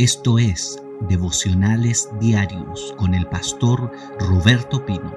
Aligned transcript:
Esto 0.00 0.38
es 0.38 0.82
Devocionales 1.10 2.08
Diarios 2.18 2.94
con 2.96 3.12
el 3.12 3.26
pastor 3.26 3.92
Roberto 4.18 4.86
Pino. 4.86 5.14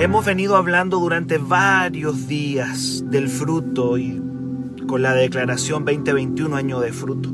Hemos 0.00 0.24
venido 0.24 0.56
hablando 0.56 0.98
durante 0.98 1.38
varios 1.38 2.26
días 2.26 3.04
del 3.06 3.28
fruto 3.28 3.98
y 3.98 4.20
con 4.88 5.02
la 5.02 5.14
declaración 5.14 5.84
2021 5.84 6.56
año 6.56 6.80
de 6.80 6.92
fruto. 6.92 7.28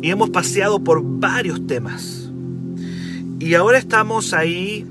Y 0.00 0.10
hemos 0.12 0.30
paseado 0.30 0.78
por 0.78 1.02
varios 1.02 1.66
temas. 1.66 2.30
Y 3.40 3.54
ahora 3.54 3.78
estamos 3.78 4.32
ahí 4.32 4.86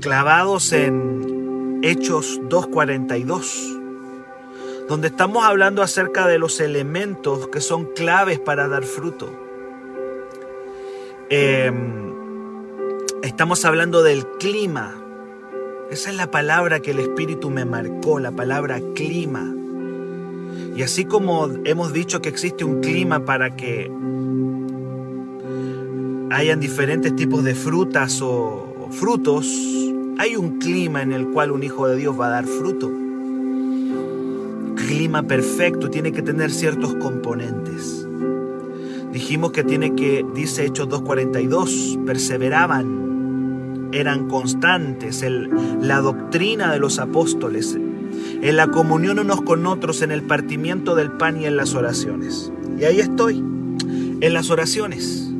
clavados 0.00 0.72
en 0.72 1.80
Hechos 1.82 2.40
2.42 2.48 3.81
donde 4.88 5.08
estamos 5.08 5.44
hablando 5.44 5.82
acerca 5.82 6.26
de 6.26 6.38
los 6.38 6.60
elementos 6.60 7.48
que 7.48 7.60
son 7.60 7.86
claves 7.86 8.38
para 8.38 8.68
dar 8.68 8.84
fruto. 8.84 9.30
Em, 11.30 12.12
estamos 13.22 13.64
hablando 13.64 14.02
del 14.02 14.26
clima. 14.38 14.94
Esa 15.90 16.10
es 16.10 16.16
la 16.16 16.30
palabra 16.30 16.80
que 16.80 16.90
el 16.90 17.00
Espíritu 17.00 17.50
me 17.50 17.64
marcó, 17.64 18.18
la 18.18 18.32
palabra 18.32 18.80
clima. 18.94 19.54
Y 20.74 20.82
así 20.82 21.04
como 21.04 21.48
hemos 21.64 21.92
dicho 21.92 22.20
que 22.22 22.28
existe 22.28 22.64
un 22.64 22.80
clima 22.80 23.24
para 23.24 23.56
que 23.56 23.90
hayan 26.30 26.60
diferentes 26.60 27.14
tipos 27.14 27.44
de 27.44 27.54
frutas 27.54 28.20
o 28.22 28.88
frutos, 28.90 29.46
hay 30.18 30.36
un 30.36 30.58
clima 30.58 31.02
en 31.02 31.12
el 31.12 31.28
cual 31.28 31.52
un 31.52 31.62
hijo 31.62 31.86
de 31.88 31.96
Dios 31.96 32.18
va 32.18 32.26
a 32.26 32.30
dar 32.30 32.46
fruto 32.46 33.01
clima 34.92 35.22
perfecto 35.22 35.88
tiene 35.88 36.12
que 36.12 36.20
tener 36.20 36.50
ciertos 36.50 36.94
componentes. 36.96 38.06
Dijimos 39.10 39.50
que 39.52 39.64
tiene 39.64 39.94
que, 39.94 40.22
dice 40.34 40.66
Hechos 40.66 40.86
2.42, 40.90 42.04
perseveraban, 42.04 43.88
eran 43.92 44.28
constantes 44.28 45.22
en 45.22 45.48
la 45.80 46.02
doctrina 46.02 46.70
de 46.70 46.78
los 46.78 46.98
apóstoles, 46.98 47.74
en 47.74 48.54
la 48.54 48.66
comunión 48.66 49.18
unos 49.18 49.40
con 49.40 49.66
otros, 49.66 50.02
en 50.02 50.12
el 50.12 50.24
partimiento 50.24 50.94
del 50.94 51.12
pan 51.12 51.40
y 51.40 51.46
en 51.46 51.56
las 51.56 51.74
oraciones. 51.74 52.52
Y 52.78 52.84
ahí 52.84 53.00
estoy, 53.00 53.38
en 53.38 54.34
las 54.34 54.50
oraciones. 54.50 55.32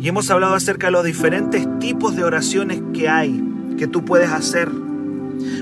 Y 0.00 0.06
hemos 0.06 0.30
hablado 0.30 0.54
acerca 0.54 0.86
de 0.86 0.92
los 0.92 1.04
diferentes 1.04 1.66
tipos 1.80 2.14
de 2.14 2.22
oraciones 2.22 2.80
que 2.94 3.08
hay, 3.08 3.42
que 3.78 3.88
tú 3.88 4.04
puedes 4.04 4.30
hacer. 4.30 4.70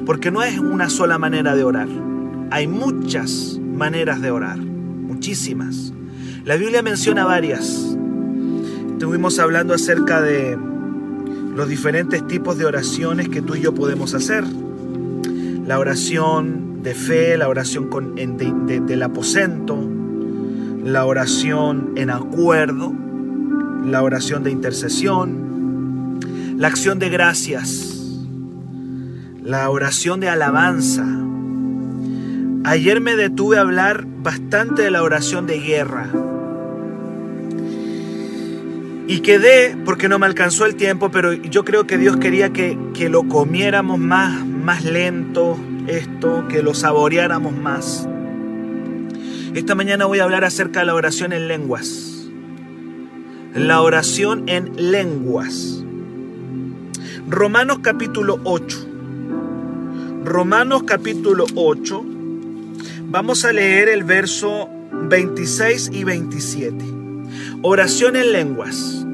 Porque 0.05 0.31
no 0.31 0.42
es 0.42 0.59
una 0.59 0.91
sola 0.91 1.16
manera 1.16 1.56
de 1.56 1.64
orar. 1.64 1.88
Hay 2.50 2.67
muchas 2.67 3.59
maneras 3.59 4.20
de 4.20 4.31
orar, 4.31 4.59
muchísimas. 4.59 5.92
La 6.45 6.56
Biblia 6.56 6.83
menciona 6.83 7.25
varias. 7.25 7.97
Estuvimos 8.92 9.39
hablando 9.39 9.75
acerca 9.75 10.20
de 10.20 10.59
los 11.55 11.69
diferentes 11.69 12.27
tipos 12.27 12.59
de 12.59 12.67
oraciones 12.67 13.28
que 13.28 13.41
tú 13.42 13.55
y 13.55 13.61
yo 13.61 13.75
podemos 13.75 14.15
hacer. 14.15 14.45
La 15.67 15.78
oración 15.78 16.83
de 16.83 16.95
fe, 16.95 17.37
la 17.39 17.48
oración 17.48 17.89
con, 17.89 18.15
del 18.15 19.03
aposento, 19.03 19.78
la 20.84 21.06
oración 21.06 21.92
en 21.97 22.11
acuerdo, 22.11 22.92
la 23.84 24.03
oración 24.03 24.42
de 24.45 24.50
intercesión, 24.50 26.20
la 26.59 26.69
acción 26.69 26.98
de 26.98 27.09
gracias, 27.09 28.20
la 29.42 29.70
oración 29.70 30.20
de 30.20 30.28
alabanza, 30.28 31.06
Ayer 32.67 33.03
me 33.03 33.15
detuve 33.15 33.59
a 33.59 33.61
hablar 33.61 34.07
bastante 34.07 34.81
de 34.81 34.91
la 34.91 35.03
oración 35.03 35.47
de 35.47 35.61
guerra. 35.61 36.09
Y 39.06 39.21
quedé, 39.21 39.77
porque 39.84 40.09
no 40.09 40.19
me 40.19 40.25
alcanzó 40.25 40.65
el 40.65 40.75
tiempo, 40.75 41.11
pero 41.11 41.34
yo 41.34 41.62
creo 41.67 41.87
que 41.87 41.98
Dios 41.98 42.17
quería 42.17 42.55
que, 42.55 42.79
lo 43.11 43.29
comiéramos 43.29 43.99
más, 43.99 44.47
más 44.47 44.83
lento, 44.83 45.59
esto, 45.88 46.49
que 46.49 46.62
lo 46.62 46.72
saboreáramos 46.72 47.55
más. 47.55 48.09
Esta 49.53 49.75
mañana 49.75 50.06
voy 50.06 50.21
a 50.21 50.25
hablar 50.25 50.44
acerca 50.44 50.81
de 50.81 50.87
la 50.87 50.94
oración 50.94 51.34
en 51.34 51.49
lenguas. 51.49 52.31
La 53.55 53.83
oración 53.83 54.49
en 54.49 54.72
lenguas. 54.91 55.84
Romanos 57.28 57.81
capítulo 57.83 58.41
8. 58.43 58.88
Romanos 60.25 60.84
capítulo 60.84 61.44
8 61.55 62.13
Vamos 63.14 63.44
a 63.44 63.52
leer 63.52 63.88
el 63.88 64.02
verso 64.02 64.69
26 64.91 65.91
y 65.92 66.02
27. 66.02 66.84
Oración 67.62 68.16
en 68.16 68.32
lenguas. 68.32 69.06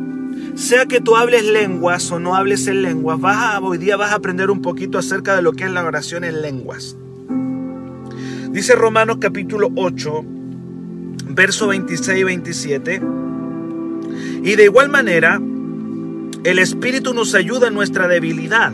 Sea 0.54 0.86
que 0.86 1.02
tú 1.02 1.16
hables 1.16 1.44
lenguas 1.44 2.10
o 2.10 2.18
no 2.18 2.34
hables 2.34 2.66
en 2.66 2.80
lenguas, 2.80 3.20
vas 3.20 3.36
a, 3.36 3.60
hoy 3.60 3.76
día 3.76 3.98
vas 3.98 4.12
a 4.12 4.14
aprender 4.14 4.50
un 4.50 4.62
poquito 4.62 4.96
acerca 4.96 5.36
de 5.36 5.42
lo 5.42 5.52
que 5.52 5.64
es 5.64 5.70
la 5.70 5.84
oración 5.84 6.24
en 6.24 6.40
lenguas. 6.40 6.96
Dice 8.50 8.74
Romanos 8.74 9.18
capítulo 9.20 9.68
8, 9.76 10.24
verso 11.28 11.66
26 11.66 12.20
y 12.20 12.24
27. 12.24 13.02
Y 14.44 14.56
de 14.56 14.64
igual 14.64 14.88
manera, 14.88 15.38
el 16.44 16.58
Espíritu 16.58 17.12
nos 17.12 17.34
ayuda 17.34 17.68
en 17.68 17.74
nuestra 17.74 18.08
debilidad. 18.08 18.72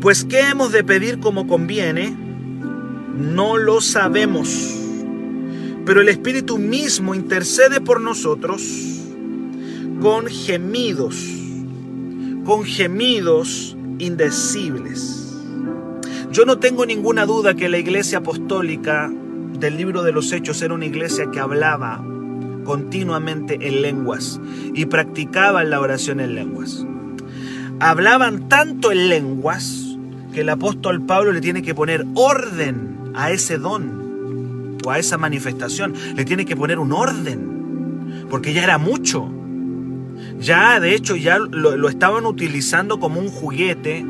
Pues 0.00 0.24
¿qué 0.24 0.42
hemos 0.50 0.70
de 0.70 0.84
pedir 0.84 1.18
como 1.18 1.48
conviene? 1.48 2.25
No 3.16 3.56
lo 3.56 3.80
sabemos. 3.80 4.76
Pero 5.86 6.00
el 6.00 6.08
Espíritu 6.08 6.58
mismo 6.58 7.14
intercede 7.14 7.80
por 7.80 8.00
nosotros 8.00 8.62
con 10.02 10.26
gemidos, 10.26 11.16
con 12.44 12.64
gemidos 12.64 13.76
indecibles. 13.98 15.34
Yo 16.30 16.44
no 16.44 16.58
tengo 16.58 16.84
ninguna 16.84 17.24
duda 17.24 17.54
que 17.54 17.68
la 17.68 17.78
iglesia 17.78 18.18
apostólica 18.18 19.10
del 19.58 19.76
libro 19.78 20.02
de 20.02 20.12
los 20.12 20.32
Hechos 20.32 20.60
era 20.60 20.74
una 20.74 20.84
iglesia 20.84 21.30
que 21.30 21.40
hablaba 21.40 22.04
continuamente 22.64 23.58
en 23.62 23.80
lenguas 23.80 24.40
y 24.74 24.84
practicaban 24.86 25.70
la 25.70 25.80
oración 25.80 26.20
en 26.20 26.34
lenguas. 26.34 26.84
Hablaban 27.80 28.48
tanto 28.48 28.92
en 28.92 29.08
lenguas 29.08 29.96
que 30.34 30.40
el 30.40 30.50
apóstol 30.50 31.06
Pablo 31.06 31.32
le 31.32 31.40
tiene 31.40 31.62
que 31.62 31.74
poner 31.74 32.04
orden 32.14 32.95
a 33.16 33.30
ese 33.30 33.58
don 33.58 34.78
o 34.84 34.90
a 34.90 34.98
esa 34.98 35.18
manifestación. 35.18 35.94
Le 36.14 36.24
tiene 36.24 36.44
que 36.44 36.54
poner 36.54 36.78
un 36.78 36.92
orden, 36.92 38.26
porque 38.30 38.52
ya 38.52 38.62
era 38.62 38.78
mucho. 38.78 39.28
Ya, 40.38 40.78
de 40.80 40.94
hecho, 40.94 41.16
ya 41.16 41.38
lo, 41.38 41.88
estaban 41.88 42.26
utilizando 42.26 43.00
como 43.00 43.20
un 43.20 43.28
juguete. 43.28 44.04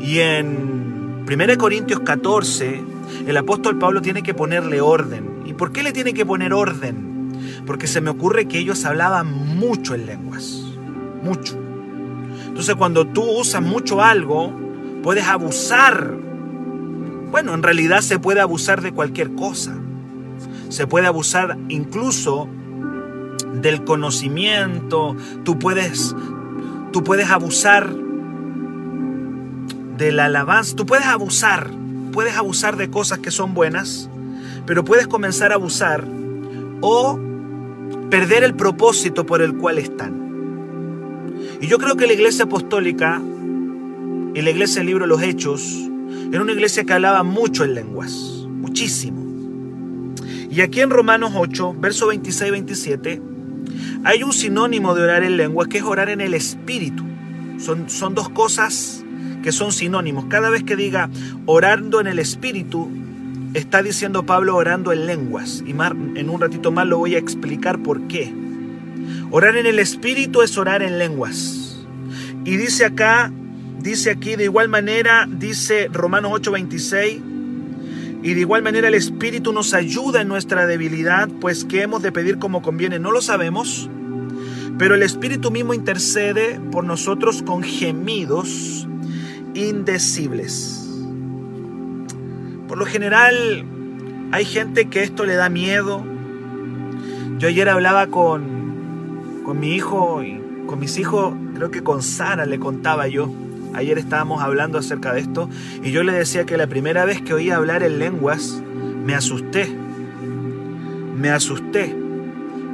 Y 0.00 0.20
en 0.20 1.24
1 1.28 1.58
Corintios 1.58 2.00
14, 2.00 2.80
el 3.26 3.36
apóstol 3.36 3.78
Pablo 3.78 4.00
tiene 4.00 4.22
que 4.22 4.34
ponerle 4.34 4.80
orden. 4.80 5.42
¿Y 5.44 5.54
por 5.54 5.72
qué 5.72 5.82
le 5.82 5.92
tiene 5.92 6.14
que 6.14 6.24
poner 6.24 6.52
orden? 6.52 7.32
Porque 7.66 7.86
se 7.86 8.00
me 8.00 8.10
ocurre 8.10 8.46
que 8.46 8.58
ellos 8.58 8.84
hablaban 8.84 9.30
mucho 9.58 9.94
en 9.94 10.06
lenguas. 10.06 10.62
Mucho. 11.22 11.58
Entonces 12.46 12.74
cuando 12.76 13.06
tú 13.06 13.22
usas 13.22 13.62
mucho 13.62 14.02
algo, 14.02 14.52
puedes 15.02 15.24
abusar 15.26 16.27
bueno, 17.30 17.54
en 17.54 17.62
realidad 17.62 18.00
se 18.00 18.18
puede 18.18 18.40
abusar 18.40 18.82
de 18.82 18.92
cualquier 18.92 19.34
cosa. 19.34 19.76
Se 20.68 20.86
puede 20.86 21.06
abusar 21.06 21.58
incluso 21.68 22.48
del 23.54 23.84
conocimiento. 23.84 25.16
Tú 25.44 25.58
puedes, 25.58 26.14
tú 26.92 27.04
puedes 27.04 27.30
abusar 27.30 27.92
de 29.98 30.12
la 30.12 30.26
alabanza. 30.26 30.76
Tú 30.76 30.86
puedes 30.86 31.06
abusar. 31.06 31.70
Puedes 32.12 32.36
abusar 32.36 32.76
de 32.76 32.90
cosas 32.90 33.18
que 33.18 33.30
son 33.30 33.54
buenas, 33.54 34.08
pero 34.66 34.84
puedes 34.84 35.06
comenzar 35.06 35.52
a 35.52 35.56
abusar 35.56 36.04
o 36.80 37.18
perder 38.10 38.44
el 38.44 38.54
propósito 38.54 39.26
por 39.26 39.42
el 39.42 39.54
cual 39.54 39.78
están. 39.78 40.28
Y 41.60 41.66
yo 41.66 41.78
creo 41.78 41.96
que 41.96 42.06
la 42.06 42.14
iglesia 42.14 42.44
apostólica 42.44 43.20
y 44.34 44.40
la 44.40 44.50
iglesia 44.50 44.80
del 44.80 44.86
libro 44.86 45.04
de 45.04 45.08
los 45.08 45.22
Hechos 45.22 45.88
era 46.30 46.42
una 46.42 46.52
iglesia 46.52 46.84
que 46.84 46.92
hablaba 46.92 47.22
mucho 47.22 47.64
en 47.64 47.74
lenguas, 47.74 48.12
muchísimo. 48.46 49.26
Y 50.50 50.60
aquí 50.60 50.80
en 50.80 50.90
Romanos 50.90 51.32
8, 51.34 51.76
verso 51.78 52.08
26 52.08 52.48
y 52.48 52.50
27, 52.50 53.22
hay 54.04 54.22
un 54.22 54.32
sinónimo 54.32 54.94
de 54.94 55.02
orar 55.02 55.22
en 55.22 55.36
lenguas 55.36 55.68
que 55.68 55.78
es 55.78 55.84
orar 55.84 56.08
en 56.10 56.20
el 56.20 56.34
espíritu. 56.34 57.04
Son, 57.58 57.88
son 57.88 58.14
dos 58.14 58.28
cosas 58.28 59.04
que 59.42 59.52
son 59.52 59.72
sinónimos. 59.72 60.26
Cada 60.26 60.50
vez 60.50 60.64
que 60.64 60.76
diga 60.76 61.10
orando 61.46 62.00
en 62.00 62.06
el 62.06 62.18
espíritu, 62.18 62.90
está 63.54 63.82
diciendo 63.82 64.26
Pablo 64.26 64.56
orando 64.56 64.92
en 64.92 65.06
lenguas. 65.06 65.62
Y 65.66 65.70
en 65.70 66.30
un 66.30 66.40
ratito 66.40 66.70
más 66.70 66.86
lo 66.86 66.98
voy 66.98 67.14
a 67.14 67.18
explicar 67.18 67.82
por 67.82 68.06
qué. 68.08 68.32
Orar 69.30 69.56
en 69.56 69.66
el 69.66 69.78
espíritu 69.78 70.42
es 70.42 70.56
orar 70.58 70.82
en 70.82 70.98
lenguas. 70.98 71.86
Y 72.44 72.56
dice 72.56 72.84
acá 72.84 73.32
Dice 73.78 74.10
aquí 74.10 74.34
de 74.34 74.44
igual 74.44 74.68
manera, 74.68 75.26
dice 75.30 75.88
Romanos 75.92 76.32
8:26, 76.32 77.22
Y 78.22 78.34
de 78.34 78.40
igual 78.40 78.62
manera 78.62 78.88
el 78.88 78.94
Espíritu 78.94 79.52
nos 79.52 79.74
ayuda 79.74 80.22
en 80.22 80.28
nuestra 80.28 80.66
debilidad, 80.66 81.28
pues 81.40 81.64
que 81.64 81.82
hemos 81.82 82.02
de 82.02 82.10
pedir 82.10 82.38
como 82.38 82.62
conviene, 82.62 82.98
no 82.98 83.12
lo 83.12 83.20
sabemos, 83.20 83.88
pero 84.76 84.96
el 84.96 85.04
Espíritu 85.04 85.52
mismo 85.52 85.72
intercede 85.72 86.60
por 86.72 86.82
nosotros 86.82 87.42
con 87.42 87.62
gemidos 87.62 88.88
indecibles. 89.54 90.84
Por 92.66 92.76
lo 92.76 92.86
general 92.86 93.64
hay 94.32 94.44
gente 94.44 94.86
que 94.86 95.04
esto 95.04 95.24
le 95.24 95.34
da 95.34 95.48
miedo. 95.48 96.04
Yo 97.38 97.46
ayer 97.46 97.68
hablaba 97.68 98.08
con, 98.08 99.42
con 99.44 99.60
mi 99.60 99.74
hijo 99.74 100.24
y 100.24 100.42
con 100.66 100.80
mis 100.80 100.98
hijos, 100.98 101.34
creo 101.54 101.70
que 101.70 101.82
con 101.82 102.02
Sara 102.02 102.44
le 102.44 102.58
contaba 102.58 103.06
yo. 103.06 103.32
Ayer 103.74 103.98
estábamos 103.98 104.42
hablando 104.42 104.78
acerca 104.78 105.12
de 105.12 105.20
esto 105.20 105.48
y 105.82 105.90
yo 105.90 106.02
le 106.02 106.12
decía 106.12 106.46
que 106.46 106.56
la 106.56 106.66
primera 106.66 107.04
vez 107.04 107.22
que 107.22 107.34
oí 107.34 107.50
hablar 107.50 107.82
en 107.82 107.98
lenguas 107.98 108.62
me 109.04 109.14
asusté. 109.14 109.74
Me 111.16 111.30
asusté 111.30 111.94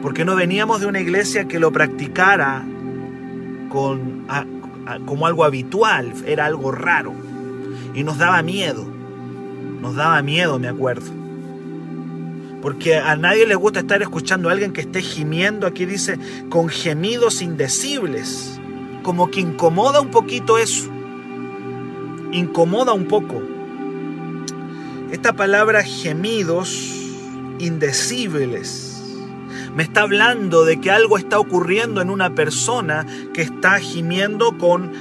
porque 0.05 0.26
no 0.26 0.37
veníamos 0.37 0.82
de 0.82 0.87
una 0.87 1.00
iglesia 1.00 1.49
que 1.49 1.58
lo 1.58 1.73
practicara 1.73 2.62
con, 3.70 4.26
como 5.06 5.26
algo 5.26 5.44
habitual, 5.44 6.12
era 6.26 6.44
algo 6.44 6.73
raro. 6.73 7.14
Y 7.94 8.05
nos 8.05 8.19
daba 8.19 8.43
miedo, 8.43 8.87
nos 9.81 9.96
daba 9.96 10.20
miedo, 10.20 10.58
me 10.58 10.69
acuerdo. 10.69 11.06
Porque 12.61 12.96
a 12.96 13.17
nadie 13.17 13.46
le 13.46 13.55
gusta 13.55 13.81
estar 13.81 14.02
escuchando 14.02 14.50
a 14.50 14.52
alguien 14.52 14.75
que 14.75 14.82
esté 14.82 15.00
gimiendo, 15.00 15.67
aquí 15.67 15.87
dice, 15.87 16.19
con 16.50 16.69
gemidos 16.69 17.41
indecibles. 17.41 18.54
Como 19.05 19.31
que 19.31 19.41
incomoda 19.41 20.01
un 20.01 20.11
poquito 20.11 20.59
eso. 20.59 20.91
Incomoda 22.33 22.93
un 22.93 23.06
poco. 23.06 23.41
Esta 25.12 25.33
palabra 25.35 25.85
gemidos 25.85 26.91
indecibles 27.61 28.95
me 29.75 29.83
está 29.83 30.03
hablando 30.03 30.65
de 30.65 30.81
que 30.81 30.91
algo 30.93 31.19
está 31.19 31.39
ocurriendo 31.39 32.01
en 32.01 32.09
una 32.09 32.35
persona 32.35 33.06
que 33.33 33.43
está 33.43 33.81
gimiendo 33.81 34.56
con, 34.56 34.93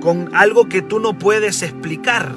con 0.00 0.34
algo 0.34 0.68
que 0.68 0.82
tú 0.82 0.98
no 0.98 1.16
puedes 1.16 1.62
explicar. 1.62 2.32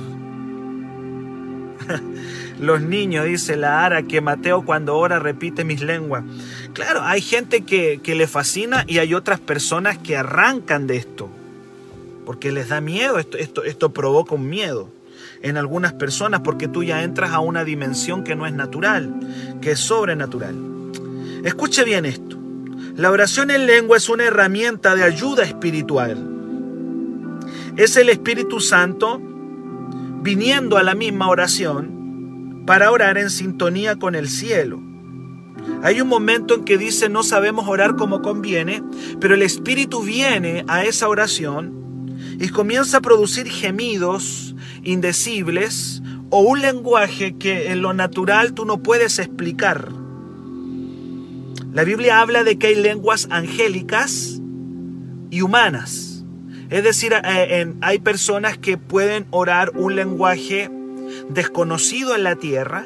Los 2.61 2.79
niños, 2.81 3.25
dice 3.25 3.57
la 3.57 3.83
Ara, 3.83 4.03
que 4.03 4.21
Mateo 4.21 4.63
cuando 4.63 4.95
ora 4.95 5.17
repite 5.17 5.63
mis 5.63 5.81
lenguas. 5.81 6.23
Claro, 6.73 7.01
hay 7.01 7.19
gente 7.19 7.61
que, 7.61 7.99
que 8.03 8.13
le 8.13 8.27
fascina 8.27 8.85
y 8.87 8.99
hay 8.99 9.15
otras 9.15 9.39
personas 9.39 9.97
que 9.97 10.15
arrancan 10.15 10.85
de 10.85 10.97
esto, 10.97 11.27
porque 12.23 12.51
les 12.51 12.69
da 12.69 12.79
miedo, 12.79 13.17
esto, 13.17 13.37
esto, 13.37 13.63
esto 13.63 13.91
provoca 13.91 14.35
un 14.35 14.47
miedo 14.47 14.89
en 15.41 15.57
algunas 15.57 15.93
personas 15.93 16.41
porque 16.41 16.67
tú 16.67 16.83
ya 16.83 17.01
entras 17.01 17.31
a 17.31 17.39
una 17.39 17.63
dimensión 17.63 18.23
que 18.23 18.35
no 18.35 18.45
es 18.45 18.53
natural, 18.53 19.11
que 19.59 19.71
es 19.71 19.79
sobrenatural. 19.79 20.55
Escuche 21.43 21.83
bien 21.83 22.05
esto. 22.05 22.37
La 22.95 23.09
oración 23.09 23.49
en 23.49 23.65
lengua 23.65 23.97
es 23.97 24.07
una 24.07 24.25
herramienta 24.25 24.93
de 24.93 25.03
ayuda 25.03 25.43
espiritual. 25.43 26.27
Es 27.75 27.97
el 27.97 28.09
Espíritu 28.09 28.59
Santo 28.59 29.19
viniendo 30.21 30.77
a 30.77 30.83
la 30.83 30.93
misma 30.93 31.27
oración 31.27 32.00
para 32.65 32.91
orar 32.91 33.17
en 33.17 33.29
sintonía 33.29 33.95
con 33.95 34.15
el 34.15 34.29
cielo. 34.29 34.81
Hay 35.83 36.01
un 36.01 36.07
momento 36.07 36.55
en 36.55 36.63
que 36.63 36.77
dice 36.77 37.09
no 37.09 37.23
sabemos 37.23 37.67
orar 37.67 37.95
como 37.95 38.21
conviene, 38.21 38.83
pero 39.19 39.35
el 39.35 39.41
Espíritu 39.41 40.01
viene 40.01 40.63
a 40.67 40.85
esa 40.85 41.07
oración 41.07 42.15
y 42.39 42.49
comienza 42.49 42.97
a 42.97 43.01
producir 43.01 43.49
gemidos 43.49 44.55
indecibles 44.83 46.01
o 46.29 46.41
un 46.41 46.61
lenguaje 46.61 47.35
que 47.37 47.71
en 47.71 47.81
lo 47.81 47.93
natural 47.93 48.53
tú 48.53 48.65
no 48.65 48.81
puedes 48.81 49.19
explicar. 49.19 49.89
La 51.73 51.83
Biblia 51.83 52.19
habla 52.19 52.43
de 52.43 52.57
que 52.57 52.67
hay 52.67 52.75
lenguas 52.75 53.27
angélicas 53.31 54.41
y 55.29 55.41
humanas. 55.41 56.25
Es 56.69 56.83
decir, 56.83 57.13
eh, 57.23 57.73
hay 57.81 57.99
personas 57.99 58.57
que 58.57 58.77
pueden 58.77 59.25
orar 59.29 59.71
un 59.75 59.95
lenguaje 59.95 60.69
desconocido 61.29 62.15
en 62.15 62.23
la 62.23 62.35
tierra, 62.35 62.85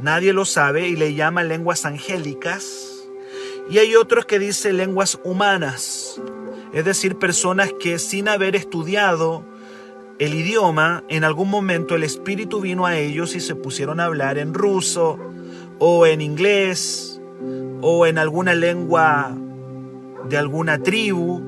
nadie 0.00 0.32
lo 0.32 0.44
sabe 0.44 0.88
y 0.88 0.96
le 0.96 1.14
llama 1.14 1.42
lenguas 1.42 1.84
angélicas. 1.84 3.08
Y 3.70 3.78
hay 3.78 3.96
otros 3.96 4.26
que 4.26 4.38
dicen 4.38 4.76
lenguas 4.76 5.18
humanas, 5.24 6.20
es 6.72 6.84
decir, 6.84 7.16
personas 7.16 7.72
que 7.80 7.98
sin 7.98 8.28
haber 8.28 8.54
estudiado 8.54 9.44
el 10.18 10.34
idioma, 10.34 11.04
en 11.08 11.24
algún 11.24 11.50
momento 11.50 11.94
el 11.94 12.02
Espíritu 12.02 12.60
vino 12.60 12.86
a 12.86 12.96
ellos 12.96 13.34
y 13.34 13.40
se 13.40 13.54
pusieron 13.54 14.00
a 14.00 14.04
hablar 14.04 14.38
en 14.38 14.54
ruso 14.54 15.18
o 15.78 16.06
en 16.06 16.20
inglés 16.20 17.20
o 17.82 18.06
en 18.06 18.18
alguna 18.18 18.54
lengua 18.54 19.36
de 20.28 20.38
alguna 20.38 20.78
tribu 20.78 21.42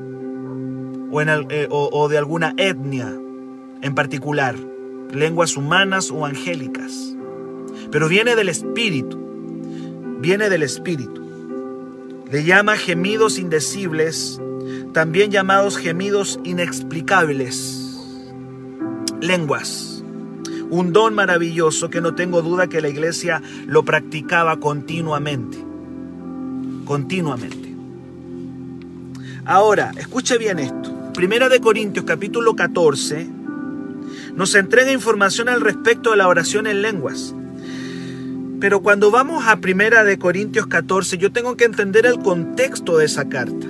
o, 1.10 1.20
eh, 1.22 1.68
o 1.70 2.08
de 2.08 2.18
alguna 2.18 2.54
etnia 2.58 3.18
en 3.80 3.94
particular, 3.94 4.56
lenguas 5.12 5.56
humanas 5.56 6.10
o 6.10 6.24
angélicas. 6.24 7.14
Pero 7.90 8.08
viene 8.08 8.36
del 8.36 8.48
Espíritu, 8.48 9.18
viene 10.20 10.50
del 10.50 10.62
Espíritu. 10.62 11.22
Le 12.30 12.44
llama 12.44 12.76
gemidos 12.76 13.38
indecibles, 13.38 14.40
también 14.92 15.30
llamados 15.30 15.76
gemidos 15.76 16.38
inexplicables. 16.44 17.98
Lenguas. 19.20 20.02
Un 20.70 20.92
don 20.92 21.14
maravilloso 21.14 21.88
que 21.88 22.02
no 22.02 22.14
tengo 22.14 22.42
duda 22.42 22.66
que 22.66 22.82
la 22.82 22.90
iglesia 22.90 23.42
lo 23.66 23.84
practicaba 23.84 24.60
continuamente 24.60 25.68
continuamente. 26.88 27.76
Ahora, 29.44 29.92
escuche 29.98 30.38
bien 30.38 30.58
esto. 30.58 31.12
Primera 31.12 31.50
de 31.50 31.60
Corintios 31.60 32.06
capítulo 32.06 32.56
14 32.56 33.28
nos 34.38 34.54
entrega 34.54 34.92
información 34.92 35.48
al 35.48 35.60
respecto 35.60 36.12
de 36.12 36.16
la 36.16 36.28
oración 36.28 36.68
en 36.68 36.80
lenguas. 36.80 37.34
Pero 38.60 38.82
cuando 38.82 39.10
vamos 39.10 39.44
a 39.48 39.56
Primera 39.56 40.04
de 40.04 40.16
Corintios 40.16 40.68
14, 40.68 41.18
yo 41.18 41.32
tengo 41.32 41.56
que 41.56 41.64
entender 41.64 42.06
el 42.06 42.20
contexto 42.20 42.98
de 42.98 43.06
esa 43.06 43.28
carta. 43.28 43.66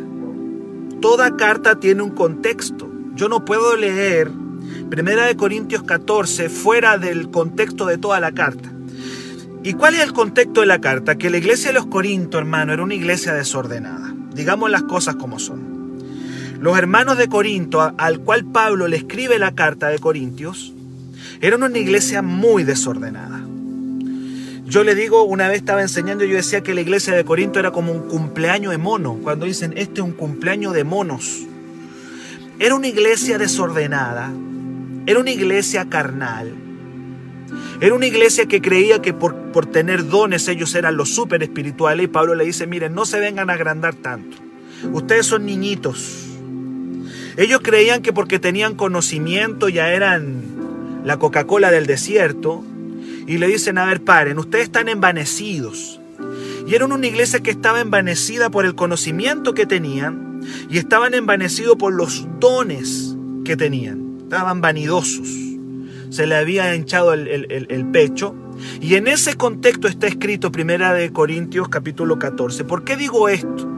Toda 1.00 1.38
carta 1.38 1.80
tiene 1.80 2.02
un 2.02 2.10
contexto. 2.10 2.86
Yo 3.14 3.30
no 3.30 3.46
puedo 3.46 3.76
leer 3.76 4.30
Primera 4.90 5.24
de 5.24 5.36
Corintios 5.36 5.84
14 5.84 6.50
fuera 6.50 6.98
del 6.98 7.30
contexto 7.30 7.86
de 7.86 7.96
toda 7.96 8.20
la 8.20 8.32
carta. 8.32 8.70
¿Y 9.62 9.72
cuál 9.72 9.94
es 9.94 10.02
el 10.02 10.12
contexto 10.12 10.60
de 10.60 10.66
la 10.66 10.82
carta? 10.82 11.16
Que 11.16 11.30
la 11.30 11.38
iglesia 11.38 11.68
de 11.68 11.78
los 11.78 11.86
Corintios, 11.86 12.40
hermano, 12.42 12.74
era 12.74 12.82
una 12.82 12.94
iglesia 12.94 13.32
desordenada. 13.32 14.14
Digamos 14.34 14.70
las 14.70 14.82
cosas 14.82 15.16
como 15.16 15.38
son. 15.38 15.77
Los 16.60 16.76
hermanos 16.76 17.18
de 17.18 17.28
Corinto, 17.28 17.94
al 17.96 18.20
cual 18.20 18.44
Pablo 18.44 18.88
le 18.88 18.96
escribe 18.96 19.38
la 19.38 19.54
carta 19.54 19.88
de 19.88 20.00
Corintios, 20.00 20.72
eran 21.40 21.62
una 21.62 21.78
iglesia 21.78 22.20
muy 22.20 22.64
desordenada. 22.64 23.44
Yo 24.66 24.82
le 24.82 24.96
digo, 24.96 25.22
una 25.22 25.48
vez 25.48 25.58
estaba 25.58 25.82
enseñando, 25.82 26.24
yo 26.24 26.34
decía 26.34 26.62
que 26.62 26.74
la 26.74 26.80
iglesia 26.80 27.14
de 27.14 27.24
Corinto 27.24 27.60
era 27.60 27.70
como 27.70 27.92
un 27.92 28.08
cumpleaños 28.08 28.72
de 28.72 28.78
mono, 28.78 29.18
cuando 29.22 29.46
dicen, 29.46 29.72
este 29.76 30.00
es 30.00 30.06
un 30.06 30.12
cumpleaños 30.12 30.74
de 30.74 30.82
monos. 30.82 31.46
Era 32.58 32.74
una 32.74 32.88
iglesia 32.88 33.38
desordenada, 33.38 34.32
era 35.06 35.20
una 35.20 35.30
iglesia 35.30 35.88
carnal, 35.88 36.52
era 37.80 37.94
una 37.94 38.06
iglesia 38.06 38.46
que 38.46 38.60
creía 38.60 39.00
que 39.00 39.14
por, 39.14 39.36
por 39.52 39.66
tener 39.66 40.08
dones 40.08 40.48
ellos 40.48 40.74
eran 40.74 40.96
los 40.96 41.14
súper 41.14 41.42
espirituales 41.44 42.04
y 42.04 42.08
Pablo 42.08 42.34
le 42.34 42.44
dice, 42.44 42.66
miren, 42.66 42.94
no 42.94 43.06
se 43.06 43.20
vengan 43.20 43.48
a 43.48 43.52
agrandar 43.52 43.94
tanto. 43.94 44.36
Ustedes 44.92 45.24
son 45.24 45.46
niñitos. 45.46 46.27
Ellos 47.38 47.60
creían 47.62 48.02
que 48.02 48.12
porque 48.12 48.38
tenían 48.38 48.74
conocimiento 48.74 49.70
ya 49.70 49.92
eran 49.92 50.42
la 51.04 51.18
Coca-Cola 51.18 51.70
del 51.70 51.86
desierto 51.86 52.62
y 53.26 53.38
le 53.38 53.46
dicen, 53.46 53.78
a 53.78 53.86
ver, 53.86 54.02
paren, 54.02 54.38
ustedes 54.38 54.64
están 54.64 54.88
envanecidos. 54.88 56.00
Y 56.66 56.74
eran 56.74 56.92
una 56.92 57.06
iglesia 57.06 57.40
que 57.40 57.50
estaba 57.50 57.80
envanecida 57.80 58.50
por 58.50 58.66
el 58.66 58.74
conocimiento 58.74 59.54
que 59.54 59.64
tenían 59.64 60.42
y 60.68 60.76
estaban 60.76 61.14
envanecidos 61.14 61.76
por 61.76 61.94
los 61.94 62.26
dones 62.40 63.16
que 63.44 63.56
tenían. 63.56 64.18
Estaban 64.24 64.60
vanidosos 64.60 65.48
se 66.10 66.26
le 66.26 66.36
había 66.36 66.74
hinchado 66.74 67.12
el, 67.12 67.86
pecho. 67.92 68.34
Y 68.80 68.94
en 68.96 69.06
ese 69.06 69.36
contexto 69.36 69.88
está 69.88 70.06
escrito 70.06 70.50
Primera 70.50 70.92
de 70.92 71.12
Corintios 71.12 71.68
capítulo 71.68 72.18
14. 72.18 72.64
¿Por 72.64 72.84
qué 72.84 72.96
digo 72.96 73.28
esto? 73.28 73.77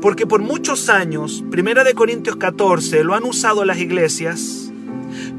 Porque 0.00 0.26
por 0.26 0.40
muchos 0.40 0.88
años, 0.88 1.44
Primera 1.50 1.82
de 1.84 1.94
Corintios 1.94 2.36
14 2.36 3.02
lo 3.04 3.14
han 3.14 3.24
usado 3.24 3.64
las 3.64 3.78
iglesias 3.78 4.70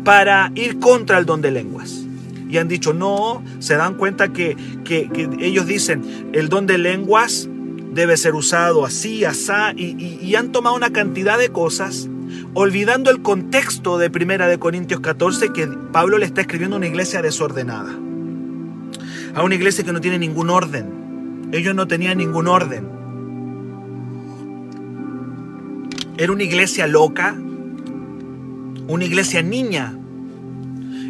para 0.03 0.51
ir 0.55 0.79
contra 0.79 1.17
el 1.17 1.25
don 1.25 1.41
de 1.41 1.51
lenguas. 1.51 2.05
Y 2.49 2.57
han 2.57 2.67
dicho, 2.67 2.93
no, 2.93 3.43
se 3.59 3.75
dan 3.75 3.95
cuenta 3.95 4.33
que, 4.33 4.57
ellos 5.39 5.67
dicen, 5.67 6.29
el 6.33 6.49
don 6.49 6.65
de 6.65 6.77
lenguas 6.77 7.47
debe 7.93 8.17
ser 8.17 8.33
usado 8.33 8.85
así, 8.85 9.23
así, 9.23 9.51
y, 9.77 10.19
y 10.21 10.35
han 10.35 10.51
tomado 10.51 10.75
una 10.75 10.91
cantidad 10.91 11.37
de 11.37 11.49
cosas 11.49 12.09
olvidando 12.53 13.11
el 13.11 13.21
contexto 13.21 13.97
de 13.97 14.09
Primera 14.09 14.47
de 14.47 14.59
Corintios 14.59 14.99
14 14.99 15.51
que 15.53 15.67
Pablo 15.67 16.17
le 16.17 16.25
está 16.25 16.41
escribiendo 16.41 16.75
a 16.75 16.79
una 16.79 16.87
iglesia 16.87 17.21
desordenada. 17.21 17.91
A 19.35 19.43
una 19.43 19.55
iglesia 19.55 19.83
que 19.83 19.93
no 19.93 20.01
tiene 20.01 20.19
ningún 20.19 20.49
orden. 20.49 21.49
Ellos 21.51 21.75
no 21.75 21.87
tenían 21.87 22.17
ningún 22.17 22.47
orden. 22.47 22.98
Era 26.19 26.33
una 26.33 26.43
iglesia 26.43 26.85
loca, 26.85 27.33
una 28.87 29.05
iglesia 29.05 29.41
niña. 29.41 29.97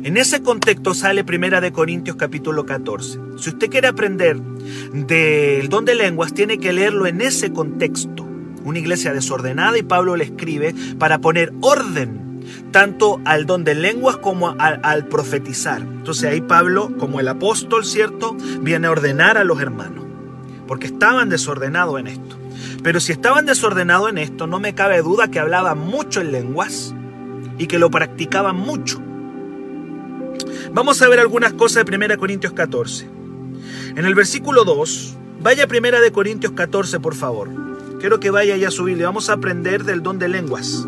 En 0.03 0.17
ese 0.17 0.43
contexto 0.43 0.93
sale 0.93 1.23
Primera 1.23 1.61
de 1.61 1.71
Corintios 1.71 2.15
capítulo 2.15 2.67
14. 2.67 3.19
Si 3.39 3.49
usted 3.49 3.71
quiere 3.71 3.87
aprender 3.87 4.39
del 4.39 5.67
don 5.67 5.85
de 5.85 5.95
lenguas, 5.95 6.35
tiene 6.35 6.59
que 6.59 6.73
leerlo 6.73 7.07
en 7.07 7.21
ese 7.21 7.51
contexto 7.51 8.27
una 8.63 8.77
iglesia 8.77 9.11
desordenada 9.11 9.79
y 9.79 9.81
Pablo 9.81 10.15
le 10.15 10.25
escribe 10.25 10.75
para 10.99 11.17
poner 11.17 11.53
orden 11.61 12.43
tanto 12.71 13.19
al 13.25 13.47
don 13.47 13.63
de 13.63 13.73
lenguas 13.73 14.17
como 14.17 14.55
al, 14.59 15.07
profetizar. 15.07 15.81
Entonces 15.81 16.29
ahí 16.29 16.41
Pablo, 16.41 16.95
como 16.99 17.19
el 17.19 17.29
apóstol, 17.29 17.83
¿cierto? 17.83 18.37
Viene 18.61 18.85
a 18.85 18.91
ordenar 18.91 19.39
a 19.39 19.43
los 19.43 19.59
hermanos, 19.59 20.05
porque 20.67 20.85
estaban 20.85 21.29
desordenados 21.29 21.99
en 21.99 22.05
esto. 22.05 22.38
Pero 22.83 22.99
si 22.99 23.11
estaban 23.11 23.45
desordenados 23.45 24.09
en 24.09 24.17
esto, 24.17 24.47
no 24.47 24.59
me 24.59 24.73
cabe 24.73 25.01
duda 25.01 25.29
que 25.29 25.39
hablaban 25.39 25.79
mucho 25.79 26.21
en 26.21 26.31
lenguas 26.31 26.93
y 27.57 27.67
que 27.67 27.79
lo 27.79 27.91
practicaban 27.91 28.55
mucho. 28.55 29.01
Vamos 30.73 31.01
a 31.01 31.09
ver 31.09 31.19
algunas 31.19 31.53
cosas 31.53 31.85
de 31.85 31.95
1 31.95 32.17
Corintios 32.17 32.53
14. 32.53 33.09
En 33.95 34.05
el 34.05 34.15
versículo 34.15 34.63
2, 34.63 35.17
vaya 35.41 35.63
a 35.63 35.67
1 35.67 36.13
Corintios 36.13 36.53
14, 36.53 36.99
por 36.99 37.15
favor. 37.15 37.49
Quiero 37.99 38.19
que 38.19 38.29
vaya 38.29 38.55
ya 38.55 38.69
a 38.69 38.71
su 38.71 38.85
Biblia. 38.85 39.07
Vamos 39.07 39.29
a 39.29 39.33
aprender 39.33 39.83
del 39.83 40.01
don 40.01 40.19
de 40.19 40.29
lenguas. 40.29 40.87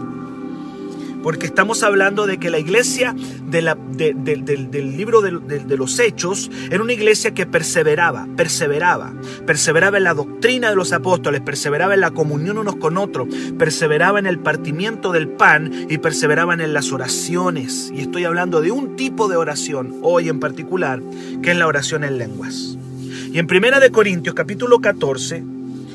Porque 1.23 1.45
estamos 1.45 1.83
hablando 1.83 2.25
de 2.25 2.37
que 2.37 2.49
la 2.49 2.59
iglesia 2.59 3.15
de 3.47 3.61
del 3.61 4.97
libro 4.97 5.21
de, 5.21 5.77
los 5.77 5.99
Hechos 5.99 6.49
era 6.69 6.81
una 6.81 6.93
iglesia 6.93 7.33
que 7.33 7.45
perseveraba, 7.45 8.27
perseveraba, 8.35 9.13
perseveraba 9.45 9.97
en 9.97 10.03
la 10.03 10.13
doctrina 10.13 10.69
de 10.69 10.75
los 10.75 10.91
apóstoles, 10.93 11.41
perseveraba 11.41 11.93
en 11.93 12.01
la 12.01 12.11
comunión 12.11 12.57
unos 12.57 12.75
con 12.77 12.97
otros, 12.97 13.27
perseveraba 13.57 14.19
en 14.19 14.25
el 14.25 14.39
partimiento 14.39 15.11
del 15.11 15.27
pan 15.27 15.71
y 15.89 15.97
perseveraban 15.99 16.61
en 16.61 16.73
las 16.73 16.91
oraciones. 16.91 17.91
Y 17.93 18.01
estoy 18.01 18.25
hablando 18.25 18.61
de 18.61 18.71
un 18.71 18.95
tipo 18.95 19.27
de 19.27 19.35
oración, 19.35 19.97
hoy 20.01 20.29
en 20.29 20.39
particular, 20.39 21.01
que 21.41 21.51
es 21.51 21.57
la 21.57 21.67
oración 21.67 22.03
en 22.03 22.17
lenguas. 22.17 22.77
Y 23.31 23.39
en 23.39 23.47
Primera 23.47 23.79
de 23.79 23.91
Corintios 23.91 24.35
capítulo 24.35 24.79
14, 24.79 25.43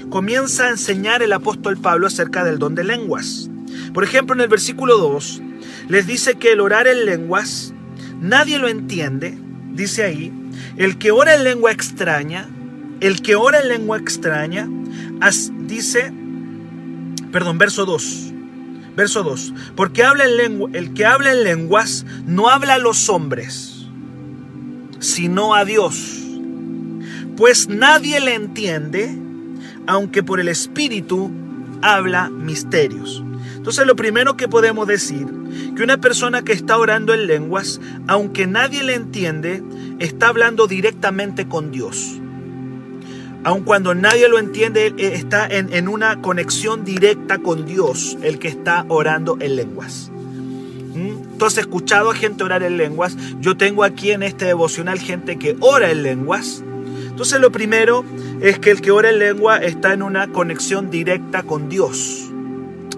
comienza 0.09 0.66
a 0.66 0.71
enseñar 0.71 1.23
el 1.23 1.33
apóstol 1.33 1.76
Pablo 1.76 2.06
acerca 2.06 2.45
del 2.45 2.59
don 2.59 2.75
de 2.75 2.85
lenguas. 2.85 3.50
Por 3.96 4.04
ejemplo, 4.04 4.34
en 4.34 4.42
el 4.42 4.48
versículo 4.48 4.98
2 4.98 5.40
les 5.88 6.06
dice 6.06 6.34
que 6.34 6.52
el 6.52 6.60
orar 6.60 6.86
en 6.86 7.06
lenguas 7.06 7.72
nadie 8.20 8.58
lo 8.58 8.68
entiende, 8.68 9.38
dice 9.72 10.04
ahí, 10.04 10.30
el 10.76 10.98
que 10.98 11.12
ora 11.12 11.34
en 11.34 11.44
lengua 11.44 11.72
extraña, 11.72 12.46
el 13.00 13.22
que 13.22 13.36
ora 13.36 13.62
en 13.62 13.68
lengua 13.68 13.96
extraña, 13.96 14.68
dice, 15.60 16.12
perdón, 17.32 17.56
verso 17.56 17.86
2, 17.86 18.34
verso 18.94 19.22
2, 19.22 19.54
porque 19.74 20.04
habla 20.04 20.26
en 20.26 20.36
lengua, 20.36 20.68
el 20.74 20.92
que 20.92 21.06
habla 21.06 21.32
en 21.32 21.44
lenguas 21.44 22.04
no 22.26 22.50
habla 22.50 22.74
a 22.74 22.78
los 22.78 23.08
hombres, 23.08 23.86
sino 24.98 25.54
a 25.54 25.64
Dios, 25.64 26.18
pues 27.34 27.70
nadie 27.70 28.20
le 28.20 28.34
entiende, 28.34 29.18
aunque 29.86 30.22
por 30.22 30.38
el 30.38 30.48
Espíritu 30.48 31.30
habla 31.80 32.28
misterios. 32.28 33.22
Entonces 33.66 33.85
lo 33.85 33.96
primero 33.96 34.37
que 34.37 34.46
podemos 34.46 34.87
decir, 34.87 35.26
que 35.75 35.82
una 35.82 35.96
persona 35.96 36.42
que 36.42 36.52
está 36.52 36.78
orando 36.78 37.12
en 37.12 37.26
lenguas, 37.26 37.80
aunque 38.06 38.46
nadie 38.46 38.85
le 38.85 38.94
entiende, 38.94 39.61
está 39.99 40.28
hablando 40.28 40.68
directamente 40.68 41.49
con 41.49 41.73
Dios. 41.73 42.20
Aun 43.42 43.64
cuando 43.64 43.92
nadie 43.92 44.28
lo 44.28 44.38
entiende, 44.38 44.94
está 44.96 45.49
en, 45.49 45.75
en 45.75 45.88
una 45.88 46.23
conexión 46.23 46.85
directa 46.85 47.38
con 47.38 47.66
Dios, 47.66 48.16
el 48.23 48.38
que 48.38 48.46
está 48.46 48.85
orando 48.87 49.37
en 49.40 49.56
lenguas. 49.56 50.12
¿Mm? 50.94 51.37
¿Tú 51.37 51.44
has 51.44 51.58
escuchado 51.58 52.12
a 52.12 52.14
gente 52.14 52.44
orar 52.44 52.62
en 52.62 52.76
lenguas? 52.76 53.16
Yo 53.40 53.56
tengo 53.56 53.82
aquí 53.82 54.12
en 54.12 54.23
este 54.23 54.44
devocional 54.44 55.00
gente 55.00 55.40
que 55.40 55.56
ora 55.58 55.90
en 55.90 56.04
lenguas. 56.04 56.62
Entonces 57.08 57.40
lo 57.40 57.50
primero 57.50 58.04
es 58.40 58.61
que 58.61 58.70
el 58.70 58.80
que 58.80 58.92
ora 58.92 59.11
en 59.11 59.18
lengua 59.18 59.56
está 59.56 59.92
en 59.92 60.02
una 60.02 60.28
conexión 60.28 60.88
directa 60.88 61.42
con 61.42 61.68
Dios. 61.68 62.30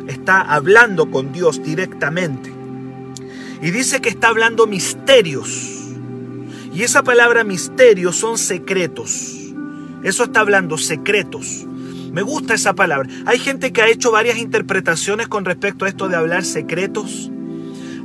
Está 0.09 0.41
hablando 0.41 1.11
con 1.11 1.33
Dios 1.33 1.62
directamente. 1.62 2.53
Y 3.62 3.71
dice 3.71 4.00
que 4.00 4.09
está 4.09 4.29
hablando 4.29 4.67
misterios. 4.67 5.95
Y 6.73 6.83
esa 6.83 7.03
palabra 7.03 7.45
misterios 7.45 8.17
son 8.17 8.38
secretos. 8.38 9.37
Eso 10.03 10.25
está 10.25 10.41
hablando 10.41 10.79
secretos. 10.79 11.67
Me 12.12 12.23
gusta 12.23 12.55
esa 12.55 12.75
palabra. 12.75 13.09
Hay 13.27 13.38
gente 13.38 13.73
que 13.73 13.83
ha 13.83 13.88
hecho 13.88 14.11
varias 14.11 14.38
interpretaciones 14.38 15.29
con 15.29 15.45
respecto 15.45 15.85
a 15.85 15.88
esto 15.88 16.09
de 16.09 16.17
hablar 16.17 16.45
secretos. 16.45 17.31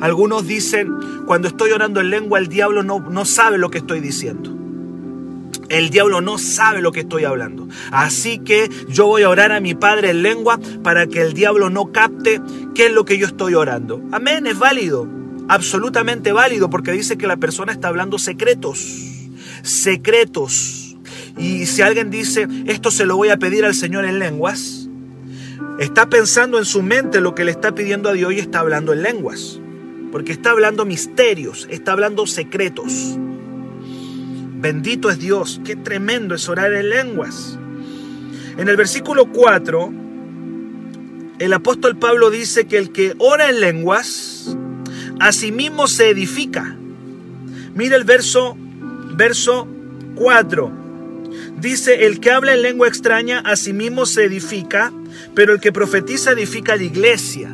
Algunos 0.02 0.46
dicen, 0.46 0.92
cuando 1.26 1.48
estoy 1.48 1.72
orando 1.72 2.02
en 2.02 2.10
lengua, 2.10 2.38
el 2.38 2.48
diablo 2.48 2.84
no, 2.84 3.00
no 3.00 3.26
sabe 3.26 3.58
lo 3.58 3.72
que 3.72 3.78
estoy 3.78 4.02
diciendo. 4.02 4.63
El 5.70 5.90
diablo 5.90 6.22
no 6.22 6.38
sabe 6.38 6.82
lo 6.82 6.92
que 6.92 7.02
estoy 7.02 7.24
hablando. 7.24 7.68
Así 7.92 8.40
que 8.40 8.70
yo 8.88 9.08
voy 9.08 9.24
a 9.24 9.30
orar 9.30 9.52
a 9.52 9.60
mi 9.60 9.74
Padre 9.74 10.12
en 10.12 10.24
lengua 10.24 10.60
para 10.84 11.08
que 11.08 11.22
el 11.22 11.34
diablo 11.34 11.70
no 11.70 11.92
capte 11.92 12.42
qué 12.76 12.88
es 12.88 12.92
lo 12.92 13.06
que 13.06 13.18
yo 13.18 13.28
estoy 13.28 13.56
orando. 13.56 14.02
Amén, 14.12 14.48
es 14.48 14.58
válido. 14.60 15.08
Absolutamente 15.48 16.32
válido 16.32 16.70
porque 16.70 16.92
dice 16.92 17.18
que 17.18 17.28
la 17.28 17.38
persona 17.38 17.72
está 17.72 17.88
hablando 17.88 18.18
secretos. 18.18 18.80
Secretos. 19.64 20.96
Y 21.38 21.66
si 21.66 21.82
alguien 21.82 22.12
dice, 22.12 22.48
esto 22.66 22.92
se 22.92 23.06
lo 23.06 23.18
voy 23.18 23.30
a 23.30 23.38
pedir 23.38 23.66
al 23.66 23.74
Señor 23.74 24.06
en 24.06 24.20
lenguas, 24.20 24.88
está 25.80 26.08
pensando 26.08 26.60
en 26.60 26.66
su 26.66 26.84
mente 26.84 27.22
lo 27.22 27.34
que 27.34 27.44
le 27.44 27.52
está 27.52 27.74
pidiendo 27.74 28.10
a 28.10 28.14
Dios 28.14 28.34
y 28.34 28.40
está 28.40 28.60
hablando 28.60 28.94
en 28.94 29.02
lenguas. 29.02 29.60
Porque 30.12 30.32
está 30.32 30.52
hablando 30.52 30.86
misterios, 30.86 31.68
está 31.72 31.94
hablando 31.94 32.28
secretos. 32.28 33.18
Bendito 34.64 35.10
es 35.10 35.20
Dios, 35.20 35.60
qué 35.66 35.76
tremendo 35.76 36.36
es 36.36 36.48
orar 36.48 36.72
en 36.72 36.90
lenguas. 36.90 37.60
En 38.58 38.70
el 38.70 38.78
versículo 38.78 39.26
4, 39.26 39.94
el 41.40 41.52
apóstol 41.52 42.00
Pablo 42.00 42.30
dice 42.30 42.66
que 42.66 42.78
el 42.78 42.94
que 42.94 43.14
ora 43.18 43.50
en 43.50 43.60
lenguas, 43.60 44.56
a 45.20 45.34
sí 45.34 45.52
mismo 45.52 45.88
se 45.88 46.12
edifica. 46.12 46.78
Mira 47.76 47.98
el 47.98 48.06
verso, 48.06 48.56
verso 49.18 49.68
4. 50.16 50.72
Dice, 51.60 52.06
el 52.06 52.22
que 52.22 52.32
habla 52.32 52.54
en 52.54 52.62
lengua 52.62 52.88
extraña, 52.88 53.40
a 53.40 53.58
sí 53.58 53.74
mismo 53.74 54.06
se 54.06 54.24
edifica, 54.24 54.94
pero 55.36 55.52
el 55.52 55.60
que 55.60 55.74
profetiza 55.74 56.32
edifica 56.32 56.78
la 56.78 56.84
iglesia. 56.84 57.54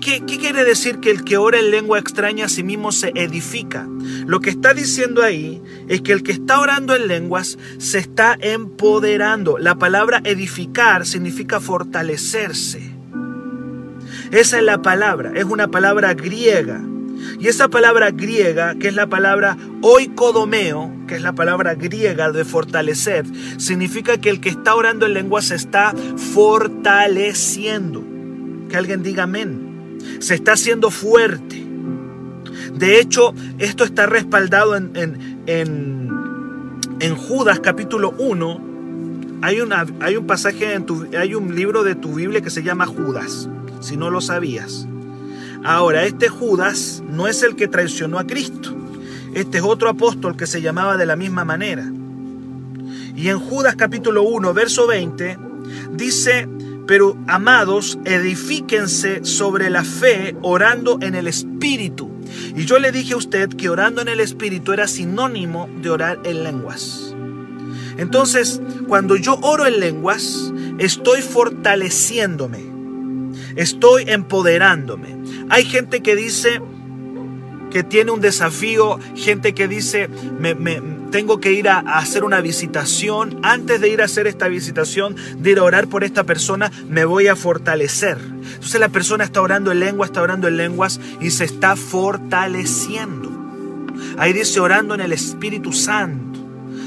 ¿Qué, 0.00 0.22
quiere 0.24 0.64
decir 0.64 1.00
que 1.00 1.10
el 1.10 1.24
que 1.24 1.36
ora 1.36 1.58
en 1.58 1.72
lengua 1.72 1.98
extraña 1.98 2.44
a 2.44 2.48
sí 2.48 2.62
mismo 2.62 2.92
se 2.92 3.10
edifica? 3.16 3.88
Lo 4.26 4.38
que 4.38 4.50
está 4.50 4.74
diciendo 4.74 5.24
ahí 5.24 5.60
es 5.88 6.02
que 6.02 6.12
el 6.12 6.22
que 6.22 6.30
está 6.30 6.60
orando 6.60 6.94
en 6.94 7.08
lenguas 7.08 7.58
se 7.78 7.98
está 7.98 8.36
empoderando. 8.40 9.58
La 9.58 9.74
palabra 9.74 10.20
edificar 10.24 11.04
significa 11.04 11.58
fortalecerse. 11.58 12.92
Esa 14.30 14.58
es 14.58 14.62
la 14.62 14.82
palabra, 14.82 15.32
es 15.34 15.44
una 15.44 15.68
palabra 15.68 16.14
griega. 16.14 16.80
Y 17.40 17.48
esa 17.48 17.68
palabra 17.68 18.12
griega, 18.12 18.76
que 18.76 18.86
es 18.86 18.94
la 18.94 19.08
palabra 19.08 19.56
oikodomeo, 19.80 20.92
que 21.08 21.16
es 21.16 21.22
la 21.22 21.32
palabra 21.32 21.74
griega 21.74 22.30
de 22.30 22.44
fortalecer, 22.44 23.24
significa 23.56 24.18
que 24.18 24.30
el 24.30 24.40
que 24.40 24.50
está 24.50 24.76
orando 24.76 25.06
en 25.06 25.14
lenguas 25.14 25.46
se 25.46 25.56
está 25.56 25.92
fortaleciendo. 26.34 28.04
Que 28.68 28.76
alguien 28.76 29.02
diga 29.02 29.24
amén. 29.24 29.71
Se 30.18 30.34
está 30.34 30.52
haciendo 30.52 30.90
fuerte. 30.90 31.64
De 32.74 33.00
hecho, 33.00 33.34
esto 33.58 33.84
está 33.84 34.06
respaldado 34.06 34.76
en, 34.76 34.92
en, 34.94 35.40
en, 37.00 37.16
Judas 37.16 37.60
capítulo 37.60 38.14
1. 38.18 38.72
Hay, 39.42 39.58
hay 40.00 40.16
un 40.16 40.26
pasaje, 40.26 40.74
en 40.74 40.86
tu, 40.86 41.06
hay 41.18 41.34
un 41.34 41.54
libro 41.54 41.84
de 41.84 41.94
tu 41.94 42.14
Biblia 42.14 42.40
que 42.40 42.50
se 42.50 42.62
llama 42.62 42.86
Judas, 42.86 43.48
si 43.80 43.96
no 43.96 44.10
lo 44.10 44.20
sabías. 44.20 44.86
Ahora, 45.64 46.04
este 46.04 46.28
Judas 46.28 47.02
no 47.08 47.28
es 47.28 47.42
el 47.42 47.54
que 47.54 47.68
traicionó 47.68 48.18
a 48.18 48.26
Cristo. 48.26 48.76
Este 49.34 49.58
es 49.58 49.64
otro 49.64 49.88
apóstol 49.88 50.36
que 50.36 50.46
se 50.46 50.60
llamaba 50.60 50.96
de 50.96 51.06
la 51.06 51.16
misma 51.16 51.44
manera. 51.44 51.90
Y 53.14 53.28
en 53.28 53.38
Judas 53.38 53.76
capítulo 53.76 54.22
1, 54.24 54.52
verso 54.54 54.86
20, 54.86 55.38
dice, 55.92 56.48
pero 56.86 57.16
amados, 57.28 57.98
edifíquense 58.04 59.24
sobre 59.24 59.70
la 59.70 59.84
fe 59.84 60.36
orando 60.42 60.98
en 61.00 61.14
el 61.14 61.26
Espíritu. 61.26 62.10
Y 62.56 62.64
yo 62.64 62.78
le 62.78 62.92
dije 62.92 63.14
a 63.14 63.18
usted 63.18 63.48
que 63.50 63.68
orando 63.68 64.00
en 64.02 64.08
el 64.08 64.20
Espíritu 64.20 64.72
era 64.72 64.88
sinónimo 64.88 65.68
de 65.80 65.90
orar 65.90 66.20
en 66.24 66.44
lenguas. 66.44 67.14
Entonces, 67.98 68.60
cuando 68.88 69.16
yo 69.16 69.38
oro 69.42 69.66
en 69.66 69.80
lenguas, 69.80 70.52
estoy 70.78 71.22
fortaleciéndome. 71.22 72.72
Estoy 73.56 74.04
empoderándome. 74.06 75.16
Hay 75.50 75.64
gente 75.64 76.02
que 76.02 76.16
dice 76.16 76.60
que 77.70 77.82
tiene 77.82 78.10
un 78.10 78.20
desafío, 78.20 78.98
gente 79.14 79.54
que 79.54 79.68
dice, 79.68 80.08
me, 80.38 80.54
tengo 81.12 81.38
que 81.38 81.52
ir 81.52 81.68
a, 81.68 81.78
hacer 81.78 82.24
una 82.24 82.40
visitación. 82.40 83.38
Antes 83.44 83.80
de 83.80 83.88
ir 83.88 84.02
a 84.02 84.06
hacer 84.06 84.26
esta 84.26 84.48
visitación, 84.48 85.14
de 85.38 85.52
ir 85.52 85.58
a 85.58 85.62
orar 85.62 85.86
por 85.86 86.02
esta 86.02 86.24
persona, 86.24 86.72
me 86.88 87.04
voy 87.04 87.28
a 87.28 87.36
fortalecer. 87.36 88.18
Entonces 88.18 88.80
la 88.80 88.88
persona 88.88 89.22
está 89.22 89.40
orando 89.40 89.70
en 89.70 89.78
lengua, 89.78 90.06
está 90.06 90.22
orando 90.22 90.48
en 90.48 90.56
lenguas 90.56 91.00
y 91.20 91.30
se 91.30 91.44
está 91.44 91.76
fortaleciendo. 91.76 93.30
Ahí 94.18 94.32
dice 94.32 94.58
orando 94.58 94.94
en 94.94 95.02
el 95.02 95.12
Espíritu 95.12 95.72
Santo. 95.72 96.40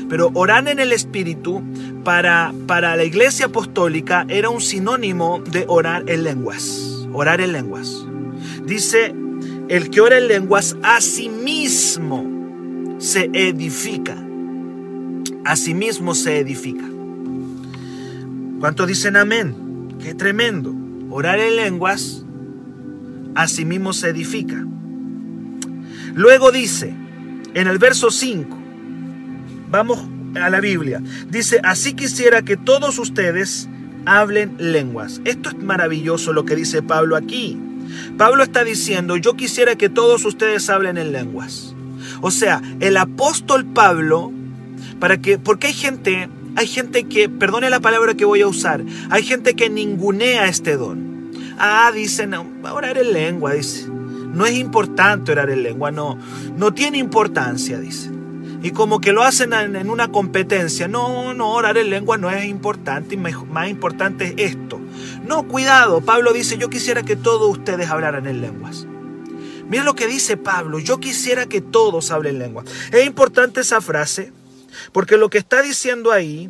Pero 0.10 0.32
orar 0.34 0.68
en 0.68 0.80
el 0.80 0.92
Espíritu 0.92 1.64
para, 2.04 2.54
para 2.68 2.96
la 2.96 3.04
iglesia 3.04 3.46
apostólica 3.46 4.26
era 4.28 4.50
un 4.50 4.62
sinónimo 4.62 5.42
de 5.52 5.66
orar 5.68 6.04
en 6.08 6.24
lenguas. 6.24 7.08
Orar 7.14 7.42
en 7.42 7.54
lenguas. 7.54 8.06
Dice, 8.66 9.16
el 9.70 9.90
que 9.90 10.02
ora 10.02 10.18
en 10.18 10.28
lenguas 10.28 10.76
a 10.84 11.00
sí 11.00 11.30
mismo 11.30 12.35
se 13.06 13.30
edifica. 13.34 14.18
A 15.46 15.56
sí 15.56 15.76
mismo 15.76 16.16
se 16.16 16.40
edifica. 16.40 16.84
¿Cuántos 18.60 18.88
dicen 18.88 19.16
amén? 19.16 19.96
Qué 20.02 20.16
tremendo. 20.16 20.74
Orar 21.12 21.40
en 21.40 21.56
lenguas 21.56 22.26
a 23.36 23.48
sí 23.48 23.64
mismo 23.64 23.94
se 23.94 24.10
edifica. 24.10 24.66
Luego 26.16 26.52
dice, 26.52 26.96
en 27.54 27.68
el 27.68 27.78
verso 27.78 28.10
5, 28.10 28.58
vamos 29.70 30.08
a 30.42 30.50
la 30.50 30.60
Biblia, 30.60 31.02
dice, 31.30 31.60
así 31.64 31.94
quisiera 31.94 32.42
que 32.42 32.58
todos 32.58 32.98
ustedes 32.98 33.70
hablen 34.06 34.56
lenguas. 34.58 35.22
Esto 35.26 35.50
es 35.50 35.58
maravilloso 35.58 36.34
lo 36.34 36.46
que 36.46 36.56
dice 36.56 36.82
Pablo 36.82 37.16
aquí. 37.16 37.60
Pablo 38.18 38.42
está 38.42 38.64
diciendo, 38.64 39.16
yo 39.16 39.36
quisiera 39.36 39.76
que 39.76 39.90
todos 39.90 40.26
ustedes 40.26 40.70
hablen 40.70 40.98
en 40.98 41.12
lenguas. 41.12 41.75
O 42.26 42.32
sea, 42.32 42.60
el 42.80 42.98
apóstol 42.98 43.66
Pablo, 43.66 44.32
para 45.00 45.18
que, 45.22 45.38
porque 45.38 45.68
hay 45.68 45.74
gente, 45.74 46.28
hay 46.56 46.66
gente 46.66 47.04
que, 47.04 47.30
perdone 47.30 47.70
la 47.70 47.82
palabra 47.82 48.16
que 48.16 48.26
voy 48.26 48.42
a 48.42 48.48
usar, 48.48 48.84
hay 49.12 49.22
gente 49.22 49.54
que 49.54 49.70
ningunea 49.70 50.48
este 50.48 50.76
don. 50.76 51.30
Ah, 51.60 51.92
dicen, 51.94 52.34
orar 52.34 52.98
en 52.98 53.14
lengua, 53.14 53.54
dice. 53.54 53.88
No 53.88 54.48
es 54.48 54.56
importante 54.56 55.34
orar 55.34 55.52
en 55.52 55.62
lengua, 55.62 55.92
no, 55.92 56.18
no 56.58 56.74
tiene 56.74 56.98
importancia, 56.98 57.78
dice. 57.78 58.10
Y 58.64 58.72
como 58.72 59.02
que 59.02 59.14
lo 59.14 59.22
hacen 59.22 59.54
en 59.54 59.88
una 59.92 60.08
competencia. 60.08 60.88
No, 60.88 61.36
no, 61.36 61.54
orar 61.54 61.78
en 61.78 61.92
lengua 61.92 62.18
no 62.18 62.32
es 62.32 62.46
importante, 62.46 63.18
más 63.18 63.70
importante 63.70 64.34
es 64.36 64.56
esto. 64.56 64.80
No, 65.28 65.44
cuidado, 65.44 66.02
Pablo 66.02 66.34
dice, 66.34 66.58
yo 66.58 66.72
quisiera 66.72 67.04
que 67.04 67.16
todos 67.16 67.56
ustedes 67.56 67.88
hablaran 67.88 68.26
en 68.26 68.42
lenguas. 68.42 68.88
Mira 69.70 69.84
lo 69.84 69.96
que 69.96 70.08
dice 70.08 70.38
Pablo, 70.38 70.80
yo 70.80 71.00
quisiera 71.00 71.48
que 71.48 71.62
todos 71.62 72.12
hablen 72.12 72.40
lenguas. 72.40 72.66
Es 72.92 73.06
importante 73.06 73.62
esa 73.62 73.82
frase, 73.82 74.32
porque 74.92 75.18
lo 75.18 75.30
que 75.30 75.38
está 75.38 75.62
diciendo 75.62 76.12
ahí 76.12 76.50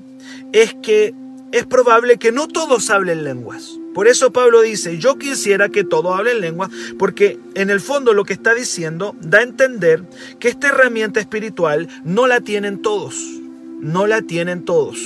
es 0.52 0.74
que 0.82 1.14
es 1.52 1.66
probable 1.66 2.18
que 2.18 2.32
no 2.32 2.48
todos 2.48 2.90
hablen 2.90 3.24
lenguas. 3.24 3.80
Por 3.94 4.10
eso 4.10 4.34
Pablo 4.34 4.62
dice, 4.62 4.98
yo 4.98 5.18
quisiera 5.18 5.70
que 5.70 5.86
todos 5.86 6.14
hablen 6.18 6.42
lengua, 6.42 6.70
porque 7.00 7.40
en 7.54 7.70
el 7.70 7.80
fondo 7.80 8.14
lo 8.14 8.26
que 8.26 8.34
está 8.34 8.54
diciendo 8.54 9.16
da 9.22 9.38
a 9.38 9.44
entender 9.44 10.04
que 10.38 10.50
esta 10.50 10.68
herramienta 10.68 11.22
espiritual 11.22 11.88
no 12.04 12.28
la 12.28 12.42
tienen 12.42 12.82
todos, 12.82 13.16
no 13.80 14.06
la 14.06 14.22
tienen 14.22 14.66
todos. 14.66 15.00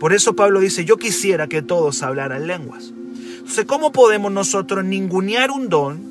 Por 0.00 0.14
eso 0.14 0.34
Pablo 0.34 0.60
dice, 0.60 0.86
yo 0.86 0.96
quisiera 0.96 1.48
que 1.48 1.60
todos 1.60 2.02
hablaran 2.02 2.46
lenguas. 2.46 2.94
Entonces, 3.40 3.66
¿cómo 3.66 3.92
podemos 3.92 4.32
nosotros 4.32 4.86
ningunear 4.86 5.50
un 5.50 5.68
don, 5.68 6.07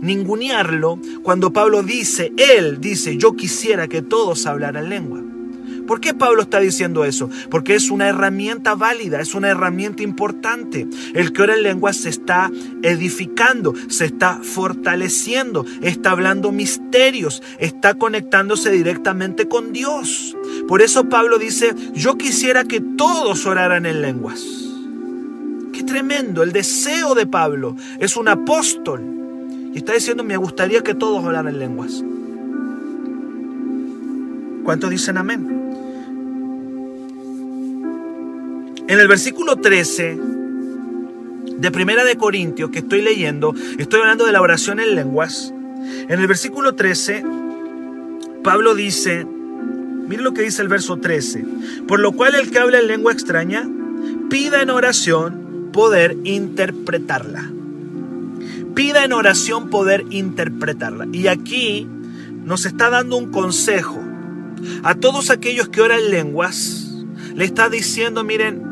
ningunearlo, 0.00 0.98
cuando 1.22 1.52
Pablo 1.52 1.82
dice, 1.82 2.32
él 2.36 2.80
dice, 2.80 3.16
yo 3.16 3.36
quisiera 3.36 3.88
que 3.88 4.02
todos 4.02 4.46
hablaran 4.46 4.88
lengua? 4.88 5.22
¿Por 5.86 6.00
qué 6.00 6.14
Pablo 6.14 6.42
está 6.42 6.58
diciendo 6.58 7.04
eso? 7.04 7.30
Porque 7.48 7.74
es 7.74 7.90
una 7.90 8.08
herramienta 8.08 8.74
válida, 8.74 9.20
es 9.20 9.34
una 9.34 9.48
herramienta 9.48 10.02
importante. 10.02 10.86
El 11.14 11.32
que 11.32 11.42
ora 11.42 11.54
en 11.54 11.62
lengua 11.62 11.92
se 11.92 12.08
está 12.08 12.50
edificando, 12.82 13.72
se 13.88 14.06
está 14.06 14.40
fortaleciendo, 14.42 15.64
está 15.82 16.10
hablando 16.10 16.50
misterios, 16.50 17.42
está 17.58 17.94
conectándose 17.94 18.70
directamente 18.70 19.46
con 19.46 19.72
Dios. 19.72 20.36
Por 20.66 20.82
eso 20.82 21.08
Pablo 21.08 21.38
dice, 21.38 21.74
yo 21.94 22.18
quisiera 22.18 22.64
que 22.64 22.80
todos 22.80 23.46
oraran 23.46 23.86
en 23.86 24.02
lenguas. 24.02 24.44
Qué 25.72 25.84
tremendo, 25.84 26.42
el 26.42 26.52
deseo 26.52 27.14
de 27.14 27.26
Pablo 27.26 27.76
es 28.00 28.16
un 28.16 28.28
apóstol. 28.28 29.15
Y 29.76 29.80
está 29.80 29.92
diciendo, 29.92 30.24
me 30.24 30.38
gustaría 30.38 30.80
que 30.80 30.94
todos 30.94 31.22
en 31.22 31.58
lenguas. 31.58 32.02
¿Cuántos 34.64 34.88
dicen 34.88 35.18
amén? 35.18 35.46
En 38.88 38.98
el 38.98 39.06
versículo 39.06 39.56
13 39.56 40.18
de 41.58 41.70
Primera 41.70 42.04
de 42.04 42.16
Corintios 42.16 42.70
que 42.70 42.78
estoy 42.78 43.02
leyendo, 43.02 43.54
estoy 43.76 44.00
hablando 44.00 44.24
de 44.24 44.32
la 44.32 44.40
oración 44.40 44.80
en 44.80 44.94
lenguas. 44.94 45.52
En 46.08 46.20
el 46.20 46.26
versículo 46.26 46.74
13, 46.74 47.22
Pablo 48.42 48.74
dice, 48.74 49.26
mire 49.26 50.22
lo 50.22 50.32
que 50.32 50.40
dice 50.40 50.62
el 50.62 50.68
verso 50.68 50.96
13, 50.96 51.44
por 51.86 52.00
lo 52.00 52.12
cual 52.12 52.34
el 52.34 52.50
que 52.50 52.60
habla 52.60 52.78
en 52.78 52.86
lengua 52.86 53.12
extraña, 53.12 53.68
pida 54.30 54.62
en 54.62 54.70
oración 54.70 55.68
poder 55.70 56.16
interpretarla. 56.24 57.50
Pida 58.76 59.04
en 59.04 59.14
oración 59.14 59.70
poder 59.70 60.04
interpretarla. 60.10 61.08
Y 61.10 61.28
aquí 61.28 61.88
nos 62.44 62.66
está 62.66 62.90
dando 62.90 63.16
un 63.16 63.32
consejo 63.32 63.98
a 64.82 64.94
todos 64.94 65.30
aquellos 65.30 65.70
que 65.70 65.80
oran 65.80 66.10
lenguas. 66.10 66.92
Le 67.34 67.46
está 67.46 67.70
diciendo, 67.70 68.22
miren, 68.22 68.62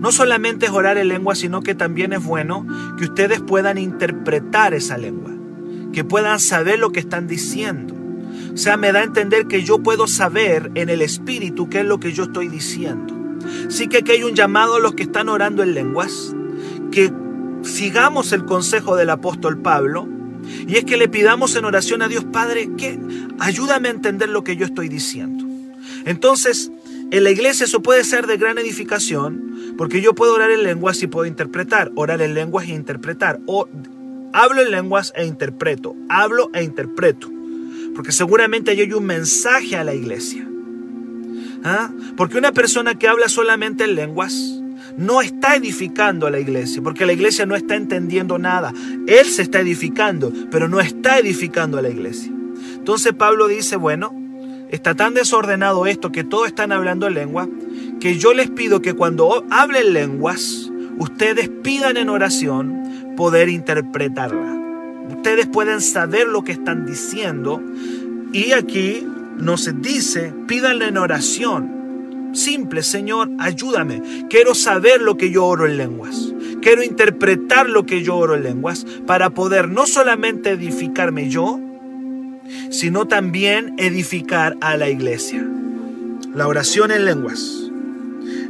no 0.00 0.12
solamente 0.12 0.66
es 0.66 0.72
orar 0.72 0.96
en 0.96 1.08
lengua, 1.08 1.34
sino 1.34 1.60
que 1.60 1.74
también 1.74 2.12
es 2.12 2.24
bueno 2.24 2.64
que 2.96 3.04
ustedes 3.04 3.40
puedan 3.40 3.78
interpretar 3.78 4.74
esa 4.74 4.96
lengua, 4.96 5.32
que 5.92 6.04
puedan 6.04 6.38
saber 6.38 6.78
lo 6.78 6.92
que 6.92 7.00
están 7.00 7.26
diciendo. 7.26 7.94
O 8.54 8.56
sea, 8.56 8.76
me 8.76 8.92
da 8.92 9.00
a 9.00 9.04
entender 9.04 9.46
que 9.46 9.64
yo 9.64 9.80
puedo 9.80 10.06
saber 10.06 10.70
en 10.76 10.88
el 10.88 11.02
espíritu 11.02 11.68
qué 11.68 11.80
es 11.80 11.86
lo 11.86 11.98
que 11.98 12.12
yo 12.12 12.24
estoy 12.24 12.46
diciendo. 12.46 13.12
Sí 13.70 13.88
que 13.88 13.98
aquí 13.98 14.12
hay 14.12 14.22
un 14.22 14.36
llamado 14.36 14.76
a 14.76 14.80
los 14.80 14.94
que 14.94 15.02
están 15.02 15.28
orando 15.28 15.64
en 15.64 15.74
lenguas, 15.74 16.32
que 16.92 17.12
sigamos 17.62 18.32
el 18.32 18.44
consejo 18.44 18.96
del 18.96 19.10
apóstol 19.10 19.58
Pablo, 19.58 20.08
y 20.66 20.76
es 20.76 20.84
que 20.84 20.96
le 20.96 21.08
pidamos 21.08 21.54
en 21.56 21.64
oración 21.64 22.02
a 22.02 22.08
Dios 22.08 22.24
Padre 22.24 22.70
que 22.76 22.98
ayúdame 23.38 23.88
a 23.88 23.92
entender 23.92 24.28
lo 24.28 24.44
que 24.44 24.56
yo 24.56 24.64
estoy 24.64 24.88
diciendo. 24.88 25.44
Entonces, 26.04 26.70
en 27.10 27.24
la 27.24 27.30
iglesia 27.30 27.64
eso 27.64 27.82
puede 27.82 28.04
ser 28.04 28.26
de 28.26 28.36
gran 28.36 28.58
edificación, 28.58 29.74
porque 29.76 30.00
yo 30.00 30.14
puedo 30.14 30.34
orar 30.34 30.50
en 30.50 30.62
lenguas 30.62 31.02
y 31.02 31.06
puedo 31.06 31.26
interpretar. 31.26 31.90
Orar 31.94 32.22
en 32.22 32.34
lenguas 32.34 32.66
e 32.66 32.72
interpretar. 32.72 33.40
O 33.46 33.68
hablo 34.32 34.62
en 34.62 34.70
lenguas 34.70 35.12
e 35.16 35.26
interpreto. 35.26 35.96
Hablo 36.08 36.50
e 36.54 36.62
interpreto. 36.62 37.30
Porque 37.94 38.12
seguramente 38.12 38.70
hay 38.70 38.92
un 38.92 39.04
mensaje 39.04 39.76
a 39.76 39.84
la 39.84 39.94
iglesia. 39.94 40.46
¿Ah? 41.64 41.90
Porque 42.16 42.38
una 42.38 42.52
persona 42.52 42.98
que 42.98 43.08
habla 43.08 43.28
solamente 43.28 43.84
en 43.84 43.94
lenguas 43.94 44.59
no 44.96 45.20
está 45.22 45.56
edificando 45.56 46.26
a 46.26 46.30
la 46.30 46.40
iglesia, 46.40 46.82
porque 46.82 47.06
la 47.06 47.12
iglesia 47.12 47.46
no 47.46 47.56
está 47.56 47.76
entendiendo 47.76 48.38
nada. 48.38 48.72
Él 49.06 49.26
se 49.26 49.42
está 49.42 49.60
edificando, 49.60 50.32
pero 50.50 50.68
no 50.68 50.80
está 50.80 51.18
edificando 51.18 51.78
a 51.78 51.82
la 51.82 51.88
iglesia. 51.88 52.32
Entonces 52.74 53.12
Pablo 53.12 53.48
dice, 53.48 53.76
bueno, 53.76 54.20
Está 54.70 54.94
tan 54.94 55.14
desordenado 55.14 55.86
esto 55.86 56.12
que 56.12 56.22
todos 56.22 56.46
están 56.46 56.70
hablando 56.70 57.08
en 57.08 57.14
lengua, 57.14 57.48
que 57.98 58.18
yo 58.18 58.32
les 58.34 58.50
pido 58.50 58.80
que 58.80 58.94
cuando 58.94 59.44
hablen 59.50 59.92
lenguas, 59.92 60.70
ustedes 60.96 61.48
pidan 61.48 61.96
en 61.96 62.08
oración 62.08 63.14
poder 63.16 63.48
interpretarla. 63.48 64.58
Ustedes 65.10 65.48
pueden 65.48 65.80
saber 65.80 66.28
lo 66.28 66.44
que 66.44 66.52
están 66.52 66.86
diciendo 66.86 67.60
y 68.32 68.52
aquí 68.52 69.04
nos 69.38 69.68
dice, 69.82 70.32
pídanle 70.46 70.86
en 70.86 70.98
oración. 70.98 71.79
Simple, 72.32 72.82
Señor, 72.82 73.28
ayúdame. 73.38 74.26
Quiero 74.28 74.54
saber 74.54 75.02
lo 75.02 75.16
que 75.16 75.30
yo 75.30 75.44
oro 75.44 75.66
en 75.66 75.76
lenguas. 75.76 76.32
Quiero 76.62 76.82
interpretar 76.82 77.68
lo 77.68 77.86
que 77.86 78.02
yo 78.02 78.16
oro 78.16 78.34
en 78.34 78.44
lenguas 78.44 78.86
para 79.06 79.30
poder 79.30 79.68
no 79.68 79.86
solamente 79.86 80.50
edificarme 80.50 81.28
yo, 81.28 81.58
sino 82.70 83.06
también 83.06 83.74
edificar 83.78 84.56
a 84.60 84.76
la 84.76 84.88
iglesia. 84.88 85.46
La 86.34 86.46
oración 86.46 86.90
en 86.90 87.04
lenguas. 87.04 87.70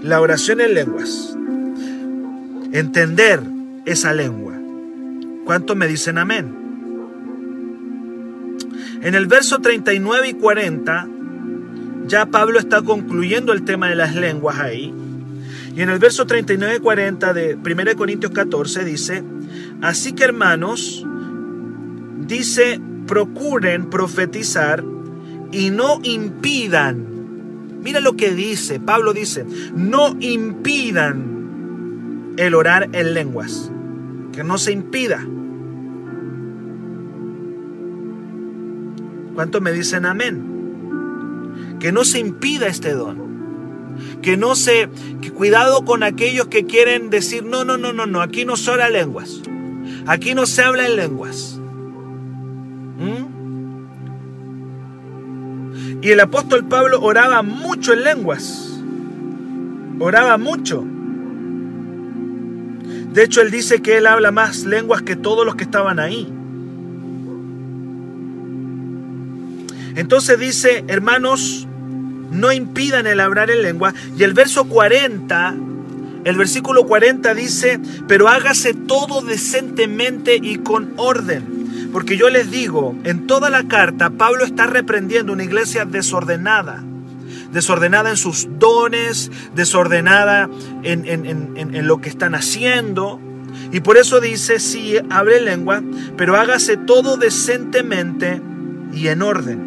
La 0.03 0.21
oración 0.21 0.61
en 0.61 0.75
lenguas. 0.75 1.37
Entender 2.73 3.41
esa 3.87 4.13
lengua. 4.13 4.55
¿Cuántos 5.45 5.77
me 5.77 5.89
dicen 5.89 6.19
amén? 6.19 6.55
En 9.03 9.15
el 9.15 9.27
verso 9.27 9.61
39 9.61 10.29
y 10.29 10.35
40, 10.35 11.09
ya 12.11 12.27
Pablo 12.27 12.59
está 12.59 12.83
concluyendo 12.83 13.53
el 13.53 13.65
tema 13.65 13.89
de 13.89 13.95
las 13.95 14.17
lenguas 14.17 14.59
ahí. 14.59 14.93
Y 15.77 15.81
en 15.81 15.91
el 15.91 16.01
verso 16.01 16.27
39 16.27 16.77
y 16.77 16.81
40 16.81 17.33
de 17.33 17.55
1 17.55 17.97
Corintios 17.97 18.33
14 18.33 18.85
dice, 18.85 19.23
Así 19.81 20.13
que 20.13 20.25
hermanos, 20.25 21.07
dice, 22.27 22.81
procuren 23.07 23.89
profetizar 23.89 24.83
y 25.53 25.71
no 25.71 26.01
impidan. 26.03 27.07
Mira 27.81 28.01
lo 28.01 28.17
que 28.17 28.35
dice, 28.35 28.81
Pablo 28.81 29.13
dice, 29.13 29.47
no 29.75 30.17
impidan 30.19 31.25
el 32.37 32.57
orar 32.57 32.89
en 32.93 33.15
lenguas, 33.15 33.71
que 34.33 34.43
no 34.43 34.59
se 34.59 34.73
impida. 34.73 35.25
¿Cuántos 39.37 39.63
me 39.63 39.71
dicen 39.71 40.05
amén? 40.07 40.50
Que 41.81 41.91
no 41.93 42.05
se 42.05 42.21
impida 42.21 42.69
este 42.69 42.93
don. 42.93 43.31
Que 44.23 44.37
no 44.37 44.55
se, 44.55 44.89
que 45.21 45.33
cuidado 45.33 45.85
con 45.85 46.03
aquellos 46.03 46.47
que 46.47 46.67
quieren 46.67 47.11
decir, 47.11 47.45
no, 47.45 47.65
no, 47.65 47.77
no, 47.77 47.93
no, 47.93 48.07
no, 48.07 48.23
aquí 48.23 48.45
no 48.45 48.57
se 48.57 48.71
ora 48.71 48.89
lenguas. 48.89 49.41
Aquí 50.07 50.35
no 50.35 50.47
se 50.47 50.63
habla 50.63 50.87
en 50.87 50.97
lenguas. 50.97 51.59
¿Mm? 52.99 53.31
Y 56.03 56.11
el 56.11 56.21
apóstol 56.21 56.67
Pablo 56.67 57.01
oraba 57.01 57.43
mucho 57.43 57.93
en 57.93 58.05
lenguas. 58.05 58.81
Oraba 59.99 60.39
mucho. 60.39 60.85
De 63.13 63.25
hecho, 63.25 63.43
él 63.43 63.51
dice 63.51 63.83
que 63.83 63.99
él 63.99 64.07
habla 64.07 64.31
más 64.31 64.65
lenguas 64.65 65.03
que 65.03 65.17
todos 65.17 65.45
los 65.45 65.57
que 65.57 65.65
estaban 65.65 65.99
ahí. 65.99 66.33
Entonces 69.97 70.39
dice, 70.39 70.85
hermanos, 70.87 71.67
no 72.31 72.53
impidan 72.53 73.07
el 73.07 73.21
hablar 73.21 73.51
en 73.51 73.63
lengua. 73.63 73.95
Y 74.17 74.23
el 74.23 74.33
verso 74.33 74.65
40, 74.65 75.57
el 76.25 76.37
versículo 76.37 76.87
40 76.87 77.35
dice, 77.35 77.81
pero 78.07 78.29
hágase 78.29 78.75
todo 78.75 79.23
decentemente 79.23 80.37
y 80.37 80.59
con 80.59 80.93
orden. 80.97 81.91
Porque 81.93 82.17
yo 82.17 82.31
les 82.31 82.51
digo, 82.51 82.97
en 83.05 83.27
toda 83.27 83.51
la 83.51 83.67
carta 83.67 84.11
Pablo 84.11 84.45
está 84.45 84.67
reprendiendo 84.67 85.33
una 85.33 85.45
iglesia 85.45 85.85
desordenada. 85.85 86.85
Desordenada 87.53 88.11
en 88.11 88.17
sus 88.17 88.49
dones, 88.59 89.31
desordenada 89.57 90.49
en, 90.85 91.05
en 91.07 91.87
lo 91.87 92.01
que 92.01 92.09
están 92.09 92.37
haciendo. 92.37 93.21
Y 93.73 93.81
por 93.81 93.97
eso 93.97 94.21
dice, 94.21 94.61
sí, 94.61 94.97
hable 95.11 95.41
lengua, 95.41 95.83
pero 96.17 96.37
hágase 96.37 96.77
todo 96.77 97.17
decentemente 97.17 98.41
y 98.93 99.09
en 99.09 99.23
orden. 99.23 99.59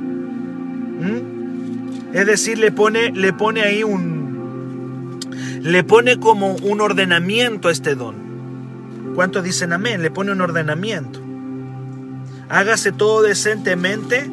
¿Mm? 1.00 1.33
Es 2.14 2.26
decir, 2.28 2.60
le 2.60 2.72
pone, 2.72 3.12
le 3.12 3.34
pone 3.34 3.62
ahí 3.62 3.84
un... 3.84 5.20
Le 5.62 5.84
pone 5.84 6.20
como 6.20 6.54
un 6.56 6.82
ordenamiento 6.82 7.70
a 7.70 7.72
este 7.72 7.96
don. 7.96 8.16
¿Cuántos 9.16 9.44
dicen 9.44 9.74
amén? 9.74 10.02
Le 10.02 10.12
pone 10.12 10.32
un 10.32 10.42
ordenamiento. 10.42 11.20
Hágase 12.50 12.92
todo 12.92 13.22
decentemente 13.24 14.30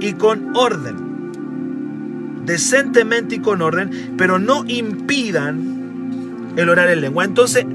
y 0.00 0.14
con 0.14 0.56
orden. 0.56 2.42
Decentemente 2.44 3.36
y 3.36 3.38
con 3.40 3.62
orden, 3.62 4.14
pero 4.16 4.38
no 4.38 4.64
impidan 4.66 6.54
el 6.56 6.68
orar 6.68 6.88
en 6.88 7.02
lengua. 7.02 7.24
Entonces, 7.24 7.66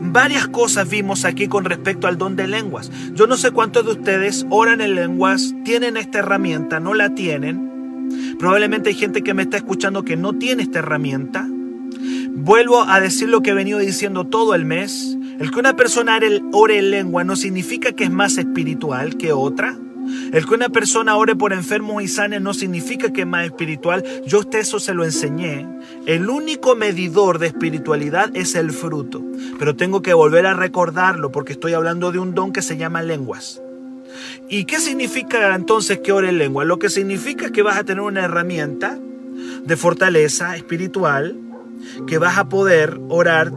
varias 0.00 0.48
cosas 0.48 0.88
vimos 0.88 1.24
aquí 1.24 1.48
con 1.48 1.64
respecto 1.64 2.08
al 2.08 2.18
don 2.18 2.36
de 2.36 2.48
lenguas. 2.48 2.90
Yo 3.14 3.26
no 3.26 3.36
sé 3.36 3.52
cuántos 3.52 3.84
de 3.86 3.92
ustedes 3.92 4.44
oran 4.50 4.80
en 4.80 4.96
lenguas, 4.96 5.54
tienen 5.64 5.96
esta 5.96 6.18
herramienta, 6.18 6.80
no 6.80 6.94
la 6.94 7.14
tienen. 7.14 7.67
Probablemente 8.38 8.90
hay 8.90 8.94
gente 8.94 9.22
que 9.22 9.34
me 9.34 9.42
está 9.42 9.56
escuchando 9.56 10.04
que 10.04 10.16
no 10.16 10.34
tiene 10.34 10.62
esta 10.62 10.80
herramienta. 10.80 11.48
Vuelvo 12.30 12.82
a 12.82 13.00
decir 13.00 13.28
lo 13.28 13.42
que 13.42 13.50
he 13.50 13.54
venido 13.54 13.78
diciendo 13.78 14.24
todo 14.24 14.54
el 14.54 14.64
mes. 14.64 15.18
El 15.40 15.50
que 15.50 15.58
una 15.58 15.76
persona 15.76 16.18
ore 16.52 16.78
en 16.78 16.90
lengua 16.90 17.24
no 17.24 17.36
significa 17.36 17.92
que 17.92 18.04
es 18.04 18.10
más 18.10 18.38
espiritual 18.38 19.16
que 19.16 19.32
otra. 19.32 19.76
El 20.32 20.46
que 20.46 20.54
una 20.54 20.68
persona 20.68 21.16
ore 21.16 21.36
por 21.36 21.52
enfermos 21.52 22.02
y 22.02 22.08
sane 22.08 22.40
no 22.40 22.54
significa 22.54 23.12
que 23.12 23.22
es 23.22 23.26
más 23.26 23.44
espiritual. 23.44 24.04
Yo 24.26 24.40
usted 24.40 24.60
eso 24.60 24.80
se 24.80 24.94
lo 24.94 25.04
enseñé. 25.04 25.66
El 26.06 26.30
único 26.30 26.76
medidor 26.76 27.38
de 27.38 27.48
espiritualidad 27.48 28.30
es 28.34 28.54
el 28.54 28.72
fruto. 28.72 29.22
Pero 29.58 29.76
tengo 29.76 30.00
que 30.02 30.14
volver 30.14 30.46
a 30.46 30.54
recordarlo 30.54 31.30
porque 31.30 31.52
estoy 31.52 31.74
hablando 31.74 32.12
de 32.12 32.18
un 32.18 32.34
don 32.34 32.52
que 32.52 32.62
se 32.62 32.76
llama 32.76 33.02
lenguas. 33.02 33.62
¿Y 34.48 34.64
qué 34.64 34.80
significa 34.80 35.54
entonces 35.54 35.98
que 35.98 36.12
ore 36.12 36.30
en 36.30 36.38
lengua? 36.38 36.64
Lo 36.64 36.78
que 36.78 36.88
significa 36.88 37.46
es 37.46 37.52
que 37.52 37.62
vas 37.62 37.76
a 37.78 37.84
tener 37.84 38.02
una 38.02 38.24
herramienta 38.24 38.98
de 39.64 39.76
fortaleza 39.76 40.56
espiritual, 40.56 41.36
que 42.06 42.18
vas 42.18 42.38
a 42.38 42.48
poder 42.48 42.98
orar 43.08 43.52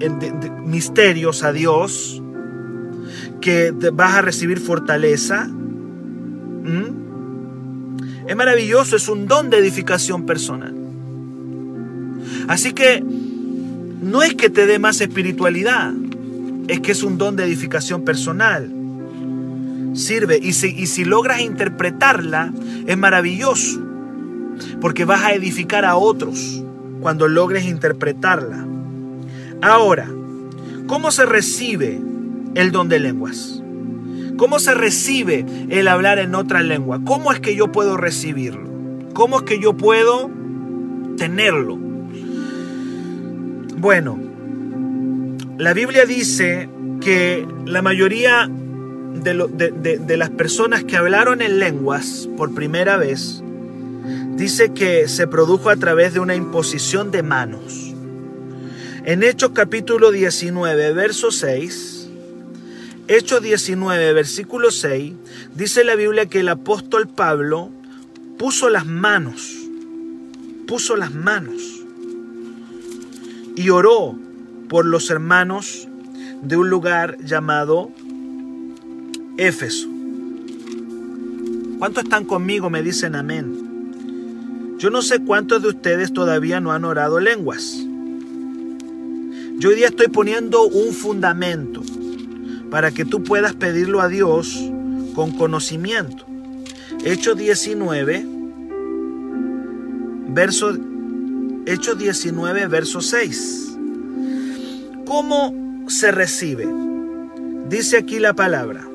en 0.00 0.18
misterios 0.64 1.42
a 1.44 1.52
Dios, 1.52 2.22
que 3.40 3.72
vas 3.92 4.14
a 4.14 4.22
recibir 4.22 4.58
fortaleza. 4.58 5.48
Es 8.26 8.36
maravilloso, 8.36 8.96
es 8.96 9.08
un 9.08 9.26
don 9.26 9.50
de 9.50 9.58
edificación 9.58 10.24
personal. 10.24 10.74
Así 12.48 12.72
que 12.72 13.02
no 13.02 14.22
es 14.22 14.34
que 14.34 14.48
te 14.50 14.66
dé 14.66 14.78
más 14.78 15.00
espiritualidad, 15.00 15.92
es 16.68 16.80
que 16.80 16.92
es 16.92 17.02
un 17.02 17.18
don 17.18 17.36
de 17.36 17.44
edificación 17.44 18.04
personal. 18.04 18.70
Sirve 19.94 20.38
y 20.42 20.52
si, 20.52 20.68
y 20.68 20.86
si 20.86 21.04
logras 21.04 21.40
interpretarla, 21.40 22.52
es 22.86 22.98
maravilloso, 22.98 23.80
porque 24.80 25.04
vas 25.04 25.22
a 25.22 25.32
edificar 25.32 25.84
a 25.84 25.96
otros 25.96 26.62
cuando 27.00 27.28
logres 27.28 27.64
interpretarla. 27.64 28.66
Ahora, 29.62 30.08
¿cómo 30.86 31.10
se 31.10 31.26
recibe 31.26 32.00
el 32.54 32.72
don 32.72 32.88
de 32.88 33.00
lenguas? 33.00 33.62
¿Cómo 34.36 34.58
se 34.58 34.74
recibe 34.74 35.46
el 35.68 35.86
hablar 35.86 36.18
en 36.18 36.34
otra 36.34 36.62
lengua? 36.62 37.00
¿Cómo 37.04 37.30
es 37.32 37.40
que 37.40 37.54
yo 37.54 37.70
puedo 37.70 37.96
recibirlo? 37.96 38.68
¿Cómo 39.14 39.38
es 39.38 39.42
que 39.44 39.60
yo 39.60 39.76
puedo 39.76 40.28
tenerlo? 41.16 41.76
Bueno, 43.78 44.18
la 45.56 45.72
Biblia 45.72 46.04
dice 46.04 46.68
que 47.00 47.46
la 47.64 47.80
mayoría 47.80 48.50
de, 49.22 50.16
las 50.16 50.30
personas 50.30 50.84
que 50.84 50.96
hablaron 50.96 51.40
en 51.40 51.58
lenguas 51.58 52.28
por 52.36 52.54
primera 52.54 52.96
vez, 52.96 53.42
dice 54.36 54.72
que 54.72 55.08
se 55.08 55.26
produjo 55.26 55.70
a 55.70 55.76
través 55.76 56.14
de 56.14 56.20
una 56.20 56.34
imposición 56.34 57.10
de 57.10 57.22
manos. 57.22 57.94
En 59.04 59.22
Hechos 59.22 59.50
capítulo 59.54 60.10
19, 60.10 60.92
verso 60.92 61.30
6, 61.30 62.08
Hechos 63.06 63.42
19, 63.42 64.12
versículo 64.14 64.70
6, 64.70 65.12
dice 65.54 65.84
la 65.84 65.94
Biblia 65.94 66.26
que 66.26 66.40
el 66.40 66.48
apóstol 66.48 67.06
Pablo 67.06 67.70
puso 68.38 68.70
las 68.70 68.86
manos, 68.86 69.54
puso 70.66 70.96
las 70.96 71.12
manos 71.12 71.62
y 73.56 73.68
oró 73.68 74.18
por 74.68 74.86
los 74.86 75.10
hermanos 75.10 75.86
de 76.42 76.56
un 76.56 76.68
lugar 76.68 77.18
llamado 77.24 77.90
Éfeso. 79.36 79.88
¿Cuántos 81.78 82.04
están 82.04 82.24
conmigo? 82.24 82.70
Me 82.70 82.82
dicen 82.82 83.16
amén. 83.16 84.76
Yo 84.78 84.90
no 84.90 85.02
sé 85.02 85.20
cuántos 85.20 85.62
de 85.62 85.68
ustedes 85.68 86.12
todavía 86.12 86.60
no 86.60 86.72
han 86.72 86.84
orado 86.84 87.18
lenguas. 87.18 87.84
Yo 89.58 89.70
hoy 89.70 89.76
día 89.76 89.88
estoy 89.88 90.08
poniendo 90.08 90.64
un 90.66 90.92
fundamento 90.92 91.82
para 92.70 92.92
que 92.92 93.04
tú 93.04 93.22
puedas 93.24 93.54
pedirlo 93.54 94.00
a 94.00 94.08
Dios 94.08 94.70
con 95.14 95.32
conocimiento. 95.32 96.26
Hechos 97.04 97.36
19, 97.36 98.26
verso, 100.28 100.76
Hechos 101.66 101.98
19, 101.98 102.66
verso 102.68 103.00
6. 103.00 103.78
¿Cómo 105.06 105.54
se 105.88 106.12
recibe? 106.12 106.68
Dice 107.68 107.98
aquí 107.98 108.18
la 108.20 108.34
palabra. 108.34 108.86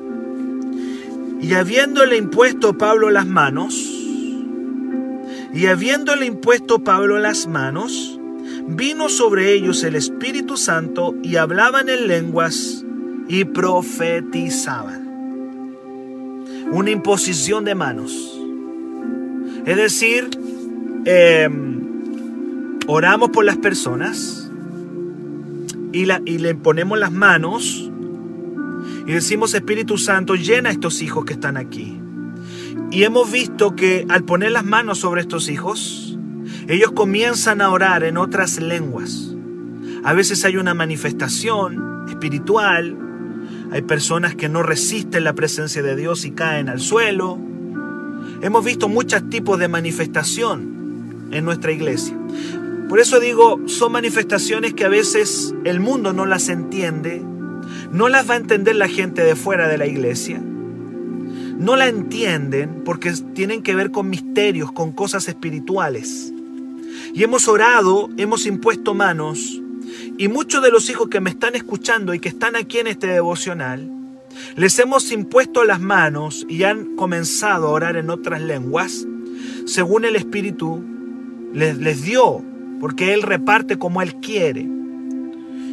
Y 1.40 1.54
habiéndole 1.54 2.16
impuesto 2.16 2.76
Pablo 2.76 3.10
las 3.10 3.26
manos, 3.26 3.74
y 5.52 5.66
habiéndole 5.66 6.26
impuesto 6.26 6.84
Pablo 6.84 7.18
las 7.18 7.46
manos, 7.46 8.20
vino 8.68 9.08
sobre 9.08 9.52
ellos 9.52 9.82
el 9.82 9.96
Espíritu 9.96 10.56
Santo 10.56 11.14
y 11.22 11.36
hablaban 11.36 11.88
en 11.88 12.06
lenguas 12.06 12.84
y 13.28 13.44
profetizaban. 13.44 15.08
Una 16.70 16.90
imposición 16.90 17.64
de 17.64 17.74
manos. 17.74 18.38
Es 19.66 19.76
decir, 19.76 20.30
em, 21.04 21.80
oramos 22.86 23.30
por 23.30 23.44
las 23.44 23.56
personas 23.56 24.50
y, 25.92 26.06
y 26.26 26.38
le 26.38 26.54
ponemos 26.54 26.98
las 26.98 27.12
manos 27.12 27.89
y 29.10 29.12
decimos, 29.12 29.54
Espíritu 29.54 29.98
Santo, 29.98 30.36
llena 30.36 30.68
a 30.68 30.72
estos 30.72 31.02
hijos 31.02 31.24
que 31.24 31.32
están 31.32 31.56
aquí. 31.56 32.00
Y 32.92 33.02
hemos 33.02 33.32
visto 33.32 33.74
que 33.74 34.06
al 34.08 34.22
poner 34.22 34.52
las 34.52 34.64
manos 34.64 35.00
sobre 35.00 35.20
estos 35.20 35.48
hijos, 35.48 36.16
ellos 36.68 36.92
comienzan 36.92 37.60
a 37.60 37.70
orar 37.70 38.04
en 38.04 38.16
otras 38.16 38.60
lenguas. 38.60 39.34
A 40.04 40.12
veces 40.12 40.44
hay 40.44 40.58
una 40.58 40.74
manifestación 40.74 42.06
espiritual. 42.08 42.96
Hay 43.72 43.82
personas 43.82 44.36
que 44.36 44.48
no 44.48 44.62
resisten 44.62 45.24
la 45.24 45.32
presencia 45.32 45.82
de 45.82 45.96
Dios 45.96 46.24
y 46.24 46.30
caen 46.30 46.68
al 46.68 46.78
suelo. 46.78 47.36
Hemos 48.42 48.64
visto 48.64 48.88
muchos 48.88 49.28
tipos 49.28 49.58
de 49.58 49.66
manifestación 49.66 51.28
en 51.32 51.44
nuestra 51.44 51.72
iglesia. 51.72 52.16
Por 52.88 53.00
eso 53.00 53.18
digo, 53.18 53.58
son 53.66 53.90
manifestaciones 53.90 54.72
que 54.72 54.84
a 54.84 54.88
veces 54.88 55.52
el 55.64 55.80
mundo 55.80 56.12
no 56.12 56.26
las 56.26 56.48
entiende, 56.48 57.24
no 57.90 58.08
las 58.08 58.28
va 58.28 58.34
a 58.34 58.38
entender 58.38 58.76
la 58.76 58.88
gente 58.88 59.22
de 59.22 59.36
fuera 59.36 59.68
de 59.68 59.78
la 59.78 59.86
iglesia. 59.86 60.40
No 60.40 61.76
la 61.76 61.88
entienden 61.88 62.82
porque 62.84 63.12
tienen 63.34 63.62
que 63.62 63.74
ver 63.74 63.90
con 63.90 64.08
misterios, 64.08 64.72
con 64.72 64.92
cosas 64.92 65.28
espirituales. 65.28 66.32
Y 67.12 67.22
hemos 67.22 67.48
orado, 67.48 68.08
hemos 68.16 68.46
impuesto 68.46 68.94
manos, 68.94 69.60
y 70.16 70.28
muchos 70.28 70.62
de 70.62 70.70
los 70.70 70.88
hijos 70.88 71.08
que 71.08 71.20
me 71.20 71.30
están 71.30 71.54
escuchando 71.54 72.14
y 72.14 72.20
que 72.20 72.28
están 72.28 72.56
aquí 72.56 72.78
en 72.78 72.86
este 72.86 73.08
devocional, 73.08 73.90
les 74.56 74.78
hemos 74.78 75.10
impuesto 75.12 75.64
las 75.64 75.80
manos 75.80 76.46
y 76.48 76.62
han 76.62 76.96
comenzado 76.96 77.68
a 77.68 77.70
orar 77.72 77.96
en 77.96 78.10
otras 78.10 78.40
lenguas, 78.40 79.06
según 79.66 80.04
el 80.04 80.16
Espíritu 80.16 80.82
les, 81.52 81.78
les 81.78 82.02
dio, 82.02 82.42
porque 82.80 83.12
Él 83.12 83.22
reparte 83.22 83.78
como 83.78 84.02
Él 84.02 84.16
quiere. 84.16 84.68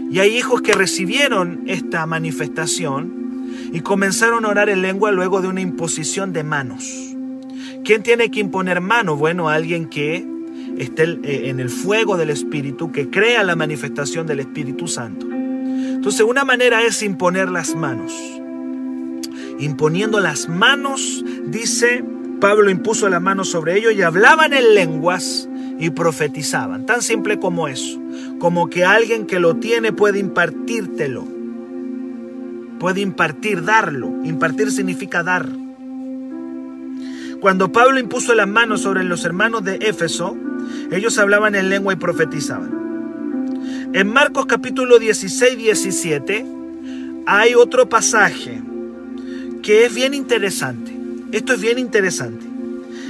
Y 0.09 0.19
hay 0.19 0.37
hijos 0.37 0.61
que 0.61 0.73
recibieron 0.73 1.63
esta 1.67 2.05
manifestación 2.05 3.17
y 3.73 3.81
comenzaron 3.81 4.45
a 4.45 4.49
orar 4.49 4.69
en 4.69 4.81
lengua 4.81 5.11
luego 5.11 5.41
de 5.41 5.47
una 5.47 5.61
imposición 5.61 6.33
de 6.33 6.43
manos. 6.43 7.15
¿Quién 7.83 8.03
tiene 8.03 8.31
que 8.31 8.39
imponer 8.39 8.81
manos? 8.81 9.17
Bueno, 9.17 9.49
alguien 9.49 9.87
que 9.87 10.25
esté 10.77 11.03
eh, 11.23 11.49
en 11.49 11.59
el 11.59 11.69
fuego 11.69 12.17
del 12.17 12.29
Espíritu, 12.29 12.91
que 12.91 13.09
crea 13.09 13.43
la 13.43 13.55
manifestación 13.55 14.27
del 14.27 14.41
Espíritu 14.41 14.87
Santo. 14.87 15.27
Entonces, 15.31 16.21
una 16.21 16.45
manera 16.45 16.83
es 16.83 17.01
imponer 17.03 17.49
las 17.49 17.75
manos. 17.75 18.13
Imponiendo 19.59 20.19
las 20.19 20.47
manos, 20.47 21.23
dice, 21.47 22.03
Pablo 22.39 22.69
impuso 22.69 23.09
las 23.09 23.21
manos 23.21 23.49
sobre 23.49 23.77
ellos 23.77 23.93
y 23.93 24.03
hablaban 24.03 24.53
en 24.53 24.75
lenguas 24.75 25.49
y 25.79 25.89
profetizaban. 25.89 26.85
Tan 26.85 27.01
simple 27.01 27.39
como 27.39 27.67
eso. 27.67 27.99
Como 28.39 28.69
que 28.69 28.85
alguien 28.85 29.25
que 29.25 29.39
lo 29.39 29.55
tiene 29.55 29.93
puede 29.93 30.19
impartírtelo. 30.19 31.25
Puede 32.79 33.01
impartir, 33.01 33.63
darlo. 33.63 34.23
Impartir 34.23 34.71
significa 34.71 35.23
dar. 35.23 35.47
Cuando 37.39 37.71
Pablo 37.71 37.99
impuso 37.99 38.33
las 38.33 38.47
manos 38.47 38.81
sobre 38.81 39.03
los 39.03 39.23
hermanos 39.25 39.63
de 39.63 39.75
Éfeso, 39.75 40.35
ellos 40.91 41.17
hablaban 41.17 41.55
en 41.55 41.69
lengua 41.69 41.93
y 41.93 41.97
profetizaban. 41.97 42.77
En 43.93 44.07
Marcos 44.07 44.45
capítulo 44.47 44.99
16, 44.99 45.57
17 45.57 46.45
hay 47.25 47.55
otro 47.55 47.89
pasaje 47.89 48.61
que 49.61 49.85
es 49.85 49.93
bien 49.93 50.13
interesante. 50.13 50.95
Esto 51.31 51.53
es 51.53 51.61
bien 51.61 51.77
interesante. 51.77 52.45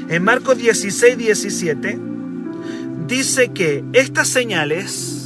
En 0.09 0.23
Marcos 0.23 0.57
16, 0.57 1.17
17 1.17 1.99
dice 3.07 3.49
que 3.49 3.83
estas 3.93 4.27
señales, 4.27 5.16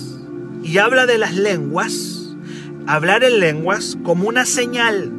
y 0.63 0.77
habla 0.77 1.05
de 1.05 1.17
las 1.17 1.35
lenguas, 1.35 2.35
hablar 2.87 3.23
en 3.23 3.39
lenguas 3.39 3.97
como 4.03 4.27
una 4.27 4.45
señal. 4.45 5.11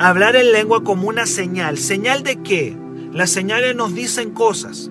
Hablar 0.00 0.36
en 0.36 0.52
lengua 0.52 0.84
como 0.84 1.08
una 1.08 1.26
señal. 1.26 1.76
¿Señal 1.76 2.22
de 2.22 2.40
qué? 2.42 2.76
Las 3.12 3.30
señales 3.30 3.74
nos 3.74 3.94
dicen 3.94 4.30
cosas. 4.30 4.90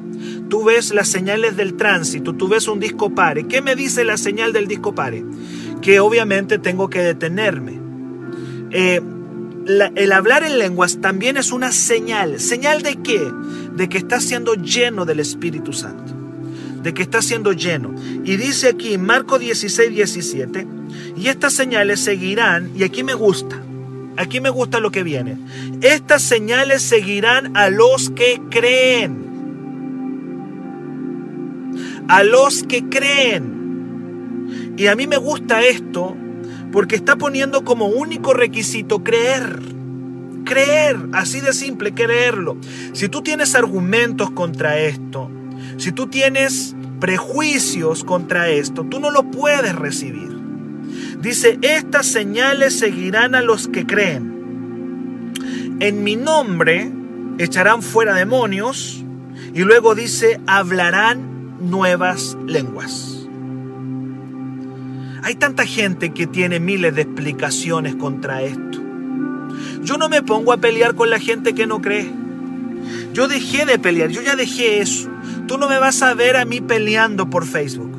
Tú 0.50 0.66
ves 0.66 0.94
las 0.94 1.08
señales 1.08 1.56
del 1.56 1.76
tránsito, 1.76 2.34
tú 2.34 2.50
ves 2.50 2.68
un 2.68 2.80
disco 2.80 3.16
pare. 3.16 3.48
¿Qué 3.48 3.62
me 3.62 3.76
dice 3.76 4.04
la 4.04 4.18
señal 4.18 4.52
del 4.52 4.68
disco 4.68 4.94
pare? 4.96 5.24
Que 5.82 6.02
obviamente 6.02 6.58
tengo 6.58 6.90
que 6.90 7.00
detenerme. 7.00 7.80
Eh, 8.72 9.02
el 9.96 10.12
hablar 10.12 10.44
en 10.44 10.60
lenguas 10.60 11.00
también 11.00 11.38
es 11.38 11.52
una 11.52 11.72
señal. 11.72 12.40
¿Señal 12.40 12.82
de 12.82 12.98
qué? 12.98 13.22
De 13.76 13.88
que 13.88 13.98
estás 13.98 14.24
siendo 14.24 14.56
lleno 14.56 15.06
del 15.06 15.20
Espíritu 15.20 15.72
Santo. 15.72 16.17
De 16.88 16.94
que 16.94 17.02
estás 17.02 17.26
siendo 17.26 17.52
lleno. 17.52 17.94
Y 18.24 18.38
dice 18.38 18.70
aquí 18.70 18.98
Marco 18.98 19.40
16, 19.40 19.92
17, 19.92 20.66
y 21.18 21.28
estas 21.28 21.52
señales 21.52 22.00
seguirán, 22.00 22.72
y 22.78 22.84
aquí 22.84 23.04
me 23.04 23.14
gusta, 23.14 23.62
aquí 24.16 24.40
me 24.40 24.50
gusta 24.50 24.80
lo 24.80 24.90
que 24.90 25.04
viene. 25.04 25.38
Estas 25.82 26.22
señales 26.22 26.82
seguirán 26.84 27.58
a 27.58 27.70
los 27.70 28.10
que 28.12 28.40
creen 28.50 29.28
a 32.08 32.24
los 32.24 32.64
que 32.64 32.88
creen. 32.88 34.76
Y 34.78 34.88
a 34.88 34.96
mí 34.96 35.08
me 35.08 35.18
gusta 35.18 35.62
esto 35.66 36.16
porque 36.72 36.96
está 36.96 37.18
poniendo 37.18 37.64
como 37.64 37.88
único 37.88 38.34
requisito 38.34 39.04
creer. 39.04 39.60
Creer, 40.46 40.98
así 41.12 41.42
de 41.42 41.52
simple, 41.52 41.94
creerlo. 41.94 42.58
Si 42.94 43.10
tú 43.10 43.22
tienes 43.22 43.56
argumentos 43.56 44.32
contra 44.32 44.80
esto, 44.80 45.30
si 45.78 45.92
tú 45.92 46.08
tienes 46.08 46.76
prejuicios 47.00 48.04
contra 48.04 48.50
esto, 48.50 48.84
tú 48.84 49.00
no 49.00 49.12
lo 49.12 49.30
puedes 49.32 49.76
recibir. 49.76 50.38
Dice, 51.22 51.58
estas 51.62 52.06
señales 52.06 52.78
seguirán 52.78 53.36
a 53.36 53.42
los 53.42 53.68
que 53.68 53.86
creen. 53.86 55.34
En 55.80 56.04
mi 56.04 56.16
nombre 56.16 56.92
echarán 57.38 57.82
fuera 57.82 58.16
demonios 58.16 59.04
y 59.54 59.62
luego 59.62 59.96
dice, 59.96 60.40
hablarán 60.48 61.70
nuevas 61.70 62.38
lenguas. 62.46 63.28
Hay 65.24 65.36
tanta 65.36 65.66
gente 65.66 66.14
que 66.14 66.28
tiene 66.28 66.60
miles 66.60 66.96
de 66.96 67.02
explicaciones 67.02 67.96
contra 67.96 68.44
esto. 68.44 68.82
Yo 69.84 69.98
no 69.98 70.10
me 70.10 70.22
pongo 70.22 70.54
a 70.54 70.58
pelear 70.58 70.96
con 70.96 71.10
la 71.10 71.20
gente 71.20 71.54
que 71.54 71.68
no 71.68 71.82
cree. 71.82 72.12
Yo 73.14 73.28
dejé 73.28 73.66
de 73.66 73.80
pelear, 73.80 74.10
yo 74.10 74.22
ya 74.22 74.36
dejé 74.36 74.80
eso. 74.80 75.10
Tú 75.48 75.58
no 75.58 75.70
me 75.70 75.80
vas 75.80 76.02
a 76.02 76.14
ver 76.14 76.36
a 76.36 76.46
mí 76.46 76.62
peleando 76.62 77.30
por 77.30 77.46
Facebook. 77.46 77.98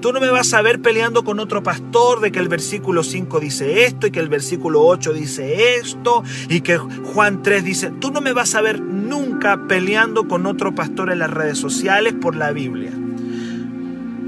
Tú 0.00 0.12
no 0.12 0.20
me 0.20 0.30
vas 0.30 0.52
a 0.52 0.62
ver 0.62 0.80
peleando 0.80 1.24
con 1.24 1.40
otro 1.40 1.62
pastor 1.62 2.20
de 2.20 2.30
que 2.30 2.38
el 2.38 2.48
versículo 2.48 3.02
5 3.02 3.40
dice 3.40 3.86
esto 3.86 4.06
y 4.06 4.10
que 4.10 4.20
el 4.20 4.28
versículo 4.28 4.82
8 4.86 5.12
dice 5.12 5.76
esto 5.76 6.22
y 6.48 6.60
que 6.60 6.76
Juan 6.76 7.42
3 7.42 7.64
dice... 7.64 7.90
Tú 8.00 8.10
no 8.10 8.20
me 8.20 8.32
vas 8.32 8.54
a 8.54 8.60
ver 8.60 8.80
nunca 8.80 9.66
peleando 9.66 10.28
con 10.28 10.46
otro 10.46 10.74
pastor 10.74 11.10
en 11.10 11.20
las 11.20 11.30
redes 11.30 11.58
sociales 11.58 12.12
por 12.12 12.36
la 12.36 12.52
Biblia. 12.52 12.92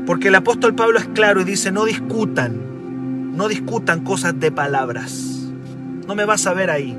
Porque 0.06 0.28
el 0.28 0.34
apóstol 0.36 0.74
Pablo 0.74 0.98
es 0.98 1.06
claro 1.08 1.40
y 1.40 1.44
dice, 1.44 1.72
no 1.72 1.84
discutan, 1.84 3.36
no 3.36 3.48
discutan 3.48 4.02
cosas 4.02 4.38
de 4.40 4.52
palabras. 4.52 5.50
No 6.06 6.14
me 6.14 6.24
vas 6.24 6.46
a 6.46 6.54
ver 6.54 6.70
ahí. 6.70 6.96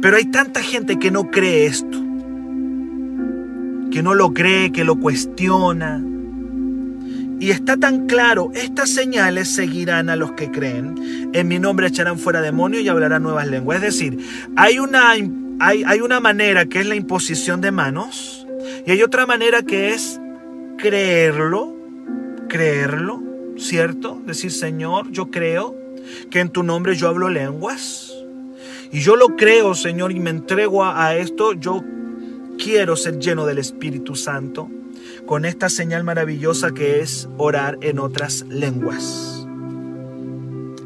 Pero 0.00 0.16
hay 0.16 0.26
tanta 0.26 0.62
gente 0.62 0.98
que 0.98 1.10
no 1.10 1.30
cree 1.30 1.66
esto, 1.66 2.01
que 3.92 4.02
no 4.02 4.14
lo 4.14 4.32
cree, 4.32 4.72
que 4.72 4.84
lo 4.84 4.96
cuestiona, 4.96 6.02
y 7.42 7.50
está 7.50 7.76
tan 7.76 8.06
claro, 8.06 8.52
estas 8.54 8.90
señales 8.90 9.48
seguirán 9.48 10.08
a 10.10 10.14
los 10.14 10.30
que 10.30 10.52
creen. 10.52 11.30
En 11.32 11.48
mi 11.48 11.58
nombre 11.58 11.88
echarán 11.88 12.16
fuera 12.16 12.40
demonios 12.40 12.84
y 12.84 12.88
hablarán 12.88 13.24
nuevas 13.24 13.48
lenguas. 13.48 13.78
Es 13.78 13.82
decir, 13.82 14.16
hay 14.54 14.78
una, 14.78 15.10
hay, 15.10 15.82
hay 15.84 16.00
una 16.02 16.20
manera 16.20 16.66
que 16.66 16.78
es 16.78 16.86
la 16.86 16.94
imposición 16.94 17.60
de 17.60 17.72
manos 17.72 18.46
y 18.86 18.92
hay 18.92 19.02
otra 19.02 19.26
manera 19.26 19.64
que 19.64 19.92
es 19.92 20.20
creerlo, 20.78 21.76
creerlo, 22.48 23.20
¿cierto? 23.56 24.22
Decir, 24.24 24.52
Señor, 24.52 25.10
yo 25.10 25.32
creo 25.32 25.76
que 26.30 26.38
en 26.38 26.50
tu 26.50 26.62
nombre 26.62 26.94
yo 26.94 27.08
hablo 27.08 27.28
lenguas. 27.28 28.14
Y 28.92 29.00
yo 29.00 29.16
lo 29.16 29.34
creo, 29.34 29.74
Señor, 29.74 30.12
y 30.12 30.20
me 30.20 30.30
entrego 30.30 30.84
a, 30.84 31.06
a 31.06 31.16
esto. 31.16 31.54
Yo 31.54 31.82
quiero 32.62 32.96
ser 32.96 33.18
lleno 33.18 33.44
del 33.44 33.58
Espíritu 33.58 34.14
Santo 34.14 34.70
con 35.26 35.44
esta 35.44 35.68
señal 35.68 36.04
maravillosa 36.04 36.72
que 36.72 37.00
es 37.00 37.28
orar 37.36 37.78
en 37.80 37.98
otras 37.98 38.44
lenguas. 38.48 39.46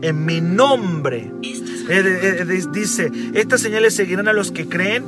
En 0.01 0.25
mi 0.25 0.41
nombre. 0.41 1.31
Eh, 1.43 1.61
eh, 1.89 2.65
dice, 2.73 3.11
estas 3.35 3.61
señales 3.61 3.95
seguirán 3.95 4.29
a 4.29 4.33
los 4.33 4.53
que 4.53 4.69
creen. 4.69 5.05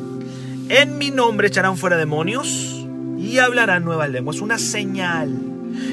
En 0.68 0.98
mi 0.98 1.10
nombre 1.10 1.48
echarán 1.48 1.78
fuera 1.78 1.96
demonios 1.96 2.86
y 3.18 3.38
hablarán 3.38 3.84
nuevas 3.84 4.10
lenguas. 4.10 4.40
Una 4.40 4.58
señal. 4.58 5.30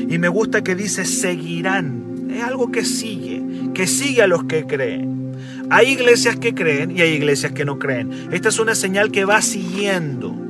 Y 0.09 0.17
me 0.17 0.27
gusta 0.27 0.63
que 0.63 0.75
dice 0.75 1.05
seguirán. 1.05 2.27
Es 2.29 2.43
algo 2.43 2.71
que 2.71 2.83
sigue, 2.83 3.41
que 3.73 3.87
sigue 3.87 4.23
a 4.23 4.27
los 4.27 4.43
que 4.43 4.65
creen. 4.65 5.35
Hay 5.69 5.91
iglesias 5.91 6.35
que 6.35 6.53
creen 6.53 6.91
y 6.91 7.01
hay 7.01 7.13
iglesias 7.13 7.53
que 7.53 7.65
no 7.65 7.79
creen. 7.79 8.11
Esta 8.31 8.49
es 8.49 8.59
una 8.59 8.75
señal 8.75 9.11
que 9.11 9.25
va 9.25 9.41
siguiendo 9.41 10.44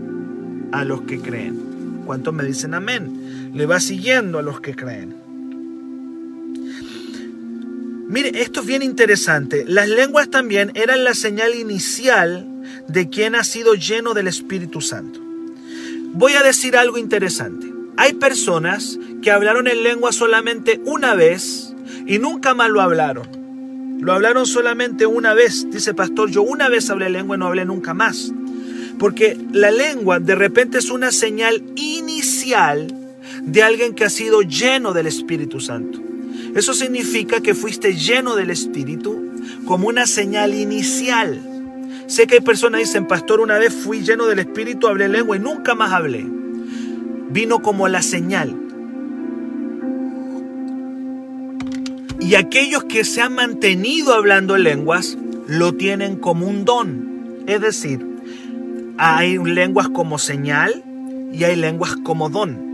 a 0.72 0.84
los 0.84 1.02
que 1.02 1.20
creen. 1.20 2.04
¿Cuántos 2.06 2.34
me 2.34 2.44
dicen 2.44 2.74
amén? 2.74 3.52
Le 3.54 3.66
va 3.66 3.80
siguiendo 3.80 4.40
a 4.40 4.42
los 4.42 4.62
que 4.62 4.76
creen. 4.76 5.16
Mire, 8.08 8.42
esto 8.42 8.62
es 8.62 8.68
bien 8.68 8.84
interesante. 8.84 9.66
Las 9.68 9.90
lenguas 9.90 10.30
también 10.30 10.72
eran 10.76 11.04
la 11.04 11.16
señal 11.16 11.56
inicial 11.56 12.48
de 12.88 13.10
quien 13.10 13.36
ha 13.36 13.44
sido 13.44 13.74
lleno 13.74 14.14
del 14.14 14.28
Espíritu 14.28 14.80
Santo. 14.82 15.20
Voy 16.14 16.34
a 16.34 16.44
decir 16.44 16.78
algo 16.78 16.98
interesante. 16.98 17.74
hay 17.98 18.14
personas 18.14 19.00
que 19.22 19.32
hablaron 19.32 19.68
en 19.68 19.82
lengua 19.84 20.12
solamente 20.12 20.82
una 20.86 21.16
vez 21.16 21.74
y 22.06 22.20
nunca 22.20 22.54
más 22.54 22.70
lo 22.70 22.82
hablaron. 22.82 24.00
Lo 24.02 24.14
hablaron 24.14 24.46
solamente 24.46 25.06
una 25.06 25.34
vez. 25.34 25.68
Dice 25.72 25.94
pastor, 25.94 26.30
yo 26.30 26.44
una 26.44 26.70
vez 26.70 26.90
hablé 26.90 27.10
lengua 27.10 27.38
y 27.38 27.40
no 27.40 27.48
hablé 27.48 27.66
nunca 27.66 27.94
más. 27.94 28.32
Porque 29.00 29.38
la 29.52 29.72
lengua 29.72 30.20
de 30.20 30.36
repente 30.36 30.78
es 30.78 30.90
una 30.90 31.12
señal 31.12 31.64
inicial 31.76 32.88
de 33.44 33.64
alguien 33.64 33.94
que 33.94 34.06
ha 34.06 34.10
sido 34.10 34.42
lleno 34.42 34.94
del 34.94 35.08
Espíritu 35.08 35.60
Santo. 35.60 36.00
Eso 36.56 36.74
significa 36.74 37.42
que 37.42 37.54
fuiste 37.54 37.96
lleno 37.96 38.36
del 38.36 38.50
Espíritu 38.50 39.32
como 39.66 39.88
una 39.88 40.08
señal 40.08 40.54
inicial. 40.54 41.42
Sé 42.08 42.28
que 42.28 42.36
hay 42.36 42.42
personas 42.42 42.80
que 42.80 42.86
dicen, 42.86 43.08
pastor, 43.08 43.42
una 43.42 43.58
vez 43.58 43.74
fui 43.74 44.02
lleno 44.02 44.26
del 44.26 44.40
Espíritu, 44.40 44.88
hablé 44.88 45.10
lengua 45.10 45.36
y 45.36 45.40
nunca 45.40 45.76
más 45.76 45.92
hablé. 45.92 46.26
Vino 47.30 47.62
como 47.62 47.88
la 47.88 48.02
señal. 48.02 48.56
Y 52.20 52.36
aquellos 52.36 52.86
que 52.86 53.04
se 53.04 53.22
han 53.22 53.36
mantenido 53.36 54.14
hablando 54.14 54.58
lenguas, 54.58 55.18
lo 55.48 55.74
tienen 55.74 56.16
como 56.16 56.48
un 56.48 56.64
don. 56.64 57.44
Es 57.48 57.62
decir, 57.62 58.15
hay 58.98 59.38
lenguas 59.38 59.90
como 59.90 60.18
señal 60.18 60.84
y 61.32 61.44
hay 61.44 61.56
lenguas 61.56 61.96
como 62.04 62.30
don. 62.30 62.66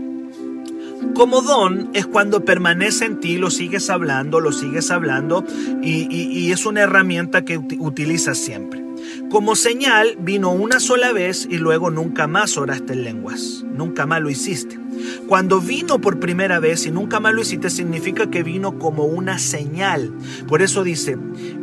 Como 1.14 1.42
don 1.42 1.90
es 1.94 2.06
cuando 2.06 2.44
permanece 2.44 3.04
en 3.04 3.20
ti, 3.20 3.36
lo 3.36 3.50
sigues 3.50 3.90
hablando, 3.90 4.40
lo 4.40 4.52
sigues 4.52 4.90
hablando 4.90 5.44
y, 5.82 6.50
es 6.52 6.64
una 6.64 6.82
herramienta 6.82 7.44
que 7.44 7.58
utilizas 7.58 8.38
siempre. 8.38 8.82
Como 9.30 9.56
señal 9.56 10.16
vino 10.20 10.52
una 10.52 10.78
sola 10.78 11.12
vez 11.12 11.46
y 11.50 11.58
luego 11.58 11.90
nunca 11.90 12.26
más 12.26 12.56
oraste 12.56 12.92
en 12.92 13.04
lenguas, 13.04 13.64
nunca 13.74 14.06
más 14.06 14.20
lo 14.20 14.30
hiciste. 14.30 14.81
Cuando 15.26 15.60
vino 15.60 16.00
por 16.00 16.18
primera 16.18 16.58
vez 16.60 16.86
y 16.86 16.90
nunca 16.90 17.20
más 17.20 17.34
lo 17.34 17.42
hiciste, 17.42 17.70
significa 17.70 18.30
que 18.30 18.42
vino 18.42 18.78
como 18.78 19.04
una 19.04 19.38
señal. 19.38 20.12
Por 20.46 20.62
eso 20.62 20.84
dice, 20.84 21.16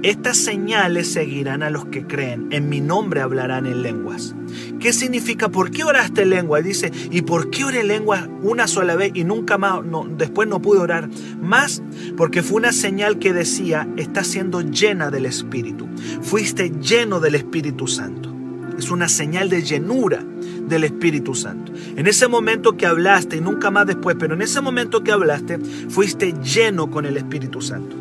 estas 0.04 0.38
señales 0.38 1.12
seguirán 1.12 1.64
a 1.64 1.70
los 1.70 1.86
que 1.86 2.06
creen, 2.06 2.48
en 2.52 2.70
mi 2.70 2.82
nombre 2.82 3.22
hablarán 3.22 3.66
en 3.66 3.82
lenguas. 3.82 4.36
¿Qué 4.80 4.94
significa? 4.94 5.50
¿Por 5.50 5.72
qué 5.72 5.84
oraste 5.84 6.24
en 6.24 6.32
lengua? 6.32 6.62
Dice, 6.62 6.92
¿y 7.12 7.22
por 7.22 7.50
qué 7.50 7.66
oré 7.66 7.82
en 7.82 7.90
lengua 7.90 8.28
una 8.42 8.68
sola 8.68 8.96
vez 8.96 9.12
y 9.14 9.24
nunca 9.24 9.58
más, 9.58 9.84
no, 9.86 10.08
después 10.18 10.48
no 10.48 10.62
pude 10.62 10.80
orar 10.80 11.10
más? 11.42 11.84
Porque 12.18 12.42
fue 12.42 12.58
una 12.58 12.72
señal 12.72 13.20
que 13.20 13.34
decía, 13.34 13.88
está 13.98 14.24
siendo 14.24 14.62
llena 14.62 15.12
del 15.12 15.26
Espíritu. 15.26 15.88
Fuiste 16.22 16.72
lleno 16.82 17.20
del 17.20 17.36
Espíritu 17.36 17.88
Santo. 17.88 18.34
Es 18.78 18.92
una 18.92 19.10
señal 19.10 19.50
de 19.50 19.62
llenura 19.62 20.24
del 20.70 20.84
Espíritu 20.84 21.36
Santo. 21.36 21.74
En 21.96 22.08
ese 22.08 22.28
momento 22.28 22.78
que 22.78 22.86
hablaste, 22.86 23.38
y 23.38 23.42
nunca 23.42 23.72
más 23.72 23.88
después, 23.88 24.16
pero 24.20 24.36
en 24.36 24.42
ese 24.42 24.62
momento 24.62 25.04
que 25.04 25.12
hablaste, 25.12 25.60
fuiste 25.90 26.34
lleno 26.44 26.90
con 26.90 27.06
el 27.06 27.18
Espíritu 27.18 27.62
Santo. 27.62 27.96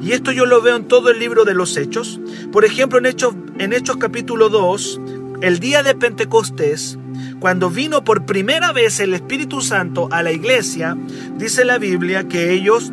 Y 0.00 0.12
esto 0.12 0.32
yo 0.32 0.46
lo 0.46 0.62
veo 0.62 0.76
en 0.76 0.88
todo 0.88 1.10
el 1.10 1.18
libro 1.18 1.44
de 1.44 1.54
los 1.54 1.76
Hechos. 1.76 2.20
Por 2.50 2.64
ejemplo, 2.64 2.98
en 2.98 3.06
Hechos, 3.06 3.34
en 3.58 3.72
Hechos 3.72 3.96
capítulo 3.96 4.48
2, 4.48 5.00
el 5.42 5.58
día 5.58 5.82
de 5.82 5.94
Pentecostés, 5.94 6.98
cuando 7.40 7.70
vino 7.70 8.04
por 8.04 8.24
primera 8.24 8.72
vez 8.72 9.00
el 9.00 9.14
Espíritu 9.14 9.60
Santo 9.60 10.08
a 10.12 10.22
la 10.22 10.32
iglesia, 10.32 10.96
dice 11.36 11.64
la 11.64 11.78
Biblia 11.78 12.28
que 12.28 12.52
ellos 12.52 12.92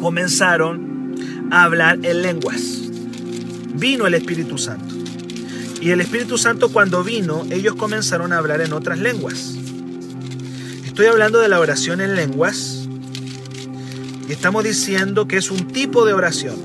comenzaron 0.00 1.14
a 1.50 1.64
hablar 1.64 1.98
en 2.02 2.22
lenguas. 2.22 2.90
Vino 3.74 4.06
el 4.06 4.14
Espíritu 4.14 4.58
Santo. 4.58 4.99
Y 5.80 5.90
el 5.90 6.00
Espíritu 6.02 6.36
Santo 6.36 6.70
cuando 6.70 7.02
vino, 7.02 7.46
ellos 7.50 7.74
comenzaron 7.74 8.32
a 8.32 8.38
hablar 8.38 8.60
en 8.60 8.74
otras 8.74 8.98
lenguas. 8.98 9.54
Estoy 10.84 11.06
hablando 11.06 11.40
de 11.40 11.48
la 11.48 11.58
oración 11.58 12.02
en 12.02 12.14
lenguas 12.14 12.86
y 14.28 14.32
estamos 14.32 14.62
diciendo 14.62 15.26
que 15.26 15.38
es 15.38 15.50
un 15.50 15.68
tipo 15.68 16.04
de 16.04 16.12
oración. 16.12 16.56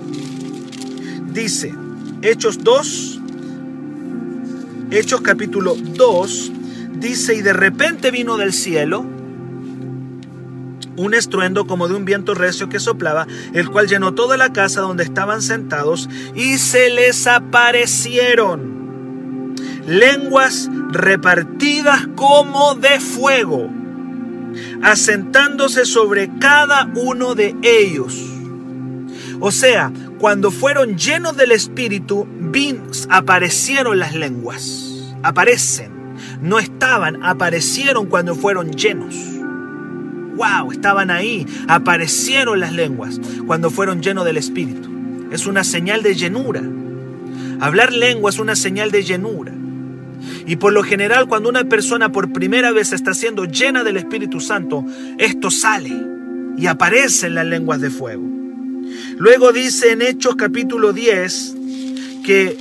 Dice 1.32 1.74
Hechos 2.22 2.62
2, 2.62 3.22
Hechos 4.92 5.22
capítulo 5.22 5.76
2, 5.76 6.52
dice, 7.00 7.36
y 7.36 7.42
de 7.42 7.54
repente 7.54 8.12
vino 8.12 8.36
del 8.36 8.52
cielo 8.52 9.06
un 10.98 11.14
estruendo 11.14 11.68
como 11.68 11.88
de 11.88 11.94
un 11.94 12.06
viento 12.06 12.34
recio 12.34 12.68
que 12.70 12.80
soplaba, 12.80 13.28
el 13.54 13.70
cual 13.70 13.88
llenó 13.88 14.14
toda 14.14 14.38
la 14.38 14.54
casa 14.54 14.82
donde 14.82 15.04
estaban 15.04 15.42
sentados, 15.42 16.10
y 16.36 16.58
se 16.58 16.90
les 16.90 17.28
aparecieron 17.28 18.75
lenguas 19.88 20.70
repartidas 20.92 22.08
como 22.16 22.76
de 22.76 23.00
fuego, 23.00 23.70
asentándose 24.82 25.86
sobre 25.86 26.30
cada 26.40 26.92
uno 26.96 27.36
de 27.36 27.56
ellos. 27.62 28.22
O 29.40 29.52
sea, 29.52 29.92
cuando 30.18 30.50
fueron 30.50 30.98
llenos 30.98 31.36
del 31.36 31.52
Espíritu, 31.52 32.28
aparecieron 33.10 34.00
las 34.00 34.16
lenguas. 34.16 35.14
Aparecen. 35.24 35.94
No 36.42 36.60
estaban, 36.60 37.24
aparecieron 37.24 38.06
cuando 38.08 38.36
fueron 38.36 38.72
llenos. 38.72 39.16
¡Wow! 40.36 40.72
Estaban 40.72 41.12
ahí. 41.12 41.46
Aparecieron 41.68 42.60
las 42.60 42.74
lenguas 42.74 43.20
cuando 43.46 43.70
fueron 43.70 44.02
llenos 44.02 44.26
del 44.26 44.38
Espíritu. 44.38 44.90
Es 45.32 45.46
una 45.46 45.64
señal 45.64 46.04
de 46.04 46.16
llenura. 46.16 46.62
Hablar 47.60 47.94
lengua 47.94 48.30
es 48.30 48.40
una 48.40 48.56
señal 48.56 48.92
de 48.92 49.04
llenura. 49.04 49.54
Y 50.46 50.58
por 50.58 50.74
lo 50.74 50.84
general 50.84 51.28
cuando 51.28 51.50
una 51.50 51.64
persona 51.64 52.12
por 52.12 52.32
primera 52.32 52.72
vez 52.72 52.94
está 52.94 53.14
siendo 53.14 53.46
llena 53.46 53.84
del 53.84 53.98
Espíritu 53.98 54.40
Santo, 54.40 54.86
esto 55.18 55.50
sale 55.50 55.92
y 56.58 56.68
aparece 56.68 57.28
en 57.28 57.36
las 57.36 57.46
lenguas 57.46 57.82
de 57.82 57.90
fuego. 57.90 58.24
Luego 59.18 59.52
dice 59.52 59.92
en 59.92 60.02
Hechos 60.02 60.36
capítulo 60.36 60.94
10 60.94 61.56
que 62.24 62.58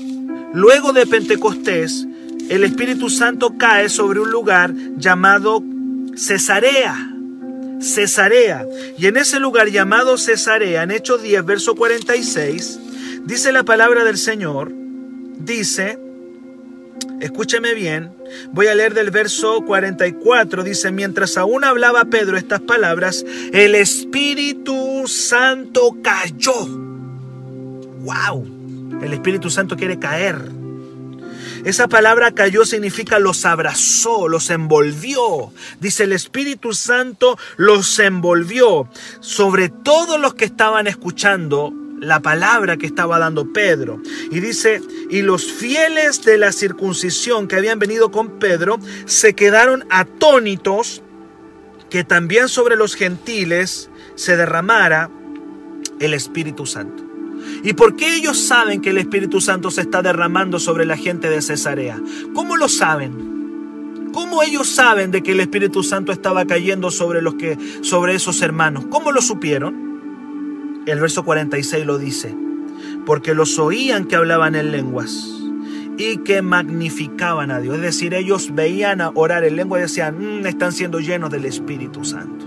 luego 0.52 0.92
de 0.92 1.06
Pentecostés 1.06 2.06
el 2.48 2.64
Espíritu 2.64 3.08
Santo 3.08 3.56
cae 3.58 3.88
sobre 3.88 4.20
un 4.20 4.30
lugar 4.30 4.74
llamado 4.96 5.62
Cesarea. 6.16 7.10
Cesarea. 7.80 8.66
Y 8.98 9.06
en 9.06 9.16
ese 9.16 9.40
lugar 9.40 9.68
llamado 9.68 10.16
Cesarea, 10.16 10.82
en 10.82 10.90
Hechos 10.90 11.22
10, 11.22 11.44
verso 11.44 11.74
46, 11.74 12.80
dice 13.24 13.52
la 13.52 13.64
palabra 13.64 14.04
del 14.04 14.16
Señor, 14.16 14.72
dice, 15.38 15.98
Escúcheme 17.24 17.72
bien, 17.72 18.14
voy 18.52 18.66
a 18.66 18.74
leer 18.74 18.92
del 18.92 19.10
verso 19.10 19.62
44, 19.62 20.62
dice, 20.62 20.92
mientras 20.92 21.38
aún 21.38 21.64
hablaba 21.64 22.04
Pedro 22.04 22.36
estas 22.36 22.60
palabras, 22.60 23.24
el 23.54 23.74
Espíritu 23.76 25.04
Santo 25.06 25.96
cayó. 26.02 26.52
¡Wow! 28.02 29.00
El 29.02 29.14
Espíritu 29.14 29.48
Santo 29.48 29.74
quiere 29.74 29.98
caer. 29.98 30.36
Esa 31.64 31.88
palabra 31.88 32.32
cayó 32.32 32.66
significa 32.66 33.18
los 33.18 33.46
abrazó, 33.46 34.28
los 34.28 34.50
envolvió. 34.50 35.50
Dice 35.80 36.04
el 36.04 36.12
Espíritu 36.12 36.74
Santo 36.74 37.38
los 37.56 37.98
envolvió 38.00 38.86
sobre 39.20 39.70
todos 39.70 40.20
los 40.20 40.34
que 40.34 40.44
estaban 40.44 40.86
escuchando 40.88 41.72
la 42.04 42.20
palabra 42.20 42.76
que 42.76 42.86
estaba 42.86 43.18
dando 43.18 43.52
Pedro. 43.52 44.00
Y 44.30 44.40
dice, 44.40 44.80
y 45.10 45.22
los 45.22 45.52
fieles 45.52 46.22
de 46.24 46.38
la 46.38 46.52
circuncisión 46.52 47.48
que 47.48 47.56
habían 47.56 47.78
venido 47.78 48.10
con 48.10 48.38
Pedro 48.38 48.78
se 49.06 49.34
quedaron 49.34 49.84
atónitos 49.90 51.02
que 51.90 52.04
también 52.04 52.48
sobre 52.48 52.76
los 52.76 52.94
gentiles 52.94 53.90
se 54.14 54.36
derramara 54.36 55.10
el 56.00 56.14
Espíritu 56.14 56.66
Santo. 56.66 57.02
¿Y 57.62 57.74
por 57.74 57.96
qué 57.96 58.16
ellos 58.16 58.38
saben 58.38 58.80
que 58.80 58.90
el 58.90 58.98
Espíritu 58.98 59.40
Santo 59.40 59.70
se 59.70 59.82
está 59.82 60.02
derramando 60.02 60.58
sobre 60.58 60.86
la 60.86 60.96
gente 60.96 61.28
de 61.28 61.42
Cesarea? 61.42 62.00
¿Cómo 62.34 62.56
lo 62.56 62.68
saben? 62.68 64.10
¿Cómo 64.12 64.42
ellos 64.42 64.68
saben 64.68 65.10
de 65.10 65.22
que 65.22 65.32
el 65.32 65.40
Espíritu 65.40 65.82
Santo 65.82 66.12
estaba 66.12 66.46
cayendo 66.46 66.90
sobre 66.90 67.20
los 67.20 67.34
que 67.34 67.58
sobre 67.82 68.14
esos 68.14 68.42
hermanos? 68.42 68.86
¿Cómo 68.88 69.12
lo 69.12 69.20
supieron? 69.20 69.93
El 70.86 71.00
verso 71.00 71.24
46 71.24 71.86
lo 71.86 71.96
dice, 71.96 72.34
porque 73.06 73.34
los 73.34 73.58
oían 73.58 74.04
que 74.04 74.16
hablaban 74.16 74.54
en 74.54 74.70
lenguas 74.70 75.30
y 75.96 76.18
que 76.18 76.42
magnificaban 76.42 77.50
a 77.50 77.60
Dios. 77.60 77.76
Es 77.76 77.82
decir, 77.82 78.12
ellos 78.12 78.54
veían 78.54 79.00
a 79.00 79.10
orar 79.14 79.44
en 79.44 79.56
lengua 79.56 79.78
y 79.78 79.82
decían, 79.82 80.40
mm, 80.40 80.46
están 80.46 80.72
siendo 80.72 81.00
llenos 81.00 81.30
del 81.30 81.46
Espíritu 81.46 82.04
Santo. 82.04 82.44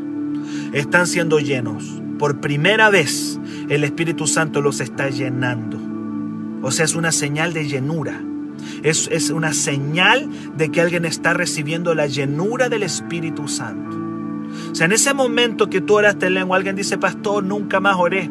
Están 0.74 1.08
siendo 1.08 1.40
llenos. 1.40 2.02
Por 2.20 2.40
primera 2.40 2.90
vez 2.90 3.40
el 3.70 3.84
Espíritu 3.84 4.28
Santo 4.28 4.62
los 4.62 4.82
está 4.82 5.10
llenando. 5.10 5.80
O 6.62 6.72
sea, 6.72 6.86
es 6.86 6.96
una 6.96 7.12
señal 7.12 7.54
de 7.54 7.68
llenura. 7.68 8.22
Es, 8.84 9.08
es 9.12 9.30
una 9.30 9.54
señal 9.54 10.30
de 10.58 10.70
que 10.70 10.82
alguien 10.82 11.06
está 11.06 11.34
recibiendo 11.34 11.96
la 11.96 12.06
llenura 12.08 12.70
del 12.70 12.84
Espíritu 12.84 13.48
Santo. 13.48 14.07
Sea, 14.78 14.86
en 14.86 14.92
ese 14.92 15.16
momento 15.16 15.72
que 15.72 15.82
tú 15.82 15.96
oraste 15.96 16.28
en 16.28 16.36
lengua, 16.36 16.56
alguien 16.56 16.76
dice, 16.76 17.00
pastor, 17.00 17.44
nunca 17.44 17.80
más 17.80 17.96
oré. 17.98 18.30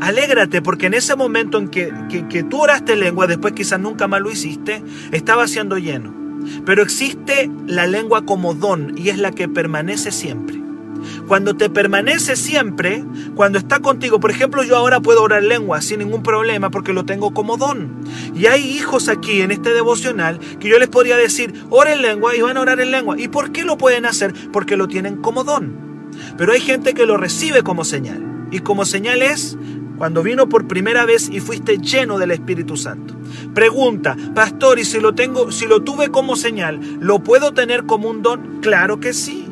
Alégrate 0.00 0.62
porque 0.62 0.86
en 0.86 0.94
ese 0.94 1.16
momento 1.16 1.58
en 1.58 1.68
que, 1.68 1.92
que, 2.30 2.42
tú 2.42 2.62
oraste 2.62 2.94
en 2.94 3.00
lengua, 3.00 3.26
después 3.26 3.52
quizás 3.52 3.78
nunca 3.78 4.08
más 4.08 4.22
lo 4.22 4.30
hiciste, 4.30 4.82
estaba 5.12 5.46
siendo 5.46 5.76
lleno. 5.76 6.14
Pero 6.64 6.82
existe 6.82 7.50
la 7.66 7.86
lengua 7.86 8.24
como 8.24 8.54
don 8.54 8.96
y 8.96 9.10
es 9.10 9.18
la 9.18 9.32
que 9.32 9.50
permanece 9.50 10.12
siempre. 10.12 10.62
Cuando 11.26 11.56
te 11.56 11.70
permanece 11.70 12.36
siempre, 12.36 13.04
cuando 13.34 13.58
está 13.58 13.80
contigo, 13.80 14.20
por 14.20 14.30
ejemplo, 14.30 14.62
yo 14.62 14.76
ahora 14.76 15.00
puedo 15.00 15.22
orar 15.22 15.42
lengua 15.42 15.80
sin 15.80 15.98
ningún 16.00 16.22
problema 16.22 16.70
porque 16.70 16.92
lo 16.92 17.04
tengo 17.04 17.32
como 17.32 17.56
don. 17.56 18.00
Y 18.34 18.46
hay 18.46 18.62
hijos 18.62 19.08
aquí 19.08 19.42
en 19.42 19.50
este 19.50 19.72
devocional 19.74 20.38
que 20.60 20.68
yo 20.68 20.78
les 20.78 20.88
podría 20.88 21.16
decir, 21.16 21.54
oren 21.70 22.02
lengua 22.02 22.36
y 22.36 22.40
van 22.40 22.56
a 22.56 22.60
orar 22.60 22.80
en 22.80 22.90
lengua. 22.90 23.18
¿Y 23.18 23.28
por 23.28 23.52
qué 23.52 23.64
lo 23.64 23.78
pueden 23.78 24.06
hacer? 24.06 24.32
Porque 24.52 24.76
lo 24.76 24.88
tienen 24.88 25.16
como 25.16 25.44
don. 25.44 25.86
Pero 26.36 26.52
hay 26.52 26.60
gente 26.60 26.94
que 26.94 27.06
lo 27.06 27.16
recibe 27.16 27.62
como 27.62 27.84
señal. 27.84 28.48
Y 28.50 28.60
como 28.60 28.84
señal 28.84 29.22
es 29.22 29.56
cuando 29.98 30.22
vino 30.22 30.48
por 30.48 30.68
primera 30.68 31.04
vez 31.04 31.28
y 31.30 31.40
fuiste 31.40 31.78
lleno 31.78 32.18
del 32.18 32.30
Espíritu 32.30 32.76
Santo. 32.76 33.14
Pregunta, 33.54 34.16
pastor, 34.34 34.78
¿y 34.78 34.84
si 34.84 35.00
lo 35.00 35.14
tengo, 35.14 35.50
si 35.50 35.66
lo 35.66 35.82
tuve 35.82 36.10
como 36.10 36.36
señal, 36.36 36.80
lo 37.00 37.20
puedo 37.20 37.54
tener 37.54 37.86
como 37.86 38.08
un 38.08 38.22
don? 38.22 38.60
Claro 38.60 39.00
que 39.00 39.12
sí. 39.12 39.45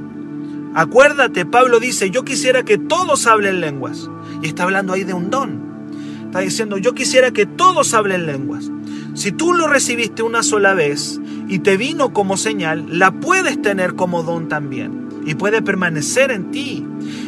Acuérdate, 0.75 1.47
Pablo 1.47 1.79
dice, 1.79 2.11
yo 2.11 2.25
quisiera 2.25 2.65
que 2.65 2.79
todos 2.79 3.27
hablen 3.27 3.61
lenguas. 3.61 4.11
Y 4.43 4.49
está 4.49 4.65
hablando 4.65 4.93
ahí 4.93 5.05
de 5.05 5.15
un 5.15 5.31
don. 5.31 5.89
Está 6.27 6.41
diciendo, 6.41 6.79
yo 6.79 6.95
quisiera 6.95 7.31
que 7.31 7.47
todos 7.47 7.95
hablen 7.95 8.27
lenguas. 8.27 8.71
Si 9.15 9.31
tú 9.31 9.53
lo 9.53 9.69
recibiste 9.69 10.25
una 10.25 10.43
sola 10.43 10.75
vez 10.75 11.21
y 11.49 11.61
te 11.61 11.77
vino 11.77 12.13
como 12.13 12.37
señal, 12.37 12.87
la 12.99 13.13
puedes 13.13 13.63
tener 13.63 13.95
como 13.95 14.25
don 14.25 14.49
también. 14.49 15.09
Y 15.25 15.37
puede 15.37 15.63
permanecer 15.63 16.33
en 16.33 16.51
ti. 16.51 16.85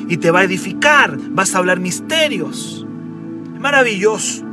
Y 0.08 0.16
te 0.16 0.32
va 0.32 0.40
a 0.40 0.44
edificar. 0.44 1.16
Vas 1.30 1.54
a 1.54 1.58
hablar 1.58 1.78
misterios. 1.78 2.84
Maravilloso. 3.60 4.44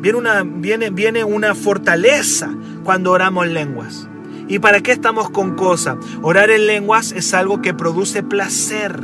Viene 0.00 0.16
una, 0.16 0.44
viene 0.44 1.24
una 1.24 1.56
fortaleza 1.56 2.54
cuando 2.84 3.10
oramos 3.10 3.48
lenguas. 3.48 4.07
¿Y 4.48 4.58
para 4.58 4.80
qué 4.80 4.92
estamos 4.92 5.28
con 5.30 5.54
cosas? 5.54 5.96
Orar 6.22 6.50
en 6.50 6.66
lenguas 6.66 7.12
es 7.12 7.34
algo 7.34 7.60
que 7.60 7.74
produce 7.74 8.22
placer. 8.22 8.98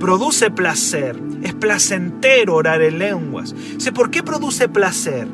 Produce 0.00 0.50
placer. 0.50 1.20
Es 1.42 1.54
placentero 1.54 2.54
orar 2.54 2.80
en 2.82 2.98
lenguas. 2.98 3.54
¿Por 3.94 4.10
qué 4.10 4.22
produce 4.22 4.68
placer? 4.68 5.28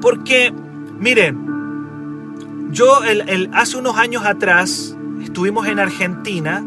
Porque, 0.00 0.52
miren, 0.98 1.52
yo 2.70 3.00
hace 3.52 3.76
unos 3.76 3.96
años 3.96 4.24
atrás 4.24 4.96
estuvimos 5.22 5.66
en 5.66 5.78
Argentina 5.78 6.64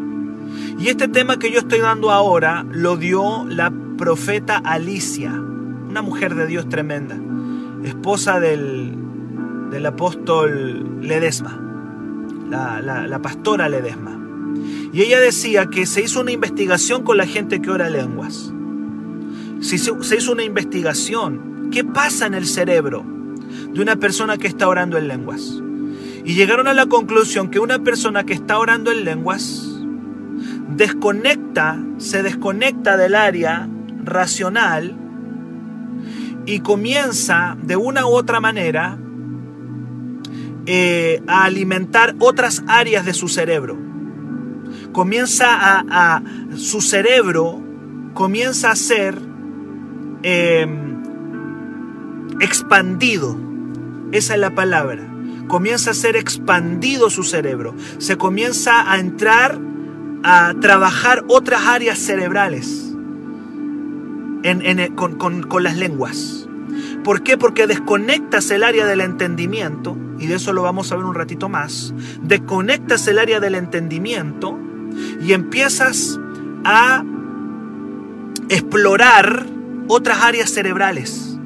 y 0.78 0.90
este 0.90 1.08
tema 1.08 1.40
que 1.40 1.52
yo 1.52 1.60
estoy 1.60 1.80
dando 1.80 2.12
ahora 2.12 2.66
lo 2.70 2.98
dio 2.98 3.46
la 3.46 3.72
profeta 3.98 4.58
Alicia, 4.58 5.32
una 5.32 6.02
mujer 6.02 6.36
de 6.36 6.48
Dios 6.48 6.70
tremenda, 6.70 7.18
esposa 7.84 8.40
del, 8.40 9.05
del 9.76 9.86
apóstol 9.88 11.02
Ledesma, 11.02 11.60
la, 12.50 13.20
pastora 13.22 13.68
Ledesma. 13.68 14.18
Y 14.94 15.02
ella 15.02 15.20
decía 15.20 15.66
que 15.66 15.86
se 15.86 16.02
hizo 16.02 16.22
una 16.22 16.32
investigación 16.32 17.04
con 17.04 17.18
la 17.18 17.26
gente 17.26 17.62
que 17.62 17.70
ora 17.70 17.90
lenguas. 17.90 18.54
Se 19.60 19.76
hizo, 19.76 20.02
se 20.02 20.16
hizo 20.16 20.32
una 20.32 20.46
investigación. 20.46 21.68
¿Qué 21.74 21.84
pasa 21.84 22.26
en 22.26 22.36
el 22.36 22.48
cerebro 22.48 23.04
de 23.74 23.82
una 23.82 23.98
persona 23.98 24.38
que 24.38 24.48
está 24.48 24.70
orando 24.70 24.98
en 24.98 25.10
lenguas? 25.10 25.62
Y 26.24 26.36
llegaron 26.36 26.70
a 26.70 26.74
la 26.74 26.86
conclusión 26.86 27.50
que 27.50 27.60
una 27.60 27.80
persona 27.80 28.24
que 28.24 28.32
está 28.32 28.58
orando 28.58 28.94
en 28.94 29.04
lenguas 29.04 29.78
desconecta, 30.70 31.84
se 31.98 32.24
desconecta 32.24 32.96
del 32.96 33.14
área 33.14 33.68
racional 34.06 34.96
y 36.46 36.62
comienza 36.62 37.58
de 37.62 37.76
una 37.76 38.06
u 38.06 38.12
otra 38.12 38.40
manera 38.40 39.00
eh, 40.66 41.22
a 41.28 41.46
alimentar 41.46 42.16
otras 42.20 42.64
áreas 42.68 43.06
de 43.06 43.14
su 43.14 43.28
cerebro. 43.28 43.78
Comienza 44.92 45.48
a, 45.50 46.24
su 46.56 46.82
cerebro 46.82 47.62
comienza 48.14 48.72
a 48.72 48.76
ser 48.76 49.22
em, 50.24 51.04
expandido. 52.40 53.38
Esa 54.12 54.34
es 54.36 54.40
la 54.40 54.56
palabra. 54.56 55.06
Comienza 55.48 55.92
a 55.92 55.94
ser 55.94 56.16
expandido 56.16 57.10
su 57.10 57.24
cerebro. 57.24 57.76
Se 58.00 58.18
comienza 58.18 58.92
a 58.92 59.00
entrar 59.00 59.60
a 60.24 60.56
trabajar 60.60 61.24
otras 61.28 61.68
áreas 61.68 62.00
cerebrales 62.00 62.96
con 64.96 65.64
las 65.64 65.78
lenguas. 65.78 66.45
¿Por 67.06 67.22
qué? 67.22 67.38
Porque 67.38 67.68
desconectas 67.68 68.50
el 68.50 68.64
área 68.64 68.88
del 68.88 69.00
entendimiento 69.00 69.96
y 70.18 70.26
de 70.26 70.38
eso 70.38 70.54
lo 70.54 70.64
vamos 70.64 70.92
a 70.92 70.96
ver 70.96 71.06
un 71.06 71.14
ratito 71.14 71.50
más, 71.50 71.94
desconectas 72.24 73.08
el 73.08 73.20
área 73.20 73.40
del 73.40 73.54
entendimiento 73.54 74.58
y 75.22 75.34
empiezas 75.34 76.20
a 76.64 77.04
explorar 78.50 79.46
otras 79.88 80.24
áreas 80.24 80.50
cerebrales, 80.50 81.38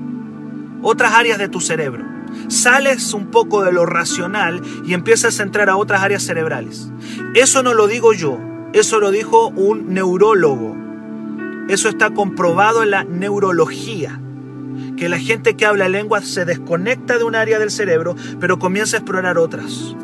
otras 0.82 1.12
áreas 1.12 1.38
de 1.38 1.50
tu 1.50 1.60
cerebro. 1.60 2.06
Sales 2.48 3.14
un 3.14 3.30
poco 3.30 3.62
de 3.62 3.74
lo 3.74 3.86
racional 3.86 4.62
y 4.86 4.94
empiezas 4.94 5.42
a 5.42 5.44
entrar 5.44 5.70
a 5.70 5.76
otras 5.76 6.02
áreas 6.02 6.24
cerebrales. 6.24 6.90
Eso 7.36 7.64
no 7.64 7.74
lo 7.74 7.88
digo 7.88 8.14
yo, 8.14 8.40
eso 8.72 9.02
lo 9.02 9.12
dijo 9.12 9.50
un 9.50 9.94
neurólogo. 9.94 10.78
Eso 11.68 11.90
está 11.90 12.12
comprobado 12.12 12.82
en 12.82 12.92
la 12.92 13.04
neurología 13.04 14.22
que 15.00 15.10
la 15.10 15.18
gente 15.18 15.56
que 15.56 15.66
habla 15.66 15.88
lengua 15.88 16.22
se 16.22 16.44
desconecta 16.44 17.18
de 17.18 17.24
un 17.24 17.34
área 17.34 17.58
del 17.58 17.72
cerebro, 17.72 18.18
pero 18.40 18.60
comienza 18.60 18.98
a 18.98 19.00
explorar 19.00 19.38
otras. 19.38 19.96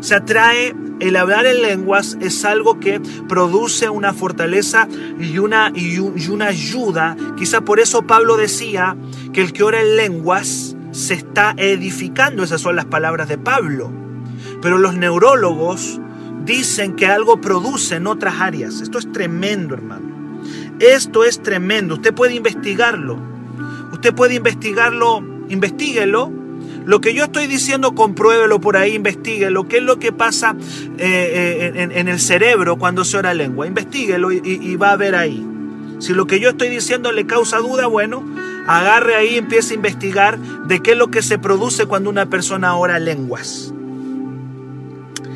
Se 0.00 0.14
atrae, 0.14 0.74
el 1.00 1.16
hablar 1.16 1.46
en 1.46 1.62
lenguas 1.62 2.18
es 2.20 2.44
algo 2.44 2.78
que 2.78 3.00
produce 3.28 3.88
una 3.88 4.12
fortaleza 4.12 4.86
y 5.18 5.38
una, 5.38 5.72
y 5.74 5.98
una 5.98 6.46
ayuda. 6.46 7.16
Quizá 7.38 7.62
por 7.62 7.80
eso 7.80 8.02
Pablo 8.02 8.36
decía 8.36 8.94
que 9.32 9.40
el 9.40 9.54
que 9.54 9.62
ora 9.62 9.80
en 9.80 9.96
lenguas 9.96 10.76
se 10.90 11.14
está 11.14 11.54
edificando. 11.56 12.42
Esas 12.42 12.60
son 12.60 12.76
las 12.76 12.84
palabras 12.84 13.26
de 13.28 13.38
Pablo. 13.38 13.90
Pero 14.60 14.76
los 14.76 14.94
neurólogos 14.94 15.98
dicen 16.44 16.94
que 16.94 17.06
algo 17.06 17.40
produce 17.40 17.96
en 17.96 18.06
otras 18.06 18.34
áreas. 18.40 18.82
Esto 18.82 18.98
es 18.98 19.10
tremendo, 19.12 19.74
hermano. 19.74 20.40
Esto 20.78 21.24
es 21.24 21.42
tremendo. 21.42 21.94
Usted 21.94 22.12
puede 22.12 22.34
investigarlo. 22.34 23.39
Usted 24.00 24.14
puede 24.14 24.36
investigarlo, 24.36 25.22
investiguelo. 25.50 26.32
Lo 26.86 27.02
que 27.02 27.12
yo 27.12 27.24
estoy 27.24 27.46
diciendo, 27.46 27.94
compruébelo 27.94 28.58
por 28.58 28.78
ahí, 28.78 28.94
investiguelo. 28.94 29.68
¿Qué 29.68 29.76
es 29.76 29.82
lo 29.82 29.98
que 29.98 30.10
pasa 30.10 30.56
eh, 30.96 31.72
eh, 31.76 31.88
en, 31.92 32.08
el 32.08 32.18
cerebro 32.18 32.76
cuando 32.76 33.04
se 33.04 33.18
ora 33.18 33.34
lengua? 33.34 33.66
Investíguelo 33.66 34.32
y, 34.32 34.74
va 34.76 34.92
a 34.92 34.96
ver 34.96 35.14
ahí. 35.14 35.46
Si 35.98 36.14
lo 36.14 36.26
que 36.26 36.40
yo 36.40 36.48
estoy 36.48 36.70
diciendo 36.70 37.12
le 37.12 37.26
causa 37.26 37.58
duda, 37.58 37.88
bueno, 37.88 38.24
agarre 38.66 39.16
ahí 39.16 39.34
y 39.34 39.36
empiece 39.36 39.74
a 39.74 39.76
investigar 39.76 40.38
de 40.38 40.80
qué 40.80 40.92
es 40.92 40.96
lo 40.96 41.10
que 41.10 41.20
se 41.20 41.38
produce 41.38 41.84
cuando 41.84 42.08
una 42.08 42.24
persona 42.24 42.74
ora 42.76 42.98
lenguas. 42.98 43.74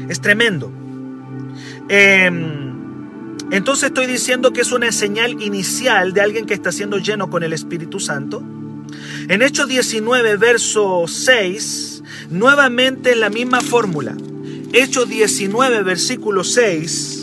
Es 0.08 0.22
tremendo. 0.22 0.72
Em, 1.90 2.64
entonces 3.50 3.88
estoy 3.90 4.06
diciendo 4.06 4.52
que 4.52 4.62
es 4.62 4.72
una 4.72 4.90
señal 4.90 5.42
inicial 5.42 6.14
de 6.14 6.22
alguien 6.22 6.46
que 6.46 6.54
está 6.54 6.72
siendo 6.72 6.98
lleno 6.98 7.28
con 7.28 7.42
el 7.42 7.52
Espíritu 7.52 8.00
Santo. 8.00 8.42
En 9.28 9.40
Hechos 9.40 9.68
19, 9.68 10.36
verso 10.36 11.06
6, 11.08 12.02
nuevamente 12.30 13.12
en 13.12 13.20
la 13.20 13.30
misma 13.30 13.62
fórmula. 13.62 14.14
Hechos 14.72 15.08
19, 15.08 15.82
versículo 15.82 16.44
6. 16.44 17.20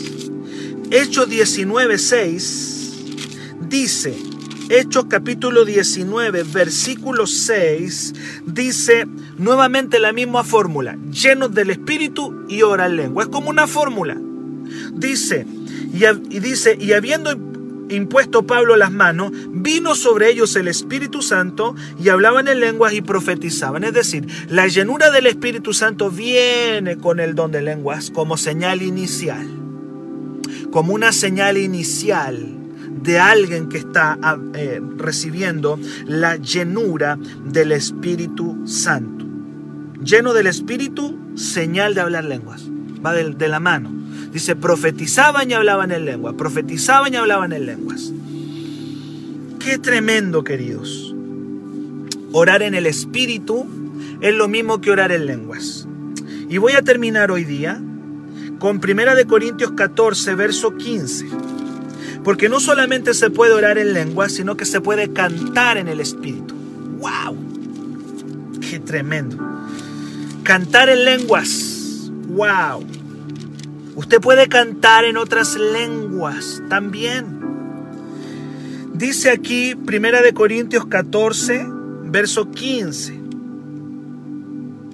Hechos 0.90 1.28
19, 1.28 1.98
6 1.98 2.72
dice, 3.68 4.14
Hechos 4.68 5.06
capítulo 5.08 5.64
19, 5.64 6.42
versículo 6.42 7.26
6, 7.26 8.14
dice 8.46 9.06
nuevamente 9.38 9.98
la 9.98 10.12
misma 10.12 10.44
fórmula, 10.44 10.98
llenos 11.10 11.54
del 11.54 11.70
Espíritu 11.70 12.44
y 12.48 12.62
ora 12.62 12.86
en 12.86 12.96
lengua. 12.96 13.22
Es 13.22 13.28
como 13.28 13.48
una 13.48 13.66
fórmula. 13.66 14.20
Dice, 14.92 15.46
y, 15.92 16.04
y 16.04 16.40
dice, 16.40 16.76
y 16.80 16.92
habiendo 16.92 17.30
impuesto 17.88 18.46
Pablo 18.46 18.76
las 18.76 18.92
manos, 18.92 19.32
vino 19.50 19.94
sobre 19.94 20.30
ellos 20.30 20.56
el 20.56 20.68
Espíritu 20.68 21.22
Santo 21.22 21.74
y 22.02 22.08
hablaban 22.08 22.48
en 22.48 22.60
lenguas 22.60 22.92
y 22.94 23.02
profetizaban. 23.02 23.84
Es 23.84 23.92
decir, 23.92 24.26
la 24.48 24.66
llenura 24.68 25.10
del 25.10 25.26
Espíritu 25.26 25.72
Santo 25.72 26.10
viene 26.10 26.96
con 26.96 27.20
el 27.20 27.34
don 27.34 27.52
de 27.52 27.62
lenguas 27.62 28.10
como 28.10 28.36
señal 28.36 28.82
inicial, 28.82 29.46
como 30.70 30.94
una 30.94 31.12
señal 31.12 31.56
inicial 31.56 32.58
de 33.02 33.18
alguien 33.18 33.68
que 33.68 33.78
está 33.78 34.18
ah, 34.22 34.38
eh, 34.54 34.80
recibiendo 34.96 35.78
la 36.06 36.36
llenura 36.36 37.18
del 37.44 37.72
Espíritu 37.72 38.66
Santo. 38.66 39.26
Lleno 40.02 40.32
del 40.32 40.46
Espíritu, 40.46 41.18
señal 41.34 41.94
de 41.94 42.00
hablar 42.00 42.24
lenguas. 42.24 42.64
Va 43.04 43.12
de 43.14 43.48
la 43.48 43.60
mano. 43.60 44.01
Dice, 44.32 44.56
profetizaban 44.56 45.50
y 45.50 45.54
hablaban 45.54 45.92
en 45.92 46.06
lengua, 46.06 46.36
profetizaban 46.36 47.12
y 47.12 47.16
hablaban 47.16 47.52
en 47.52 47.66
lenguas. 47.66 48.12
Qué 49.58 49.78
tremendo, 49.78 50.42
queridos. 50.42 51.14
Orar 52.32 52.62
en 52.62 52.74
el 52.74 52.86
Espíritu 52.86 53.66
es 54.22 54.34
lo 54.34 54.48
mismo 54.48 54.80
que 54.80 54.90
orar 54.90 55.12
en 55.12 55.26
lenguas. 55.26 55.86
Y 56.48 56.58
voy 56.58 56.72
a 56.72 56.82
terminar 56.82 57.30
hoy 57.30 57.44
día 57.44 57.80
con 58.58 58.80
1 58.82 59.14
de 59.14 59.26
Corintios 59.26 59.72
14, 59.72 60.34
verso 60.34 60.76
15. 60.76 61.26
Porque 62.24 62.48
no 62.48 62.60
solamente 62.60 63.12
se 63.12 63.30
puede 63.30 63.52
orar 63.52 63.78
en 63.78 63.92
lengua, 63.92 64.28
sino 64.28 64.56
que 64.56 64.64
se 64.64 64.80
puede 64.80 65.12
cantar 65.12 65.76
en 65.76 65.88
el 65.88 66.00
Espíritu. 66.00 66.54
¡Wow! 66.98 67.36
¡Qué 68.60 68.78
tremendo! 68.78 69.36
Cantar 70.42 70.88
en 70.88 71.04
lenguas. 71.04 72.10
¡Wow! 72.28 73.01
Usted 73.94 74.20
puede 74.22 74.48
cantar 74.48 75.04
en 75.04 75.18
otras 75.18 75.56
lenguas 75.56 76.62
también. 76.70 77.40
Dice 78.94 79.30
aquí, 79.30 79.74
Primera 79.74 80.22
de 80.22 80.32
Corintios 80.32 80.86
14, 80.86 81.66
verso 82.04 82.50
15. 82.50 83.20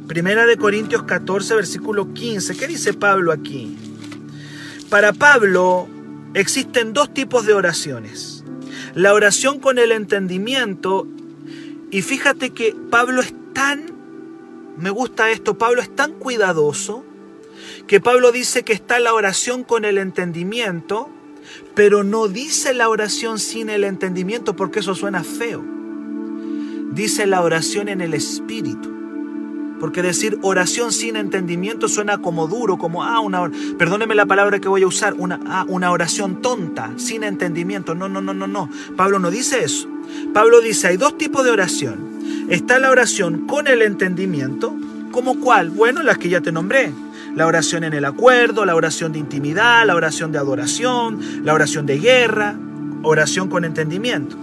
Primera 0.09 0.47
de 0.47 0.57
Corintios 0.57 1.05
14, 1.05 1.55
versículo 1.55 2.13
15. 2.13 2.57
¿Qué 2.57 2.67
dice 2.67 2.93
Pablo 2.93 3.31
aquí? 3.31 3.77
Para 4.91 5.13
Pablo 5.13 5.87
existen 6.35 6.93
dos 6.93 7.15
tipos 7.15 7.47
de 7.47 7.53
oraciones. 7.53 8.43
La 8.95 9.15
oración 9.15 9.61
con 9.61 9.79
el 9.79 9.93
entendimiento. 9.93 11.07
Y 11.93 12.03
fíjate 12.03 12.51
que 12.51 12.75
Pablo 12.91 13.21
es 13.21 13.33
tan, 13.53 13.85
me 14.77 14.91
gusta 14.91 15.31
esto, 15.31 15.57
Pablo 15.57 15.83
es 15.83 15.95
tan 15.95 16.15
cuidadoso 16.15 17.05
que 17.89 18.01
Pablo 18.01 18.33
dice 18.33 18.65
que 18.65 18.75
está 18.75 19.01
la 19.01 19.15
oración 19.15 19.65
con 19.65 19.87
el 19.87 19.97
entendimiento, 19.97 21.09
pero 21.75 22.05
no 22.05 22.29
dice 22.29 22.75
la 22.75 22.91
oración 22.91 23.39
sin 23.39 23.71
el 23.71 23.83
entendimiento 23.83 24.55
porque 24.55 24.81
eso 24.81 24.95
suena 24.95 25.25
feo. 25.25 25.65
Dice 26.93 27.27
la 27.27 27.41
oración 27.41 27.89
en 27.89 28.03
el 28.03 28.13
espíritu. 28.13 28.95
Porque 29.81 30.03
decir 30.03 30.39
oración 30.43 30.93
sin 30.93 31.17
entendimiento 31.17 31.89
suena 31.89 32.19
como 32.19 32.47
duro, 32.47 32.77
como, 32.77 33.05
ah, 33.05 33.21
una, 33.21 33.51
perdóneme 33.79 34.15
la 34.15 34.27
palabra 34.27 34.59
que 34.59 34.69
voy 34.69 34.83
a 34.83 34.87
usar, 34.87 35.15
una, 35.15 35.41
ah, 35.47 35.65
una 35.67 35.91
oración 35.91 36.43
tonta, 36.43 36.93
sin 36.97 37.25
entendimiento. 37.25 37.95
No, 37.95 38.09
no, 38.09 38.21
no, 38.21 38.35
no, 38.35 38.47
no. 38.47 38.69
Pablo 38.97 39.19
no 39.19 39.31
dice 39.31 39.65
eso. 39.65 39.89
Pablo 40.35 40.61
dice, 40.61 40.89
hay 40.89 40.99
dos 40.99 41.17
tipos 41.17 41.43
de 41.43 41.53
oración. 41.53 42.47
Está 42.51 42.79
la 42.81 42.91
oración 42.91 43.47
con 43.47 43.67
el 43.67 43.81
entendimiento, 43.81 44.75
como 45.11 45.41
cuál? 45.41 45.71
Bueno, 45.71 46.03
las 46.03 46.19
que 46.19 46.29
ya 46.29 46.43
te 46.43 46.53
nombré 46.53 46.93
la 47.35 47.47
oración 47.47 47.85
en 47.85 47.93
el 47.93 48.05
acuerdo, 48.05 48.65
la 48.65 48.75
oración 48.75 49.13
de 49.13 49.19
intimidad, 49.19 49.87
la 49.87 49.95
oración 49.95 50.33
de 50.33 50.39
adoración, 50.39 51.45
la 51.45 51.55
oración 51.55 51.87
de 51.87 51.99
guerra, 51.99 52.57
oración 53.03 53.49
con 53.49 53.65
entendimiento, 53.65 54.37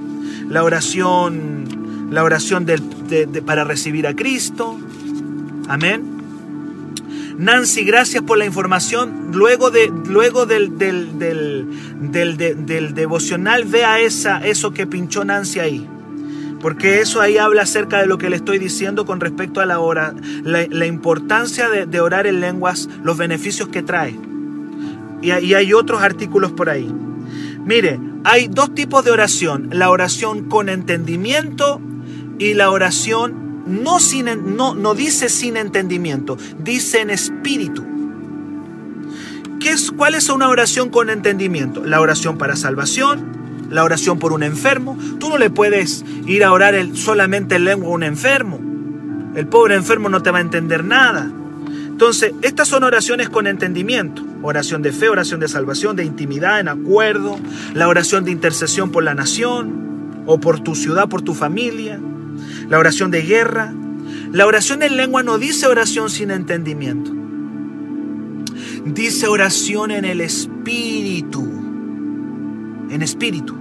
la 0.49 0.63
oración, 0.63 2.09
la 2.11 2.23
oración 2.23 2.65
para 3.45 3.63
recibir 3.63 4.07
a 4.07 4.15
Cristo. 4.15 4.77
Amén. 5.67 6.13
Nancy, 7.38 7.83
gracias 7.83 8.23
por 8.23 8.38
la 8.38 8.45
información. 8.45 9.31
Luego, 9.33 9.69
de, 9.69 9.91
luego 10.07 10.45
del, 10.45 10.77
del, 10.77 11.19
del, 12.11 12.93
devocional, 12.93 13.65
vea 13.65 13.99
esa, 13.99 14.45
eso 14.45 14.73
que 14.73 14.88
pinchó 14.88 15.25
Nancy 15.25 15.59
ahí 15.59 15.89
porque 16.66 16.99
eso 16.99 17.22
ahí 17.22 17.38
habla 17.38 17.61
acerca 17.61 17.99
de 17.99 18.07
lo 18.07 18.18
que 18.18 18.28
le 18.28 18.38
estoy 18.38 18.57
diciendo 18.57 19.05
con 19.05 19.20
respecto 19.20 19.61
a 19.61 19.68
la, 19.68 19.78
hora, 19.78 20.16
la, 20.41 20.86
importancia 20.88 21.70
de, 21.70 21.99
orar 22.01 22.26
en 22.26 22.41
lenguas, 22.41 22.89
los 23.03 23.20
beneficios 23.20 23.70
que 23.70 23.84
trae. 23.84 24.20
Y, 25.22 25.30
hay 25.30 25.74
otros 25.74 26.01
artículos 26.01 26.53
por 26.53 26.72
ahí. 26.72 26.91
Mire, 27.63 27.99
hay 28.24 28.47
dos 28.47 28.74
tipos 28.74 29.05
de 29.05 29.11
oración, 29.11 29.70
la 29.74 29.91
oración 29.91 30.45
con 30.45 30.68
entendimiento 30.68 31.80
y 32.39 32.55
la 32.55 32.72
oración 32.72 33.61
no, 33.68 33.99
sin, 33.99 34.55
no, 34.57 34.74
no 34.74 34.95
dice 34.95 35.30
sin 35.30 35.57
entendimiento, 35.57 36.36
dice 36.63 37.01
en 37.01 37.11
espíritu. 37.11 37.86
¿Qué 39.59 39.70
es, 39.70 39.91
¿Cuál 39.91 40.16
es 40.16 40.30
una 40.30 40.49
oración 40.49 40.89
con 40.89 41.11
entendimiento? 41.11 41.86
La 41.86 42.01
oración 42.01 42.39
para 42.39 42.55
salvación, 42.55 43.34
la 43.70 43.84
oración 43.84 44.20
por 44.20 44.34
un 44.34 44.43
enfermo. 44.43 44.97
Tú 45.20 45.30
no 45.30 45.38
le 45.38 45.49
puedes 45.49 46.03
ir 46.26 46.43
a 46.43 46.51
orar 46.51 46.76
solamente 46.93 47.55
en 47.55 47.66
lengua 47.66 47.89
a 47.89 47.91
un 47.91 48.03
enfermo. 48.03 48.59
El 49.36 49.47
pobre 49.47 49.76
enfermo 49.76 50.09
no 50.09 50.22
te 50.22 50.32
va 50.32 50.38
a 50.38 50.41
entender 50.41 50.84
nada. 50.84 51.32
Entonces, 51.88 52.34
estas 52.41 52.68
son 52.68 52.84
oraciones 52.84 53.30
con 53.30 53.47
entendimiento. 53.47 54.22
Oración 54.41 54.82
de 54.82 54.91
fe, 54.91 55.09
oración 55.09 55.39
de 55.39 55.47
salvación, 55.47 55.95
de 55.95 56.05
intimidad, 56.05 56.59
en 56.59 56.68
acuerdo. 56.68 57.39
La 57.74 57.88
oración 57.88 58.26
de 58.26 58.32
intercesión 58.32 58.91
por 58.91 59.03
la 59.03 59.16
nación 59.16 60.24
o 60.26 60.39
por 60.39 60.59
tu 60.59 60.76
ciudad, 60.76 61.07
por 61.07 61.22
tu 61.22 61.34
familia. 61.34 61.99
La 62.70 62.80
oración 62.80 63.11
de 63.11 63.22
guerra. 63.22 63.74
La 64.32 64.45
oración 64.45 64.84
en 64.84 64.97
lengua 64.97 65.24
no 65.24 65.38
dice 65.38 65.68
oración 65.68 66.09
sin 66.09 66.32
entendimiento. 66.32 67.11
Dice 68.86 69.28
oración 69.28 69.91
en 69.91 70.05
el 70.05 70.22
espíritu 70.22 71.55
en 72.89 73.01
espíritu. 73.01 73.55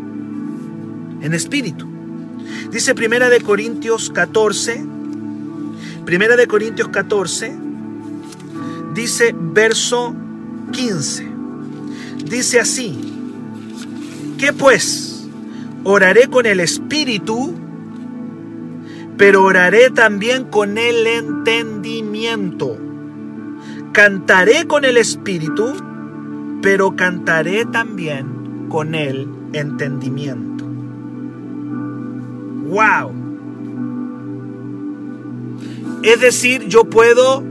En 1.20 1.32
espíritu. 1.34 1.86
Dice 2.70 2.94
Primera 2.94 3.28
de 3.28 3.40
Corintios 3.40 4.10
14, 4.10 4.84
Primera 6.04 6.36
de 6.36 6.46
Corintios 6.46 6.88
14, 6.88 7.54
dice 8.94 9.34
verso 9.38 10.14
15. 10.72 11.28
Dice 12.28 12.60
así, 12.60 12.98
¿qué 14.38 14.52
pues? 14.52 15.26
Oraré 15.84 16.28
con 16.28 16.46
el 16.46 16.60
espíritu, 16.60 17.54
pero 19.16 19.44
oraré 19.44 19.90
también 19.90 20.44
con 20.44 20.76
el 20.78 21.06
entendimiento. 21.06 22.76
Cantaré 23.92 24.66
con 24.66 24.84
el 24.84 24.96
espíritu, 24.96 25.74
pero 26.60 26.96
cantaré 26.96 27.64
también 27.66 28.33
con 28.74 28.96
el 28.96 29.28
entendimiento. 29.52 30.64
¡Wow! 32.66 33.12
Es 36.02 36.20
decir, 36.20 36.66
yo 36.66 36.82
puedo 36.82 37.44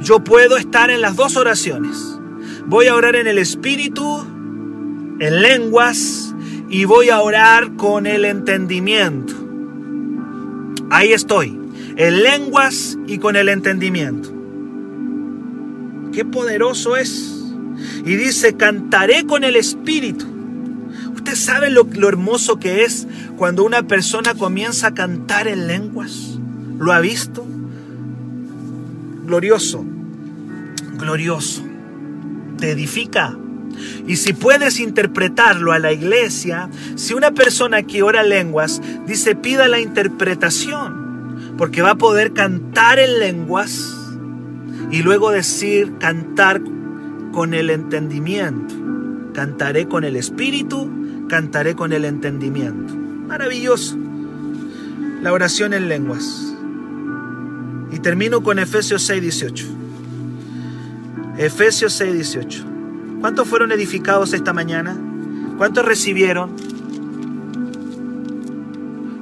yo 0.00 0.24
puedo 0.24 0.56
estar 0.56 0.88
en 0.88 1.02
las 1.02 1.14
dos 1.14 1.36
oraciones. 1.36 2.18
Voy 2.64 2.86
a 2.86 2.94
orar 2.94 3.16
en 3.16 3.26
el 3.26 3.36
espíritu, 3.36 4.24
en 5.20 5.42
lenguas 5.42 6.34
y 6.70 6.86
voy 6.86 7.10
a 7.10 7.20
orar 7.20 7.76
con 7.76 8.06
el 8.06 8.24
entendimiento. 8.24 9.34
Ahí 10.88 11.12
estoy, 11.12 11.60
en 11.96 12.22
lenguas 12.22 12.96
y 13.06 13.18
con 13.18 13.36
el 13.36 13.50
entendimiento. 13.50 14.32
Qué 16.14 16.24
poderoso 16.24 16.96
es. 16.96 17.44
Y 18.06 18.16
dice, 18.16 18.56
cantaré 18.56 19.26
con 19.26 19.44
el 19.44 19.56
espíritu 19.56 20.35
¿Usted 21.26 21.38
sabe 21.38 21.70
lo, 21.70 21.88
hermoso 22.06 22.60
que 22.60 22.84
es 22.84 23.08
cuando 23.36 23.64
una 23.64 23.82
persona 23.82 24.34
comienza 24.34 24.86
a 24.86 24.94
cantar 24.94 25.48
en 25.48 25.66
lenguas? 25.66 26.38
¿Lo 26.78 26.92
ha 26.92 27.00
visto? 27.00 27.44
Glorioso, 29.24 29.84
glorioso. 30.98 31.64
Te 32.58 32.70
edifica. 32.70 33.36
Y 34.06 34.18
si 34.18 34.34
puedes 34.34 34.78
interpretarlo 34.78 35.72
a 35.72 35.80
la 35.80 35.92
iglesia, 35.92 36.70
si 36.94 37.12
una 37.12 37.32
persona 37.32 37.82
que 37.82 38.04
ora 38.04 38.22
lenguas 38.22 38.80
dice 39.04 39.34
pida 39.34 39.66
la 39.66 39.80
interpretación, 39.80 41.56
porque 41.58 41.82
va 41.82 41.90
a 41.90 41.98
poder 41.98 42.34
cantar 42.34 43.00
en 43.00 43.18
lenguas 43.18 43.96
y 44.92 45.02
luego 45.02 45.32
decir 45.32 45.92
cantar 45.98 46.62
con 47.32 47.52
el 47.52 47.70
entendimiento. 47.70 48.76
Cantaré 49.34 49.88
con 49.88 50.04
el 50.04 50.14
espíritu 50.14 51.05
cantaré 51.28 51.74
con 51.74 51.92
el 51.92 52.04
entendimiento. 52.04 52.94
Maravilloso. 52.94 53.96
La 55.22 55.32
oración 55.32 55.74
en 55.74 55.88
lenguas. 55.88 56.54
Y 57.90 57.98
termino 57.98 58.42
con 58.42 58.58
Efesios 58.58 59.02
6, 59.02 59.22
18. 59.22 59.66
Efesios 61.38 61.92
6, 61.94 62.14
18. 62.14 62.64
¿Cuántos 63.20 63.48
fueron 63.48 63.72
edificados 63.72 64.32
esta 64.32 64.52
mañana? 64.52 64.96
¿Cuántos 65.56 65.84
recibieron? 65.84 66.54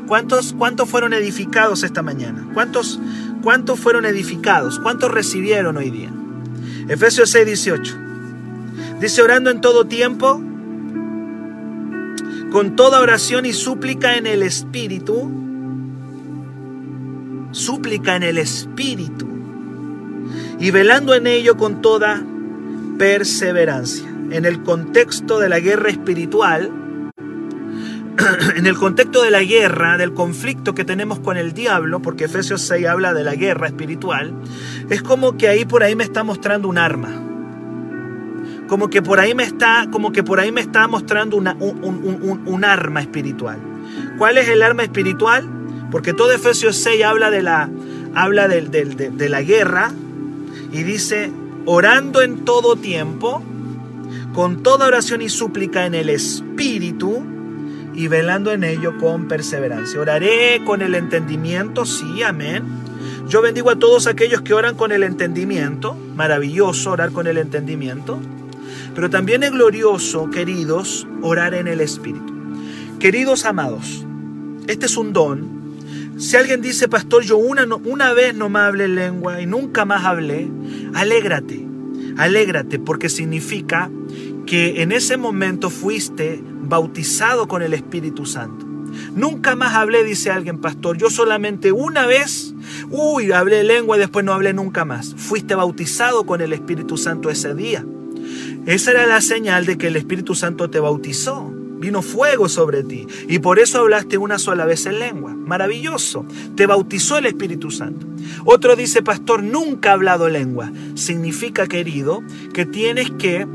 ¿Cuántos, 0.07 0.53
cuántos 0.53 0.89
fueron 0.89 1.13
edificados 1.15 1.83
esta 1.83 2.03
mañana? 2.03 2.47
¿Cuántos, 2.53 3.01
¿Cuántos 3.43 3.81
fueron 3.81 4.05
edificados? 4.05 4.79
¿Cuántos 4.79 5.11
recibieron 5.11 5.77
hoy 5.77 5.91
día? 5.91 6.11
Efesios 6.89 7.31
6, 7.31 7.47
18. 7.47 7.97
Dice 9.01 9.23
orando 9.23 9.51
en 9.51 9.61
todo 9.61 9.87
tiempo 9.87 10.43
con 12.55 12.77
toda 12.77 13.01
oración 13.01 13.47
y 13.47 13.53
súplica 13.53 14.17
en 14.17 14.29
el 14.29 14.41
Espíritu, 14.41 15.29
súplica 17.51 18.15
en 18.15 18.23
el 18.23 18.39
Espíritu, 18.39 19.27
y 20.61 20.71
velando 20.71 21.17
en 21.17 21.27
ello 21.27 21.57
con 21.57 21.83
toda 21.83 22.25
perseverancia. 22.97 24.09
En 24.31 24.45
el 24.45 24.63
contexto 24.63 25.41
de 25.41 25.49
la 25.49 25.59
guerra 25.59 25.89
espiritual, 25.89 26.71
en 28.57 28.67
el 28.69 28.77
contexto 28.77 29.25
de 29.25 29.33
la 29.33 29.43
guerra, 29.43 29.97
del 29.97 30.15
conflicto 30.15 30.77
que 30.77 30.85
tenemos 30.85 31.19
con 31.19 31.37
el 31.37 31.55
diablo, 31.55 32.03
porque 32.03 32.27
Efesios 32.27 32.63
6 32.63 32.87
habla 32.87 33.13
de 33.15 33.25
la 33.25 33.35
guerra 33.35 33.67
espiritual, 33.67 34.33
es 34.91 35.03
como 35.03 35.37
que 35.37 35.49
ahí 35.49 35.65
por 35.65 35.83
ahí 35.83 35.97
me 35.97 36.05
está 36.05 36.23
mostrando 36.23 36.69
un 36.69 36.79
arma. 36.79 37.34
Como 38.69 38.89
que 38.89 39.03
por 39.03 39.21
ahí 39.21 39.35
me 39.35 39.45
está, 39.45 39.89
como 39.91 40.12
que 40.12 40.23
por 40.23 40.41
ahí 40.41 40.51
me 40.51 40.61
está 40.61 40.89
mostrando 40.89 41.37
una, 41.37 41.55
un, 41.55 42.65
arma 42.65 43.01
espiritual. 43.01 43.59
¿Cuál 44.19 44.39
es 44.39 44.49
el 44.49 44.62
arma 44.62 44.83
espiritual? 44.83 45.49
Porque 45.91 46.12
todo 46.12 46.33
Efesios 46.33 46.77
6 46.77 47.05
habla 47.05 47.31
de 47.31 47.43
la, 47.43 47.69
habla 48.15 48.49
de, 48.49 48.62
de 48.62 49.29
la 49.29 49.43
guerra 49.43 49.93
y 50.73 50.83
dice, 50.83 51.31
orando 51.67 52.23
en 52.23 52.45
todo 52.45 52.77
tiempo, 52.77 53.43
con 54.33 54.62
toda 54.62 54.87
oración 54.87 55.23
y 55.23 55.29
súplica 55.29 55.87
en 55.87 55.95
el 55.95 56.09
Espíritu, 56.09 57.23
y 57.95 58.09
velando 58.09 58.53
en 58.53 58.65
ello 58.65 58.99
con 58.99 59.29
perseverancia. 59.29 60.01
Oraré 60.01 60.62
con 60.65 60.83
el 60.83 60.95
entendimiento, 60.95 61.87
sí, 61.87 62.23
amén. 62.23 62.65
Yo 63.29 63.41
bendigo 63.41 63.71
a 63.71 63.77
todos 63.77 64.07
aquellos 64.07 64.43
que 64.43 64.55
oran 64.55 64.75
con 64.75 64.93
el 64.93 65.03
entendimiento, 65.03 65.97
maravilloso 66.15 66.91
orar 66.91 67.12
con 67.12 67.27
el 67.27 67.39
entendimiento, 67.39 68.19
pero 68.95 69.11
también 69.11 69.43
es 69.43 69.51
glorioso, 69.51 70.31
queridos, 70.31 71.07
orar 71.22 71.55
en 71.55 71.68
el 71.68 71.81
Espíritu. 71.81 72.33
Queridos 72.99 73.45
amados, 73.45 74.05
este 74.66 74.87
es 74.87 74.97
un 74.97 75.12
don. 75.12 75.55
Si 76.16 76.37
alguien 76.37 76.62
dice, 76.62 76.89
pastor, 76.89 77.25
yo 77.25 77.37
una, 77.37 77.66
una 77.85 78.12
vez 78.12 78.35
no 78.35 78.49
me 78.49 78.61
hablé 78.61 78.89
lengua 78.89 79.41
y 79.41 79.47
nunca 79.47 79.85
más 79.85 80.05
hablé, 80.05 80.49
alégrate, 80.95 81.66
alégrate, 82.16 82.79
porque 82.79 83.09
significa 83.09 83.91
que 84.47 84.83
en 84.83 84.93
ese 84.93 85.16
momento 85.16 85.70
fuiste 85.70 86.41
bautizado 86.62 87.49
con 87.49 87.62
el 87.62 87.75
Espíritu 87.75 88.27
Santo. 88.27 88.64
Nunca 89.14 89.57
más 89.57 89.75
hablé, 89.75 90.05
dice 90.05 90.31
alguien, 90.31 90.61
pastor. 90.61 90.97
Yo 90.97 91.11
solamente 91.11 91.72
una 91.72 92.07
vez, 92.07 92.55
uy, 92.91 93.33
hablé 93.33 93.64
lengua 93.64 93.97
y 93.97 94.01
después 94.01 94.25
no 94.25 94.33
hablé 94.33 94.53
nunca 94.53 94.85
más. 94.85 95.14
Fuiste 95.16 95.55
bautizado 95.55 96.27
con 96.27 96.41
el 96.41 96.53
Espíritu 96.53 96.97
Santo 96.97 97.31
ese 97.31 97.55
día. 97.55 97.85
Esa 98.67 98.93
era 98.93 99.07
la 99.07 99.21
señal 99.21 99.67
de 99.67 99.79
que 99.79 99.89
el 99.89 99.97
Espíritu 99.97 100.35
Santo 100.35 100.71
te 100.71 100.81
bautizó. 100.81 101.53
Vino 101.79 102.03
fuego 102.03 102.49
sobre 102.49 102.83
ti. 102.83 103.07
Y 103.29 103.41
por 103.41 103.59
eso 103.59 103.81
hablaste 103.81 104.17
una 104.17 104.39
sola 104.39 104.65
vez 104.65 104.87
en 104.87 104.99
lengua. 105.01 105.35
Maravilloso. 105.35 106.25
Te 106.57 106.67
bautizó 106.67 107.19
el 107.19 107.27
Espíritu 107.27 107.71
Santo. 107.71 108.07
Otro 108.45 108.77
dice, 108.77 109.03
pastor, 109.03 109.43
nunca 109.43 109.91
ha 109.91 109.95
hablado 109.95 110.29
lengua. 110.29 110.73
Significa, 110.95 111.67
querido, 111.67 112.23
que 112.53 112.65
tienes 112.65 113.11
que 113.11 113.47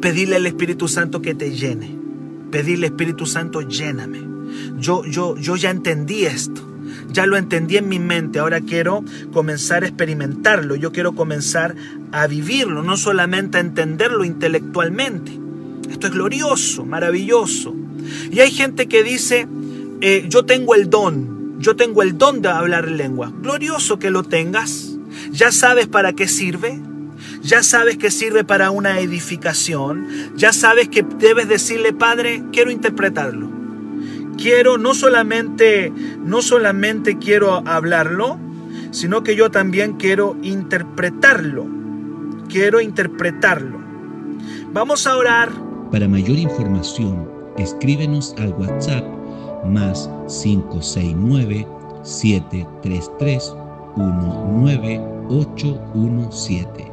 pedirle 0.00 0.36
al 0.36 0.46
Espíritu 0.46 0.86
Santo 0.86 1.20
que 1.22 1.34
te 1.34 1.50
llene 1.50 2.00
pedirle 2.50 2.88
Espíritu 2.88 3.26
Santo, 3.26 3.62
lléname. 3.62 4.20
Yo, 4.78 5.04
yo, 5.04 5.36
yo 5.36 5.56
ya 5.56 5.70
entendí 5.70 6.24
esto. 6.24 6.62
Ya 7.10 7.26
lo 7.26 7.36
entendí 7.36 7.76
en 7.76 7.88
mi 7.88 7.98
mente, 7.98 8.38
ahora 8.38 8.60
quiero 8.60 9.04
comenzar 9.32 9.82
a 9.82 9.86
experimentarlo, 9.86 10.76
yo 10.76 10.92
quiero 10.92 11.14
comenzar 11.14 11.74
a 12.12 12.26
vivirlo, 12.26 12.82
no 12.82 12.96
solamente 12.96 13.58
a 13.58 13.60
entenderlo 13.60 14.24
intelectualmente. 14.24 15.32
Esto 15.90 16.06
es 16.06 16.12
glorioso, 16.12 16.84
maravilloso. 16.84 17.74
Y 18.30 18.40
hay 18.40 18.50
gente 18.50 18.86
que 18.86 19.02
dice, 19.02 19.48
eh, 20.00 20.26
yo 20.28 20.44
tengo 20.44 20.74
el 20.74 20.88
don, 20.88 21.58
yo 21.58 21.76
tengo 21.76 22.02
el 22.02 22.16
don 22.16 22.42
de 22.42 22.48
hablar 22.48 22.88
lengua. 22.88 23.32
Glorioso 23.42 23.98
que 23.98 24.10
lo 24.10 24.22
tengas. 24.22 24.96
¿Ya 25.32 25.50
sabes 25.50 25.88
para 25.88 26.12
qué 26.12 26.28
sirve? 26.28 26.80
ya 27.42 27.62
sabes 27.62 27.96
que 27.96 28.10
sirve 28.10 28.44
para 28.44 28.70
una 28.70 29.00
edificación, 29.00 30.08
ya 30.36 30.52
sabes 30.52 30.88
que 30.88 31.02
debes 31.02 31.48
decirle, 31.48 31.92
Padre, 31.92 32.42
quiero 32.52 32.70
interpretarlo. 32.70 33.49
Quiero 34.40 34.78
no 34.78 34.94
solamente 34.94 35.92
no 36.24 36.40
solamente 36.40 37.18
quiero 37.18 37.62
hablarlo, 37.68 38.38
sino 38.90 39.22
que 39.22 39.36
yo 39.36 39.50
también 39.50 39.98
quiero 39.98 40.34
interpretarlo. 40.42 41.66
Quiero 42.48 42.80
interpretarlo. 42.80 43.78
Vamos 44.72 45.06
a 45.06 45.18
orar. 45.18 45.50
Para 45.92 46.08
mayor 46.08 46.38
información, 46.38 47.28
escríbenos 47.58 48.34
al 48.38 48.54
WhatsApp 48.54 49.04
más 49.66 50.08
569 50.42 51.66
733 52.02 53.54
19817. 53.96 56.89